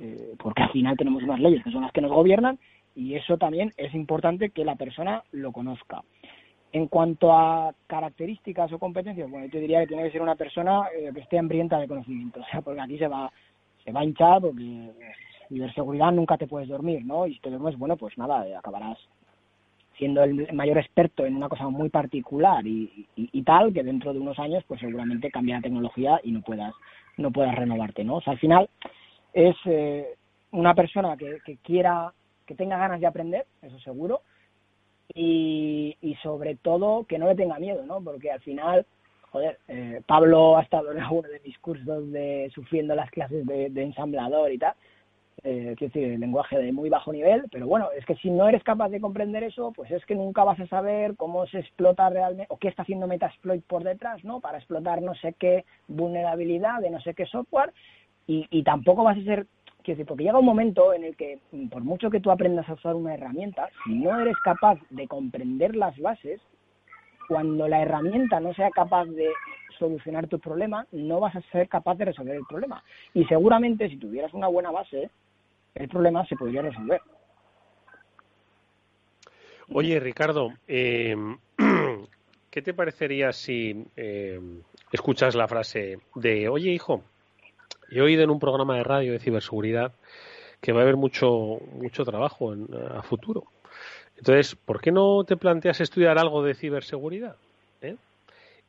eh, 0.00 0.34
porque 0.38 0.62
al 0.62 0.70
final 0.70 0.96
tenemos 0.96 1.22
unas 1.24 1.40
leyes 1.40 1.64
que 1.64 1.72
son 1.72 1.82
las 1.82 1.90
que 1.90 2.00
nos 2.00 2.12
gobiernan 2.12 2.60
y 2.94 3.14
eso 3.14 3.38
también 3.38 3.72
es 3.76 3.92
importante 3.92 4.50
que 4.50 4.64
la 4.64 4.76
persona 4.76 5.24
lo 5.32 5.50
conozca. 5.50 6.04
En 6.72 6.86
cuanto 6.86 7.32
a 7.32 7.74
características 7.88 8.72
o 8.72 8.78
competencias, 8.78 9.28
bueno, 9.28 9.46
yo 9.46 9.52
te 9.52 9.60
diría 9.60 9.80
que 9.80 9.88
tiene 9.88 10.04
que 10.04 10.12
ser 10.12 10.22
una 10.22 10.36
persona 10.36 10.82
eh, 10.96 11.10
que 11.12 11.20
esté 11.20 11.40
hambrienta 11.40 11.80
de 11.80 11.88
conocimiento, 11.88 12.38
o 12.42 12.44
sea, 12.44 12.60
porque 12.60 12.82
aquí 12.82 12.98
se 12.98 13.08
va, 13.08 13.32
se 13.84 13.90
va 13.90 14.00
a 14.00 14.04
hinchar 14.04 14.42
porque 14.42 14.92
ciberseguridad 15.48 16.12
nunca 16.12 16.36
te 16.36 16.46
puedes 16.46 16.68
dormir, 16.68 17.04
¿no? 17.04 17.26
Y 17.26 17.34
si 17.34 17.40
te 17.40 17.50
duermes, 17.50 17.76
bueno, 17.76 17.96
pues 17.96 18.16
nada, 18.16 18.46
eh, 18.46 18.54
acabarás 18.54 18.98
siendo 19.98 20.22
el 20.22 20.52
mayor 20.52 20.78
experto 20.78 21.24
en 21.24 21.36
una 21.36 21.48
cosa 21.48 21.68
muy 21.68 21.88
particular 21.88 22.66
y, 22.66 23.42
tal, 23.44 23.72
que 23.72 23.82
dentro 23.82 24.12
de 24.12 24.18
unos 24.18 24.38
años, 24.38 24.64
pues 24.66 24.80
seguramente 24.80 25.30
cambia 25.30 25.56
la 25.56 25.62
tecnología 25.62 26.20
y 26.22 26.32
no 26.32 26.42
puedas, 26.42 26.74
no 27.16 27.30
puedas 27.30 27.54
renovarte, 27.54 28.04
¿no? 28.04 28.16
O 28.16 28.20
sea, 28.20 28.34
al 28.34 28.38
final 28.38 28.68
es 29.32 29.56
eh, 29.64 30.14
una 30.52 30.74
persona 30.74 31.16
que, 31.16 31.58
quiera, 31.62 32.12
que 32.46 32.54
tenga 32.54 32.78
ganas 32.78 33.00
de 33.00 33.06
aprender, 33.06 33.46
eso 33.62 33.78
seguro, 33.80 34.20
y, 35.14 35.96
y 36.00 36.14
sobre 36.16 36.56
todo 36.56 37.04
que 37.04 37.18
no 37.18 37.28
le 37.28 37.36
tenga 37.36 37.58
miedo, 37.58 37.86
¿no? 37.86 38.02
Porque 38.02 38.30
al 38.30 38.40
final, 38.40 38.84
joder, 39.30 39.58
eh, 39.68 40.02
Pablo 40.06 40.58
ha 40.58 40.62
estado 40.62 40.92
en 40.92 41.00
alguno 41.00 41.28
de 41.28 41.40
mis 41.40 41.58
cursos 41.58 42.10
de 42.10 42.50
sufriendo 42.54 42.94
las 42.94 43.10
clases 43.10 43.46
de 43.46 43.82
ensamblador 43.82 44.52
y 44.52 44.58
tal, 44.58 44.74
eh, 45.46 45.74
quiero 45.78 45.92
decir, 45.92 46.18
lenguaje 46.18 46.58
de 46.58 46.72
muy 46.72 46.90
bajo 46.90 47.12
nivel, 47.12 47.44
pero 47.52 47.68
bueno, 47.68 47.88
es 47.96 48.04
que 48.04 48.16
si 48.16 48.30
no 48.30 48.48
eres 48.48 48.64
capaz 48.64 48.88
de 48.88 49.00
comprender 49.00 49.44
eso, 49.44 49.72
pues 49.72 49.90
es 49.92 50.04
que 50.04 50.16
nunca 50.16 50.42
vas 50.42 50.58
a 50.58 50.66
saber 50.66 51.14
cómo 51.16 51.46
se 51.46 51.60
explota 51.60 52.10
realmente, 52.10 52.52
o 52.52 52.58
qué 52.58 52.68
está 52.68 52.82
haciendo 52.82 53.06
Metasploit 53.06 53.64
por 53.64 53.84
detrás, 53.84 54.24
¿no? 54.24 54.40
Para 54.40 54.58
explotar 54.58 55.00
no 55.02 55.14
sé 55.14 55.34
qué 55.38 55.64
vulnerabilidad 55.86 56.80
de 56.80 56.90
no 56.90 57.00
sé 57.00 57.14
qué 57.14 57.26
software, 57.26 57.72
y, 58.26 58.46
y 58.50 58.64
tampoco 58.64 59.04
vas 59.04 59.18
a 59.18 59.22
ser 59.22 59.46
Quiero 59.82 59.98
decir, 59.98 60.08
porque 60.08 60.24
llega 60.24 60.40
un 60.40 60.44
momento 60.44 60.92
en 60.92 61.04
el 61.04 61.14
que, 61.14 61.38
por 61.70 61.84
mucho 61.84 62.10
que 62.10 62.18
tú 62.18 62.32
aprendas 62.32 62.68
a 62.68 62.72
usar 62.72 62.96
una 62.96 63.14
herramienta, 63.14 63.68
si 63.84 63.94
no 63.94 64.18
eres 64.18 64.36
capaz 64.38 64.80
de 64.90 65.06
comprender 65.06 65.76
las 65.76 65.96
bases, 66.00 66.40
cuando 67.28 67.68
la 67.68 67.82
herramienta 67.82 68.40
no 68.40 68.52
sea 68.54 68.70
capaz 68.70 69.04
de 69.04 69.28
solucionar 69.78 70.26
tu 70.26 70.40
problema, 70.40 70.86
no 70.90 71.20
vas 71.20 71.36
a 71.36 71.40
ser 71.52 71.68
capaz 71.68 71.94
de 71.96 72.06
resolver 72.06 72.34
el 72.34 72.46
problema. 72.48 72.82
Y 73.14 73.24
seguramente 73.26 73.88
si 73.88 73.96
tuvieras 73.96 74.34
una 74.34 74.48
buena 74.48 74.72
base, 74.72 75.08
el 75.76 75.88
problema 75.88 76.26
se 76.26 76.36
podría 76.36 76.62
resolver. 76.62 77.00
Oye, 79.72 79.98
Ricardo, 80.00 80.52
eh, 80.66 81.16
¿qué 82.50 82.62
te 82.62 82.74
parecería 82.74 83.32
si 83.32 83.86
eh, 83.96 84.40
escuchas 84.92 85.34
la 85.34 85.48
frase 85.48 85.98
de, 86.14 86.48
oye, 86.48 86.70
hijo, 86.70 87.02
He 87.90 88.00
oído 88.00 88.22
en 88.22 88.30
un 88.30 88.40
programa 88.40 88.76
de 88.76 88.84
radio 88.84 89.12
de 89.12 89.18
ciberseguridad 89.18 89.92
que 90.60 90.72
va 90.72 90.80
a 90.80 90.82
haber 90.82 90.96
mucho, 90.96 91.60
mucho 91.72 92.04
trabajo 92.04 92.52
en, 92.52 92.66
a 92.74 93.02
futuro. 93.02 93.44
Entonces, 94.16 94.56
¿por 94.56 94.80
qué 94.80 94.90
no 94.90 95.24
te 95.24 95.36
planteas 95.36 95.80
estudiar 95.80 96.18
algo 96.18 96.42
de 96.42 96.54
ciberseguridad? 96.54 97.36
¿Eh? 97.82 97.96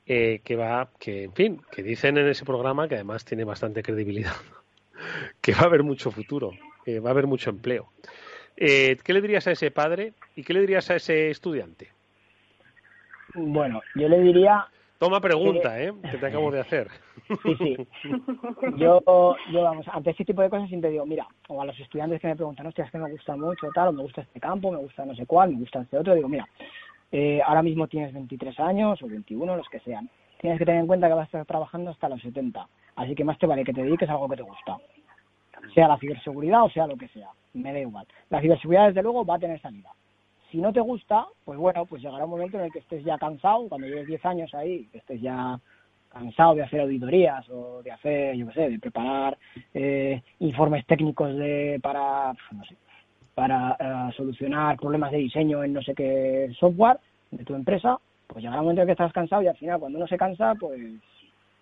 Eh, 0.05 0.41
que 0.43 0.55
va, 0.55 0.89
que 0.99 1.23
en 1.23 1.33
fin, 1.33 1.61
que 1.71 1.81
dicen 1.81 2.17
en 2.17 2.27
ese 2.27 2.45
programa 2.45 2.87
que 2.87 2.95
además 2.95 3.25
tiene 3.25 3.43
bastante 3.43 3.81
credibilidad, 3.81 4.35
que 5.41 5.53
va 5.53 5.61
a 5.61 5.65
haber 5.65 5.83
mucho 5.83 6.11
futuro, 6.11 6.51
que 6.87 7.01
va 7.01 7.09
a 7.09 7.11
haber 7.11 7.27
mucho 7.27 7.49
empleo. 7.49 7.89
Eh, 8.55 8.95
¿Qué 9.03 9.11
le 9.11 9.19
dirías 9.19 9.45
a 9.45 9.51
ese 9.51 9.71
padre 9.71 10.13
y 10.37 10.43
qué 10.45 10.53
le 10.53 10.61
dirías 10.61 10.89
a 10.89 10.95
ese 10.95 11.29
estudiante? 11.29 11.89
Bueno, 13.35 13.81
yo 13.95 14.07
le 14.07 14.21
diría 14.21 14.65
Toma 14.97 15.19
pregunta, 15.19 15.77
¿eh? 15.83 15.91
Que 16.09 16.17
te 16.17 16.27
acabo 16.27 16.49
de 16.49 16.61
hacer. 16.61 16.87
Sí, 17.43 17.55
sí. 17.57 17.77
Yo, 18.77 19.03
yo, 19.51 19.61
vamos, 19.61 19.85
ante 19.89 20.11
este 20.11 20.23
tipo 20.23 20.41
de 20.41 20.49
cosas 20.49 20.69
siempre 20.69 20.89
digo, 20.89 21.05
mira, 21.05 21.27
o 21.49 21.61
a 21.61 21.65
los 21.65 21.77
estudiantes 21.77 22.21
que 22.21 22.27
me 22.27 22.37
preguntan, 22.37 22.65
hostia, 22.65 22.85
es 22.85 22.91
que 22.91 22.97
me 22.97 23.11
gusta 23.11 23.35
mucho, 23.35 23.67
tal, 23.75 23.89
o 23.89 23.91
me 23.91 24.03
gusta 24.03 24.21
este 24.21 24.39
campo, 24.39 24.71
me 24.71 24.77
gusta 24.77 25.05
no 25.05 25.13
sé 25.13 25.25
cuál, 25.25 25.51
me 25.51 25.59
gusta 25.59 25.81
este 25.81 25.97
otro, 25.97 26.15
digo, 26.15 26.29
mira, 26.29 26.47
eh, 27.11 27.41
ahora 27.45 27.63
mismo 27.63 27.87
tienes 27.87 28.13
23 28.13 28.57
años 28.61 29.01
o 29.03 29.07
21, 29.07 29.57
los 29.57 29.67
que 29.67 29.81
sean. 29.81 30.09
Tienes 30.39 30.57
que 30.57 30.65
tener 30.65 30.79
en 30.79 30.87
cuenta 30.87 31.07
que 31.07 31.15
vas 31.15 31.23
a 31.23 31.25
estar 31.25 31.45
trabajando 31.45 31.91
hasta 31.91 32.07
los 32.07 32.21
70. 32.21 32.65
Así 32.95 33.13
que 33.13 33.25
más 33.25 33.37
te 33.37 33.45
vale 33.45 33.65
que 33.65 33.73
te 33.73 33.83
dediques 33.83 34.07
a 34.07 34.13
algo 34.13 34.29
que 34.29 34.37
te 34.37 34.43
gusta. 34.43 34.77
Sea 35.73 35.87
la 35.87 35.97
ciberseguridad 35.97 36.63
o 36.63 36.69
sea 36.69 36.87
lo 36.87 36.97
que 36.97 37.07
sea. 37.09 37.29
Me 37.53 37.73
da 37.73 37.79
igual. 37.79 38.05
La 38.29 38.41
ciberseguridad, 38.41 38.87
desde 38.87 39.03
luego, 39.03 39.25
va 39.25 39.35
a 39.35 39.39
tener 39.39 39.59
salida 39.61 39.91
si 40.51 40.59
no 40.59 40.71
te 40.71 40.79
gusta, 40.79 41.25
pues 41.43 41.59
bueno, 41.59 41.85
pues 41.85 42.01
llegará 42.01 42.25
un 42.25 42.31
momento 42.31 42.57
en 42.57 42.65
el 42.65 42.71
que 42.71 42.79
estés 42.79 43.03
ya 43.03 43.17
cansado, 43.17 43.67
cuando 43.67 43.87
lleves 43.87 44.07
10 44.07 44.25
años 44.25 44.53
ahí, 44.53 44.87
que 44.91 44.99
estés 44.99 45.21
ya 45.21 45.59
cansado 46.09 46.55
de 46.55 46.63
hacer 46.63 46.81
auditorías 46.81 47.47
o 47.49 47.81
de 47.83 47.91
hacer, 47.91 48.35
yo 48.35 48.47
qué 48.47 48.53
sé, 48.53 48.69
de 48.69 48.79
preparar 48.79 49.37
eh, 49.73 50.21
informes 50.39 50.85
técnicos 50.85 51.35
de 51.35 51.79
para, 51.83 52.33
no 52.51 52.63
sé, 52.63 52.75
para 53.35 53.75
eh, 53.79 54.13
solucionar 54.15 54.77
problemas 54.77 55.11
de 55.11 55.17
diseño 55.17 55.63
en 55.63 55.73
no 55.73 55.81
sé 55.81 55.93
qué 55.93 56.49
software 56.57 56.99
de 57.31 57.43
tu 57.43 57.53
empresa, 57.53 57.99
pues 58.27 58.41
llegará 58.41 58.61
un 58.61 58.67
momento 58.67 58.81
en 58.81 58.89
el 58.89 58.95
que 58.95 59.03
estás 59.03 59.13
cansado 59.13 59.41
y 59.41 59.47
al 59.47 59.57
final 59.57 59.79
cuando 59.79 59.97
uno 59.97 60.07
se 60.07 60.17
cansa, 60.17 60.55
pues 60.55 60.79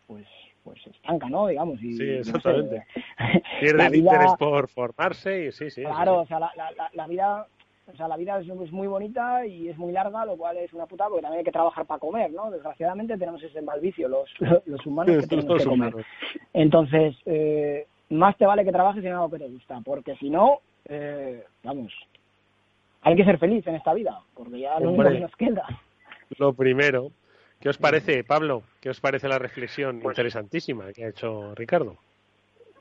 pues 0.08 0.26
pues 0.66 0.82
se 0.82 0.90
estanca, 0.90 1.30
¿no? 1.30 1.48
Digamos. 1.48 1.82
Y, 1.82 1.94
sí, 1.94 2.10
exactamente. 2.10 2.86
Pierde 3.62 3.86
el 3.86 3.96
interés 3.96 4.34
por 4.38 4.68
formarse 4.68 5.46
y 5.46 5.52
sí, 5.54 5.70
sí. 5.70 5.84
Claro, 5.84 6.22
o 6.22 6.26
sea, 6.26 6.40
la, 6.40 6.52
la, 6.56 6.90
la 6.92 7.08
vida 7.08 7.48
o 7.88 7.96
sea, 7.96 8.08
la 8.08 8.18
vida 8.18 8.40
es, 8.40 8.72
muy 8.72 8.88
bonita 8.88 9.46
y 9.46 9.70
es 9.70 9.78
muy 9.78 9.94
larga, 9.94 10.26
lo 10.26 10.36
cual 10.36 10.58
es 10.58 10.74
una 10.74 10.88
puta 10.88 11.08
porque 11.08 11.22
también 11.22 11.40
hay 11.40 11.46
que 11.46 11.52
trabajar 11.52 11.86
para 11.86 12.00
comer, 12.00 12.32
¿no? 12.32 12.50
Desgraciadamente 12.50 13.18
tenemos 13.18 13.42
ese 13.44 13.62
mal 13.62 13.80
vicio 13.80 14.08
los, 14.08 14.28
los 14.66 14.86
humanos 14.86 15.18
que 15.22 15.28
tenemos 15.28 15.60
que 15.60 15.70
comer. 15.70 15.94
Entonces, 16.54 17.16
eh, 17.26 17.86
más 18.10 18.36
te 18.38 18.46
vale 18.46 18.66
que 18.66 18.72
trabajes 18.72 19.04
en 19.04 19.14
algo 19.14 19.30
que 19.30 19.40
te 19.40 19.50
gusta, 19.50 19.80
porque 19.86 20.16
si 20.16 20.32
no, 20.32 20.62
eh, 20.86 21.44
vamos, 21.64 21.94
hay 23.02 23.16
que 23.16 23.24
ser 23.24 23.38
feliz 23.38 23.66
en 23.68 23.76
esta 23.76 23.94
vida, 23.94 24.20
porque 24.34 24.60
ya 24.60 24.80
lo 24.80 24.90
único 24.90 25.10
que 25.10 25.20
nos 25.20 25.36
queda. 25.36 25.68
Lo 26.40 26.54
primero. 26.54 27.12
¿Qué 27.60 27.70
os 27.70 27.78
parece, 27.78 28.24
Pablo? 28.24 28.64
¿Qué 28.82 28.90
os 28.90 29.00
parece 29.00 29.28
la 29.28 29.40
reflexión 29.40 30.00
pues 30.00 30.14
interesantísima 30.14 30.94
que 30.94 31.06
ha 31.06 31.10
hecho 31.10 31.56
Ricardo? 31.56 31.98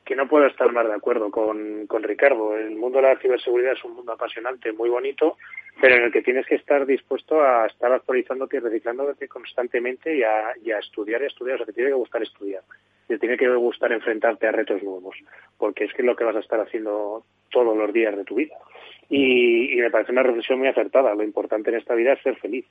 que 0.04 0.14
no 0.14 0.28
puedo 0.28 0.46
estar 0.46 0.70
más 0.70 0.86
de 0.86 0.94
acuerdo 0.94 1.30
con, 1.30 1.86
con 1.86 2.02
Ricardo. 2.02 2.56
El 2.56 2.76
mundo 2.76 2.98
de 2.98 3.08
la 3.08 3.18
ciberseguridad 3.18 3.72
es 3.72 3.84
un 3.84 3.94
mundo 3.94 4.12
apasionante, 4.12 4.72
muy 4.72 4.90
bonito, 4.90 5.38
pero 5.80 5.96
en 5.96 6.04
el 6.04 6.12
que 6.12 6.22
tienes 6.22 6.46
que 6.46 6.56
estar 6.56 6.84
dispuesto 6.84 7.42
a 7.42 7.66
estar 7.66 7.90
actualizándote 7.92 8.58
y 8.58 8.60
reciclándote 8.60 9.28
constantemente 9.28 10.14
y 10.14 10.22
a, 10.22 10.52
y 10.62 10.70
a 10.72 10.78
estudiar 10.78 11.22
y 11.22 11.24
a 11.24 11.28
estudiar. 11.28 11.56
O 11.56 11.58
sea, 11.58 11.66
te 11.66 11.72
tiene 11.72 11.90
que 11.90 11.96
gustar 11.96 12.22
estudiar. 12.22 12.62
Te 13.08 13.18
tiene 13.18 13.36
que 13.36 13.48
gustar 13.48 13.92
enfrentarte 13.92 14.46
a 14.46 14.52
retos 14.52 14.82
nuevos, 14.82 15.16
porque 15.58 15.84
es 15.84 15.92
que 15.92 16.02
es 16.02 16.06
lo 16.06 16.16
que 16.16 16.24
vas 16.24 16.36
a 16.36 16.40
estar 16.40 16.60
haciendo 16.60 17.24
todos 17.50 17.76
los 17.76 17.92
días 17.92 18.16
de 18.16 18.24
tu 18.24 18.34
vida. 18.34 18.56
Y, 19.08 19.72
y 19.72 19.80
me 19.80 19.90
parece 19.90 20.12
una 20.12 20.22
reflexión 20.22 20.58
muy 20.58 20.68
acertada. 20.68 21.14
Lo 21.14 21.22
importante 21.22 21.70
en 21.70 21.76
esta 21.76 21.94
vida 21.94 22.12
es 22.12 22.22
ser 22.22 22.36
feliz. 22.36 22.66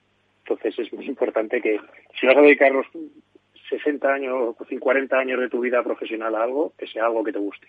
Entonces 0.54 0.88
es 0.88 0.94
muy 0.94 1.06
importante 1.06 1.62
que 1.62 1.80
si 2.20 2.26
vas 2.28 2.38
a 2.38 2.42
dedicar 2.42 2.72
los 2.72 2.88
60 3.70 4.08
años 4.08 4.36
o 4.36 4.56
40 4.80 5.18
años 5.18 5.40
de 5.40 5.50
tu 5.50 5.60
vida 5.60 5.84
profesional 5.84 6.36
a 6.36 6.44
algo, 6.44 6.74
que 6.78 6.88
sea 6.88 7.06
algo 7.06 7.24
que 7.24 7.32
te 7.32 7.40
guste. 7.40 7.68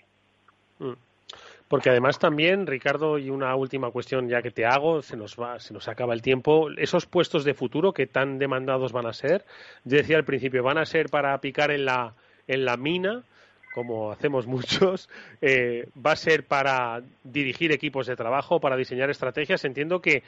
Mm. 0.78 0.92
Porque 1.68 1.90
además 1.90 2.18
también, 2.18 2.66
Ricardo, 2.66 3.18
y 3.18 3.30
una 3.30 3.56
última 3.56 3.90
cuestión 3.90 4.28
ya 4.28 4.42
que 4.42 4.50
te 4.50 4.66
hago, 4.66 5.02
se 5.02 5.16
nos 5.16 5.36
va, 5.36 5.58
se 5.58 5.72
nos 5.72 5.88
acaba 5.88 6.12
el 6.12 6.20
tiempo. 6.20 6.68
Esos 6.76 7.06
puestos 7.06 7.42
de 7.44 7.54
futuro 7.54 7.92
que 7.92 8.06
tan 8.06 8.38
demandados 8.38 8.92
van 8.92 9.06
a 9.06 9.12
ser, 9.12 9.44
yo 9.84 9.96
decía 9.96 10.18
al 10.18 10.24
principio, 10.24 10.62
van 10.62 10.78
a 10.78 10.84
ser 10.84 11.08
para 11.08 11.36
picar 11.40 11.70
en 11.70 11.86
la, 11.86 12.14
en 12.46 12.64
la 12.66 12.76
mina, 12.76 13.24
como 13.74 14.12
hacemos 14.12 14.46
muchos, 14.46 15.08
eh, 15.40 15.88
va 15.96 16.12
a 16.12 16.16
ser 16.16 16.44
para 16.44 17.02
dirigir 17.24 17.72
equipos 17.72 18.06
de 18.06 18.16
trabajo, 18.16 18.60
para 18.60 18.76
diseñar 18.76 19.08
estrategias. 19.08 19.64
Entiendo 19.64 20.00
que 20.00 20.22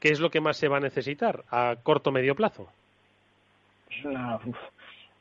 ¿qué 0.00 0.08
es 0.08 0.20
lo 0.20 0.30
que 0.30 0.40
más 0.40 0.56
se 0.56 0.68
va 0.68 0.78
a 0.78 0.80
necesitar 0.80 1.44
a 1.50 1.76
corto 1.82 2.12
medio 2.12 2.34
plazo? 2.34 2.68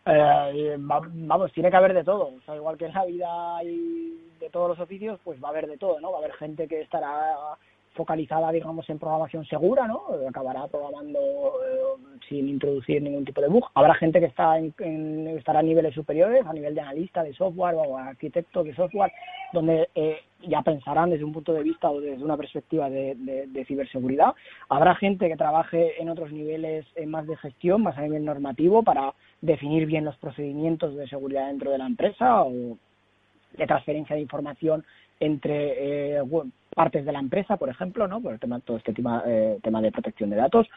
Eh, 0.07 0.76
vamos, 0.78 1.51
tiene 1.53 1.71
que 1.71 1.78
haber 1.78 1.93
de 1.93 2.03
todo. 2.03 2.32
O 2.45 2.55
igual 2.55 2.78
que 2.78 2.86
en 2.86 2.93
la 2.93 3.05
vida 3.05 3.57
hay 3.57 4.17
de 4.39 4.49
todos 4.49 4.69
los 4.69 4.80
oficios, 4.80 5.19
pues 5.23 5.43
va 5.43 5.47
a 5.47 5.51
haber 5.51 5.67
de 5.67 5.78
todo, 5.78 5.99
¿no? 5.99 6.11
Va 6.11 6.17
a 6.17 6.19
haber 6.19 6.34
gente 6.34 6.67
que 6.67 6.82
estará 6.82 7.57
focalizada, 7.96 8.52
digamos, 8.52 8.88
en 8.89 9.00
programación 9.00 9.46
segura, 9.46 9.88
¿no? 9.88 10.04
Acabará 10.28 10.68
programando 10.68 11.20
eh, 11.20 12.20
sin 12.30 12.50
introducir 12.50 13.02
ningún 13.02 13.26
tipo 13.26 13.41
de 13.41 13.48
bug. 13.48 13.66
Habrá 13.74 13.96
gente 13.96 14.20
que 14.20 14.28
está 14.28 14.58
en, 14.58 15.28
estará 15.38 15.60
a 15.60 15.64
niveles 15.64 15.96
superiores, 15.96 16.46
a 16.46 16.54
nivel 16.54 16.76
de 16.76 16.82
analista 16.82 17.24
de 17.24 17.34
software 17.34 17.76
o 17.76 17.98
arquitecto 17.98 18.64
de 18.64 18.76
software, 18.76 19.12
donde 19.54 19.89
eh, 19.96 20.20
ya 20.48 20.62
pensarán 20.62 21.10
desde 21.10 21.24
un 21.24 21.34
punto 21.34 21.54
de 21.54 21.64
vista 21.64 21.89
o 21.89 22.02
desde 22.02 22.24
una 22.24 22.38
perspectiva 22.38 22.89
de, 22.89 23.16
de, 23.16 23.66
ciberseguridad. 23.66 24.34
Habrá 24.70 24.96
gente 24.96 25.28
que 25.28 25.38
trabaje 25.38 26.02
en 26.02 26.10
otros 26.10 26.32
niveles 26.32 26.86
eh, 26.96 27.06
más 27.06 27.26
de 27.26 27.38
gestión, 27.38 27.82
más 27.82 27.98
a 27.98 28.02
nivel 28.02 28.26
normativo, 28.26 28.84
para 28.84 29.14
definir 29.41 29.86
bien 29.86 30.06
los 30.06 30.18
procedimientos 30.18 30.96
de 30.96 31.08
seguridad 31.08 31.48
dentro 31.48 31.72
de 31.72 31.78
la 31.78 31.88
empresa 31.88 32.43
o 32.43 32.78
de 33.58 33.68
transferencia 33.68 34.16
de 34.16 34.22
información 34.22 34.84
entre 35.20 36.18
eh, 36.18 36.24
partes 36.76 37.05
de 37.05 37.11
la 37.11 37.20
empresa, 37.20 37.57
por 37.57 37.70
ejemplo, 37.70 38.07
¿no? 38.07 38.22
Por 38.22 38.34
el 38.34 38.39
tema, 38.39 38.59
todo 38.59 38.78
este 38.78 38.93
tema, 38.93 39.24
eh, 39.26 39.59
tema 39.63 39.82
de 39.82 39.91
protección 39.91 40.30
de 40.30 40.36
datos. 40.36 40.68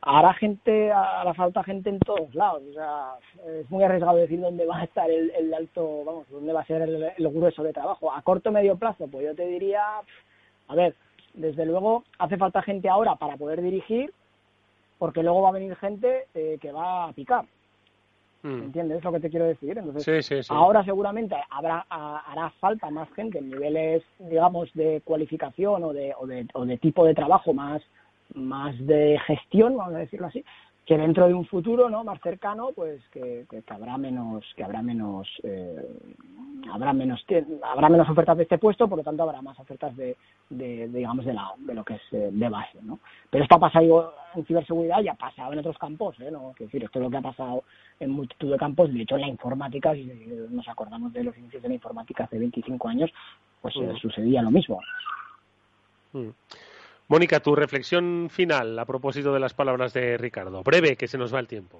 Hará 0.00 0.34
gente, 0.34 0.90
hará 0.90 1.32
falta 1.34 1.62
gente 1.62 1.90
en 1.90 2.00
todos 2.00 2.34
lados. 2.34 2.62
O 2.70 2.72
sea, 2.72 3.12
es 3.60 3.70
muy 3.70 3.84
arriesgado 3.84 4.16
decir 4.16 4.40
dónde 4.40 4.66
va 4.66 4.78
a 4.78 4.84
estar 4.84 5.08
el, 5.10 5.30
el 5.30 5.54
alto, 5.54 6.04
vamos, 6.04 6.26
dónde 6.30 6.52
va 6.52 6.62
a 6.62 6.66
ser 6.66 6.82
el, 6.82 7.10
el 7.16 7.28
grueso 7.28 7.62
de 7.62 7.72
trabajo. 7.72 8.12
A 8.12 8.22
corto 8.22 8.50
o 8.50 8.52
medio 8.52 8.76
plazo, 8.76 9.06
pues 9.06 9.26
yo 9.26 9.34
te 9.34 9.46
diría, 9.46 9.82
a 10.68 10.74
ver, 10.74 10.94
desde 11.34 11.66
luego 11.66 12.04
hace 12.18 12.36
falta 12.36 12.62
gente 12.62 12.88
ahora 12.88 13.14
para 13.14 13.36
poder 13.36 13.62
dirigir, 13.62 14.12
porque 14.98 15.22
luego 15.22 15.42
va 15.42 15.50
a 15.50 15.52
venir 15.52 15.76
gente 15.76 16.26
eh, 16.34 16.58
que 16.60 16.72
va 16.72 17.04
a 17.08 17.12
picar. 17.12 17.44
Mm. 18.42 18.62
¿Entiendes 18.64 19.04
lo 19.04 19.12
que 19.12 19.20
te 19.20 19.30
quiero 19.30 19.46
decir? 19.46 19.78
Entonces, 19.78 20.50
ahora 20.50 20.84
seguramente 20.84 21.36
habrá 21.50 21.86
hará 21.88 22.50
falta 22.58 22.90
más 22.90 23.08
gente 23.14 23.38
en 23.38 23.50
niveles, 23.50 24.02
digamos, 24.18 24.72
de 24.74 25.00
cualificación 25.04 25.84
o 25.84 25.92
de, 25.92 26.12
o 26.18 26.26
de, 26.26 26.46
o 26.54 26.64
de 26.64 26.76
tipo 26.78 27.04
de 27.04 27.14
trabajo 27.14 27.54
más, 27.54 27.82
más 28.34 28.74
de 28.84 29.20
gestión, 29.26 29.76
vamos 29.76 29.94
a 29.94 29.98
decirlo 29.98 30.26
así, 30.26 30.44
que 30.84 30.98
dentro 30.98 31.28
de 31.28 31.34
un 31.34 31.46
futuro 31.46 31.88
no 31.88 32.02
más 32.02 32.20
cercano 32.20 32.70
pues 32.74 33.00
que, 33.10 33.46
que, 33.48 33.62
habrá 33.68 33.96
menos 33.98 34.44
que 34.56 34.64
habrá 34.64 34.82
menos 34.82 35.28
eh, 35.44 35.76
habrá 36.72 36.92
menos 36.92 37.24
habrá 37.62 37.88
menos 37.88 38.08
ofertas 38.08 38.36
de 38.36 38.42
este 38.42 38.58
puesto 38.58 38.88
por 38.88 38.98
lo 38.98 39.04
tanto 39.04 39.22
habrá 39.22 39.40
más 39.42 39.58
ofertas 39.60 39.96
de, 39.96 40.16
de, 40.50 40.88
digamos 40.88 41.24
de 41.24 41.34
la 41.34 41.52
de 41.58 41.74
lo 41.74 41.84
que 41.84 41.94
es 41.94 42.02
eh, 42.12 42.30
de 42.32 42.48
base 42.48 42.78
no 42.82 42.98
pero 43.30 43.44
esto 43.44 43.56
ha 43.56 43.60
pasado 43.60 44.14
en 44.34 44.44
ciberseguridad 44.44 45.02
y 45.02 45.08
ha 45.08 45.14
pasado 45.14 45.52
en 45.52 45.60
otros 45.60 45.78
campos 45.78 46.18
¿eh? 46.20 46.30
no 46.30 46.50
es 46.50 46.56
decir 46.56 46.82
esto 46.82 46.98
es 46.98 47.04
lo 47.04 47.10
que 47.10 47.16
ha 47.18 47.22
pasado 47.22 47.62
en 48.00 48.10
multitud 48.10 48.50
de 48.50 48.58
campos. 48.58 48.92
De 48.92 49.02
hecho 49.02 49.14
en 49.14 49.22
la 49.22 49.28
informática 49.28 49.94
si 49.94 50.04
nos 50.50 50.66
acordamos 50.68 51.12
de 51.12 51.24
los 51.24 51.36
inicios 51.38 51.62
de 51.62 51.68
la 51.68 51.74
informática 51.74 52.24
hace 52.24 52.38
25 52.38 52.88
años 52.88 53.10
pues 53.60 53.74
eh, 53.76 53.94
sucedía 54.00 54.42
lo 54.42 54.50
mismo. 54.50 54.80
Mm. 56.12 56.28
Mónica, 57.12 57.40
tu 57.40 57.54
reflexión 57.54 58.30
final 58.30 58.78
a 58.78 58.86
propósito 58.86 59.34
de 59.34 59.38
las 59.38 59.52
palabras 59.52 59.92
de 59.92 60.16
Ricardo. 60.16 60.62
Breve, 60.62 60.96
que 60.96 61.06
se 61.06 61.18
nos 61.18 61.34
va 61.34 61.40
el 61.40 61.46
tiempo. 61.46 61.78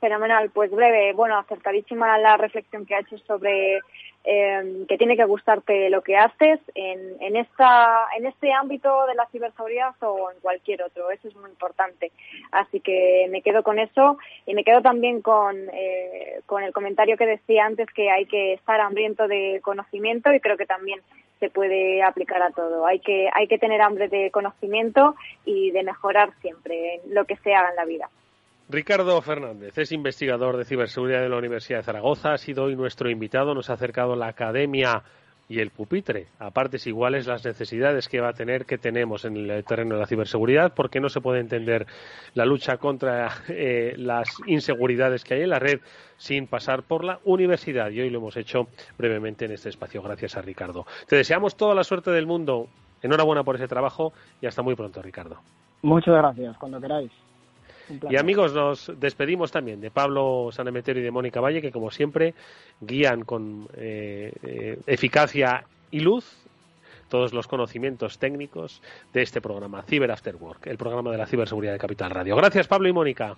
Fenomenal, 0.00 0.48
pues 0.48 0.70
breve. 0.70 1.12
Bueno, 1.12 1.36
acertadísima 1.36 2.16
la 2.16 2.38
reflexión 2.38 2.86
que 2.86 2.94
ha 2.94 3.00
hecho 3.00 3.18
sobre 3.18 3.80
eh, 4.24 4.86
que 4.88 4.96
tiene 4.96 5.18
que 5.18 5.26
gustarte 5.26 5.90
lo 5.90 6.00
que 6.00 6.16
haces 6.16 6.60
en, 6.74 6.98
en, 7.20 7.36
esta, 7.36 8.06
en 8.16 8.24
este 8.24 8.54
ámbito 8.54 9.04
de 9.06 9.16
la 9.16 9.26
ciberseguridad 9.26 9.94
o 10.00 10.30
en 10.30 10.40
cualquier 10.40 10.82
otro. 10.82 11.10
Eso 11.10 11.28
es 11.28 11.36
muy 11.36 11.50
importante. 11.50 12.10
Así 12.52 12.80
que 12.80 13.28
me 13.30 13.42
quedo 13.42 13.62
con 13.62 13.78
eso 13.78 14.16
y 14.46 14.54
me 14.54 14.64
quedo 14.64 14.80
también 14.80 15.20
con, 15.20 15.58
eh, 15.74 16.40
con 16.46 16.62
el 16.62 16.72
comentario 16.72 17.18
que 17.18 17.26
decía 17.26 17.66
antes 17.66 17.86
que 17.94 18.10
hay 18.10 18.24
que 18.24 18.54
estar 18.54 18.80
hambriento 18.80 19.28
de 19.28 19.60
conocimiento 19.62 20.32
y 20.32 20.40
creo 20.40 20.56
que 20.56 20.64
también 20.64 21.02
se 21.42 21.50
puede 21.50 22.04
aplicar 22.04 22.40
a 22.40 22.52
todo. 22.52 22.86
Hay 22.86 23.00
que, 23.00 23.28
hay 23.34 23.48
que 23.48 23.58
tener 23.58 23.82
hambre 23.82 24.06
de 24.06 24.30
conocimiento 24.30 25.16
y 25.44 25.72
de 25.72 25.82
mejorar 25.82 26.30
siempre 26.40 26.94
en 26.94 27.12
lo 27.12 27.24
que 27.24 27.34
se 27.38 27.52
haga 27.52 27.70
en 27.70 27.76
la 27.76 27.84
vida. 27.84 28.08
Ricardo 28.68 29.20
Fernández 29.20 29.76
es 29.76 29.90
investigador 29.90 30.56
de 30.56 30.64
ciberseguridad 30.64 31.20
de 31.20 31.28
la 31.28 31.38
Universidad 31.38 31.80
de 31.80 31.84
Zaragoza. 31.84 32.34
Ha 32.34 32.38
sido 32.38 32.62
hoy 32.62 32.76
nuestro 32.76 33.10
invitado. 33.10 33.54
Nos 33.54 33.70
ha 33.70 33.72
acercado 33.72 34.14
la 34.14 34.28
academia 34.28 35.02
y 35.52 35.60
el 35.60 35.70
pupitre 35.70 36.28
a 36.38 36.50
partes 36.50 36.86
iguales 36.86 37.26
las 37.26 37.44
necesidades 37.44 38.08
que 38.08 38.20
va 38.20 38.30
a 38.30 38.32
tener 38.32 38.64
que 38.64 38.78
tenemos 38.78 39.26
en 39.26 39.36
el 39.36 39.64
terreno 39.64 39.96
de 39.96 40.00
la 40.00 40.06
ciberseguridad 40.06 40.72
porque 40.74 40.98
no 40.98 41.10
se 41.10 41.20
puede 41.20 41.40
entender 41.40 41.86
la 42.32 42.46
lucha 42.46 42.78
contra 42.78 43.28
eh, 43.48 43.92
las 43.98 44.28
inseguridades 44.46 45.24
que 45.24 45.34
hay 45.34 45.42
en 45.42 45.50
la 45.50 45.58
red 45.58 45.80
sin 46.16 46.46
pasar 46.46 46.84
por 46.84 47.04
la 47.04 47.20
universidad 47.24 47.90
y 47.90 48.00
hoy 48.00 48.08
lo 48.08 48.18
hemos 48.18 48.38
hecho 48.38 48.68
brevemente 48.96 49.44
en 49.44 49.52
este 49.52 49.68
espacio 49.68 50.00
gracias 50.00 50.38
a 50.38 50.40
Ricardo. 50.40 50.86
Te 51.06 51.16
deseamos 51.16 51.54
toda 51.54 51.74
la 51.74 51.84
suerte 51.84 52.10
del 52.10 52.26
mundo. 52.26 52.68
Enhorabuena 53.02 53.42
por 53.42 53.56
ese 53.56 53.68
trabajo 53.68 54.12
y 54.40 54.46
hasta 54.46 54.62
muy 54.62 54.74
pronto, 54.74 55.02
Ricardo. 55.02 55.40
Muchas 55.82 56.14
gracias, 56.14 56.56
cuando 56.56 56.80
queráis. 56.80 57.10
Y 58.10 58.16
amigos, 58.16 58.52
nos 58.52 58.92
despedimos 58.98 59.50
también 59.50 59.80
de 59.80 59.90
Pablo 59.90 60.50
Sanemeterio 60.52 61.02
y 61.02 61.04
de 61.04 61.10
Mónica 61.10 61.40
Valle, 61.40 61.60
que 61.60 61.72
como 61.72 61.90
siempre 61.90 62.34
guían 62.80 63.22
con 63.24 63.68
eh, 63.76 64.32
eh, 64.42 64.78
eficacia 64.86 65.64
y 65.90 66.00
luz 66.00 66.42
todos 67.08 67.34
los 67.34 67.46
conocimientos 67.46 68.18
técnicos 68.18 68.80
de 69.12 69.22
este 69.22 69.42
programa, 69.42 69.82
Cyber 69.82 70.10
After 70.10 70.34
Work, 70.36 70.66
el 70.66 70.78
programa 70.78 71.10
de 71.10 71.18
la 71.18 71.26
ciberseguridad 71.26 71.74
de 71.74 71.78
Capital 71.78 72.10
Radio. 72.10 72.34
Gracias, 72.36 72.66
Pablo 72.66 72.88
y 72.88 72.92
Mónica. 72.92 73.36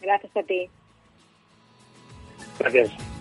Gracias 0.00 0.36
a 0.36 0.42
ti. 0.44 0.68
Gracias. 2.60 3.19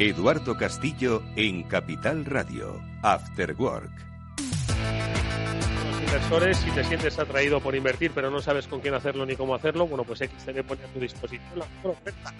Eduardo 0.00 0.56
Castillo 0.56 1.24
en 1.34 1.64
Capital 1.64 2.24
Radio, 2.24 2.80
After 3.02 3.52
Work. 3.58 3.90
Los 5.90 6.02
inversores, 6.02 6.56
si 6.58 6.70
te 6.70 6.84
sientes 6.84 7.18
atraído 7.18 7.60
por 7.60 7.74
invertir 7.74 8.12
pero 8.14 8.30
no 8.30 8.40
sabes 8.40 8.68
con 8.68 8.78
quién 8.78 8.94
hacerlo 8.94 9.26
ni 9.26 9.34
cómo 9.34 9.56
hacerlo, 9.56 9.88
bueno, 9.88 10.04
pues 10.04 10.20
XTB 10.20 10.62
pone 10.62 10.84
a 10.84 10.86
tu 10.86 11.00
disposición 11.00 11.58
la 11.58 11.66
mejor 11.66 11.90
oferta 11.90 12.32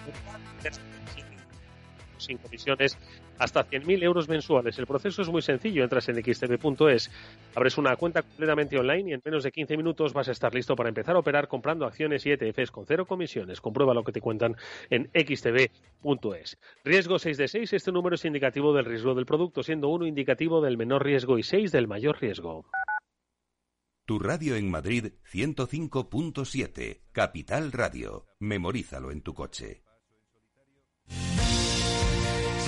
sin 2.17 2.37
comisiones 2.37 2.97
hasta 3.39 3.65
100.000 3.65 4.03
euros 4.03 4.29
mensuales. 4.29 4.77
El 4.77 4.85
proceso 4.85 5.21
es 5.21 5.29
muy 5.29 5.41
sencillo. 5.41 5.83
Entras 5.83 6.09
en 6.09 6.21
xtb.es, 6.23 7.11
abres 7.55 7.77
una 7.77 7.95
cuenta 7.95 8.21
completamente 8.21 8.77
online 8.77 9.09
y 9.09 9.13
en 9.13 9.21
menos 9.25 9.43
de 9.43 9.51
15 9.51 9.77
minutos 9.77 10.13
vas 10.13 10.27
a 10.27 10.31
estar 10.31 10.53
listo 10.53 10.75
para 10.75 10.89
empezar 10.89 11.15
a 11.15 11.19
operar 11.19 11.47
comprando 11.47 11.85
acciones 11.85 12.25
y 12.25 12.31
ETFs 12.31 12.71
con 12.71 12.85
cero 12.85 13.05
comisiones. 13.05 13.61
Comprueba 13.61 13.93
lo 13.93 14.03
que 14.03 14.11
te 14.11 14.21
cuentan 14.21 14.55
en 14.89 15.09
xtb.es. 15.13 16.57
Riesgo 16.83 17.19
6 17.19 17.37
de 17.37 17.47
6. 17.47 17.73
Este 17.73 17.91
número 17.91 18.15
es 18.15 18.25
indicativo 18.25 18.73
del 18.73 18.85
riesgo 18.85 19.15
del 19.15 19.25
producto, 19.25 19.63
siendo 19.63 19.89
uno 19.89 20.05
indicativo 20.05 20.61
del 20.61 20.77
menor 20.77 21.03
riesgo 21.03 21.37
y 21.37 21.43
6 21.43 21.71
del 21.71 21.87
mayor 21.87 22.19
riesgo. 22.19 22.65
Tu 24.05 24.17
radio 24.17 24.55
en 24.55 24.71
Madrid 24.71 25.13
105.7. 25.31 27.01
Capital 27.11 27.71
Radio. 27.71 28.25
Memorízalo 28.39 29.11
en 29.11 29.21
tu 29.21 29.35
coche. 29.35 29.83